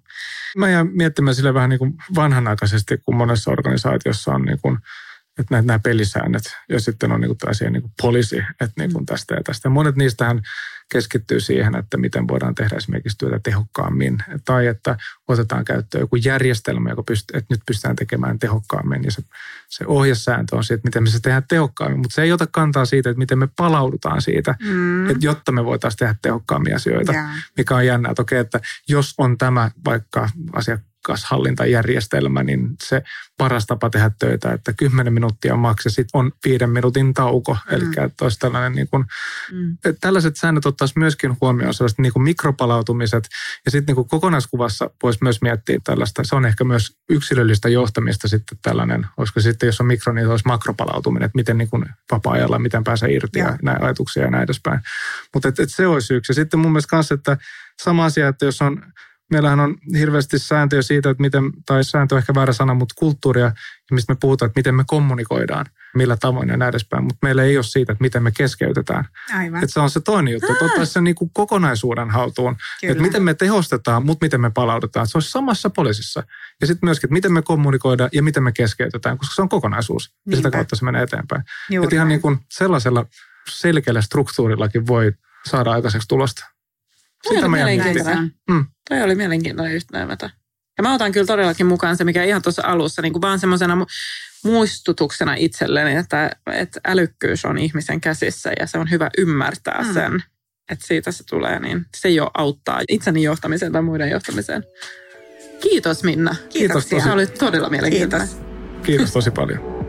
Mä 0.56 0.70
jään 0.70 0.88
miettimään 0.92 1.34
sille 1.34 1.54
vähän 1.54 1.70
niin 1.70 1.78
kuin 1.78 1.94
vanhanaikaisesti, 2.14 2.98
kun 3.04 3.16
monessa 3.16 3.50
organisaatiossa 3.50 4.32
on 4.34 4.42
niin 4.42 4.58
kuin 4.62 4.78
että 5.39 5.55
nämä, 5.55 5.62
nämä 5.62 5.78
pelisäännöt 5.78 6.43
ja 6.68 6.80
sitten 6.80 7.12
on 7.12 7.20
niin 7.20 7.39
tällaisia 7.39 7.70
niin 7.70 7.93
poliisi, 8.03 8.37
että 8.61 8.72
niin 8.78 8.93
kuin 8.93 9.07
tästä 9.07 9.35
ja 9.35 9.41
tästä. 9.45 9.68
Monet 9.68 9.97
niistähän 9.97 10.43
keskittyy 10.93 11.41
siihen, 11.41 11.76
että 11.76 11.97
miten 11.97 12.28
voidaan 12.28 12.55
tehdä 12.55 12.76
esimerkiksi 12.76 13.18
työtä 13.18 13.41
tehokkaammin 13.43 14.18
tai 14.45 14.66
että 14.66 14.97
otetaan 15.28 15.64
käyttöön 15.64 16.01
joku 16.01 16.16
järjestelmä, 16.16 16.91
joka 16.91 17.03
pyst- 17.11 17.39
että 17.39 17.55
nyt 17.55 17.61
pystytään 17.66 17.97
tekemään 17.97 18.39
tehokkaammin 18.39 19.05
ja 19.05 19.11
se, 19.11 19.22
se 19.68 19.85
ohjesääntö 19.87 20.57
on 20.57 20.64
siitä, 20.64 20.74
että 20.74 20.89
miten 20.89 21.03
me 21.03 21.11
se 21.11 21.20
tehdään 21.20 21.45
tehokkaammin, 21.49 22.01
mutta 22.01 22.14
se 22.14 22.22
ei 22.22 22.33
ota 22.33 22.47
kantaa 22.47 22.85
siitä, 22.85 23.11
että 23.11 23.18
miten 23.18 23.39
me 23.39 23.49
palaudutaan 23.57 24.22
siitä, 24.22 24.55
mm. 24.62 25.11
että 25.11 25.26
jotta 25.26 25.53
me 25.53 25.64
voitaisiin 25.64 25.99
tehdä 25.99 26.14
tehokkaammin 26.22 26.76
asioita, 26.76 27.12
yeah. 27.12 27.30
mikä 27.57 27.76
on 27.76 27.87
jännää, 27.87 28.11
että 28.11 28.22
okei, 28.22 28.39
että 28.39 28.61
jos 28.89 29.14
on 29.18 29.39
tämä 29.39 29.70
vaikka 29.85 30.28
asia 31.09 31.22
asiakashallintajärjestelmä, 31.22 32.42
niin 32.42 32.68
se 32.82 33.03
paras 33.38 33.66
tapa 33.66 33.90
tehdä 33.90 34.11
töitä, 34.18 34.53
että 34.53 34.72
10 34.72 35.12
minuuttia 35.12 35.57
maks 35.57 35.84
ja 35.84 35.90
sitten 35.90 36.18
on 36.18 36.32
viiden 36.44 36.70
minuutin 36.70 37.14
tauko. 37.14 37.53
Mm. 37.53 37.76
Eli 37.76 37.84
että 37.84 38.24
olisi 38.24 38.38
tällainen 38.38 38.72
niin 38.72 38.88
kuin, 38.88 39.05
mm. 39.53 39.76
tällaiset 40.00 40.36
säännöt 40.36 40.66
ottaisi 40.66 40.98
myöskin 40.98 41.36
huomioon 41.40 41.74
sellaiset 41.74 41.98
niin 41.98 42.12
kuin 42.12 42.22
mikropalautumiset 42.22 43.28
ja 43.64 43.70
sitten 43.70 43.96
niin 43.96 44.09
kokonaiskuvassa 44.09 44.90
voisi 45.03 45.18
myös 45.22 45.42
miettiä 45.42 45.78
tällaista. 45.84 46.24
Se 46.24 46.36
on 46.36 46.46
ehkä 46.46 46.64
myös 46.64 46.96
yksilöllistä 47.09 47.68
johtamista 47.68 48.28
sitten 48.28 48.59
tällainen, 48.62 49.07
olisiko 49.16 49.40
sitten 49.40 49.66
jos 49.66 49.80
on 49.80 49.86
mikro, 49.86 50.12
niin 50.12 50.28
olisi 50.28 50.46
makropalautuminen, 50.46 51.26
että 51.26 51.36
miten 51.36 51.59
niin 51.59 51.70
kuin 51.70 51.84
vapaa-ajalla, 52.12 52.59
miten 52.59 52.84
pääsee 52.84 53.12
irti 53.12 53.38
ja, 53.38 53.46
ja 53.46 53.59
näin 53.62 53.82
ajatuksia 53.82 54.22
ja 54.22 54.30
näin 54.30 54.44
edespäin. 54.44 54.80
Mutta 55.34 55.48
et, 55.48 55.61
et 55.61 55.70
se 55.72 55.86
olisi 55.86 56.14
yksi. 56.14 56.30
Ja 56.30 56.34
sitten 56.34 56.61
mun 56.61 56.72
mielestä 56.72 56.90
kanssa, 56.90 57.14
että 57.14 57.36
sama 57.82 58.05
asia, 58.05 58.28
että 58.28 58.44
jos 58.44 58.62
on 58.62 58.82
meillähän 59.33 59.61
on 59.61 59.76
hirveästi 59.99 60.39
sääntöjä 60.39 60.83
siitä, 60.83 61.11
että 61.11 61.20
miten, 61.20 61.45
tai 61.66 61.85
sääntö 61.85 62.14
on 62.14 62.18
ehkä 62.18 62.35
väärä 62.35 62.53
sana, 62.53 62.74
mutta 62.74 62.95
kulttuuria, 62.99 63.53
mistä 63.91 64.12
me 64.12 64.16
puhutaan, 64.20 64.47
että 64.47 64.59
miten 64.59 64.74
me 64.74 64.85
kommunikoidaan, 64.87 65.66
millä 65.95 66.16
tavoin 66.16 66.49
ja 66.49 66.57
näin 66.57 66.68
edespäin. 66.68 67.05
Mutta 67.05 67.18
meillä 67.22 67.43
ei 67.43 67.57
ole 67.57 67.64
siitä, 67.64 67.93
että 67.93 68.03
miten 68.03 68.22
me 68.22 68.30
keskeytetään. 68.37 69.05
Aivan. 69.35 69.62
Että 69.62 69.72
se 69.72 69.80
on 69.80 69.91
se 69.91 70.01
toinen 70.01 70.33
juttu, 70.33 70.53
että 70.53 70.64
ottaisi 70.64 70.93
sen 70.93 71.05
niin 71.05 71.14
kuin 71.14 71.30
kokonaisuuden 71.35 72.11
haltuun. 72.11 72.57
Kyllä. 72.80 72.93
Että 72.93 73.03
miten 73.03 73.22
me 73.22 73.35
tehostetaan, 73.35 74.07
mutta 74.07 74.24
miten 74.24 74.41
me 74.41 74.51
palautetaan. 74.51 75.07
Se 75.07 75.18
olisi 75.18 75.30
samassa 75.30 75.70
poliisissa. 75.70 76.22
Ja 76.61 76.66
sitten 76.66 76.87
myöskin, 76.87 77.09
että 77.09 77.12
miten 77.12 77.33
me 77.33 77.43
kommunikoidaan 77.43 78.11
ja 78.12 78.22
miten 78.22 78.43
me 78.43 78.53
keskeytetään, 78.53 79.18
koska 79.18 79.35
se 79.35 79.43
on 79.43 79.49
kokonaisuus. 79.49 80.11
Niinpä. 80.11 80.30
Ja 80.30 80.37
sitä 80.37 80.51
kautta 80.51 80.76
se 80.76 80.85
menee 80.85 81.03
eteenpäin. 81.03 81.43
että 81.83 81.97
ihan 81.97 82.09
niin 82.09 82.20
kuin 82.20 82.39
sellaisella 82.51 83.07
selkeällä 83.51 84.03
struktuurillakin 84.03 84.87
voi 84.87 85.12
saada 85.51 85.72
aikaiseksi 85.72 86.09
tulosta. 86.09 86.45
Sitä 87.28 87.48
mä 87.48 88.28
mm. 88.50 88.66
Toi 88.88 89.02
oli 89.02 89.14
mielenkiintoinen 89.14 89.74
yhteenveto. 89.74 90.30
Ja 90.78 90.82
mä 90.82 90.94
otan 90.94 91.12
kyllä 91.12 91.26
todellakin 91.26 91.66
mukaan 91.66 91.96
se, 91.96 92.04
mikä 92.04 92.24
ihan 92.24 92.42
tuossa 92.42 92.62
alussa, 92.64 93.02
niin 93.02 93.12
kuin 93.12 93.22
vaan 93.22 93.38
semmoisena 93.38 93.86
muistutuksena 94.44 95.34
itselleni, 95.34 95.96
että, 95.96 96.30
että 96.52 96.80
älykkyys 96.84 97.44
on 97.44 97.58
ihmisen 97.58 98.00
käsissä 98.00 98.52
ja 98.60 98.66
se 98.66 98.78
on 98.78 98.90
hyvä 98.90 99.10
ymmärtää 99.18 99.82
mm. 99.82 99.94
sen, 99.94 100.22
että 100.70 100.86
siitä 100.86 101.12
se 101.12 101.24
tulee, 101.24 101.60
niin 101.60 101.86
se 101.96 102.08
jo 102.08 102.30
auttaa 102.34 102.80
itseni 102.88 103.22
johtamiseen 103.22 103.72
tai 103.72 103.82
muiden 103.82 104.10
johtamiseen. 104.10 104.64
Kiitos 105.60 106.02
Minna. 106.02 106.36
Kiitos. 106.48 106.86
Tosi. 106.86 107.04
Se 107.04 107.12
oli 107.12 107.26
todella 107.26 107.70
mielenkiintoinen. 107.70 108.28
Kiitos, 108.28 108.82
Kiitos 108.86 109.12
tosi 109.12 109.30
paljon. 109.30 109.82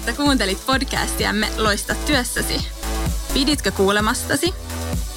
Että 0.00 0.12
kuuntelit 0.12 0.66
podcastiamme 0.66 1.48
Loista 1.56 1.94
työssäsi. 1.94 2.66
Piditkö 3.34 3.72
kuulemastasi? 3.72 4.54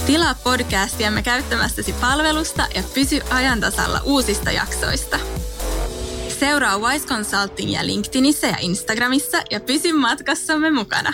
Tilaa 0.05 0.35
podcastiamme 0.35 1.23
käyttämästäsi 1.23 1.93
palvelusta 1.93 2.67
ja 2.75 2.83
pysy 2.93 3.21
ajantasalla 3.29 4.01
uusista 4.03 4.51
jaksoista. 4.51 5.19
Seuraa 6.39 6.77
Wise 6.77 7.07
Consultingia 7.07 7.85
LinkedInissä 7.85 8.47
ja 8.47 8.57
Instagramissa 8.59 9.37
ja 9.51 9.59
pysy 9.59 9.91
matkassamme 9.91 10.71
mukana. 10.71 11.13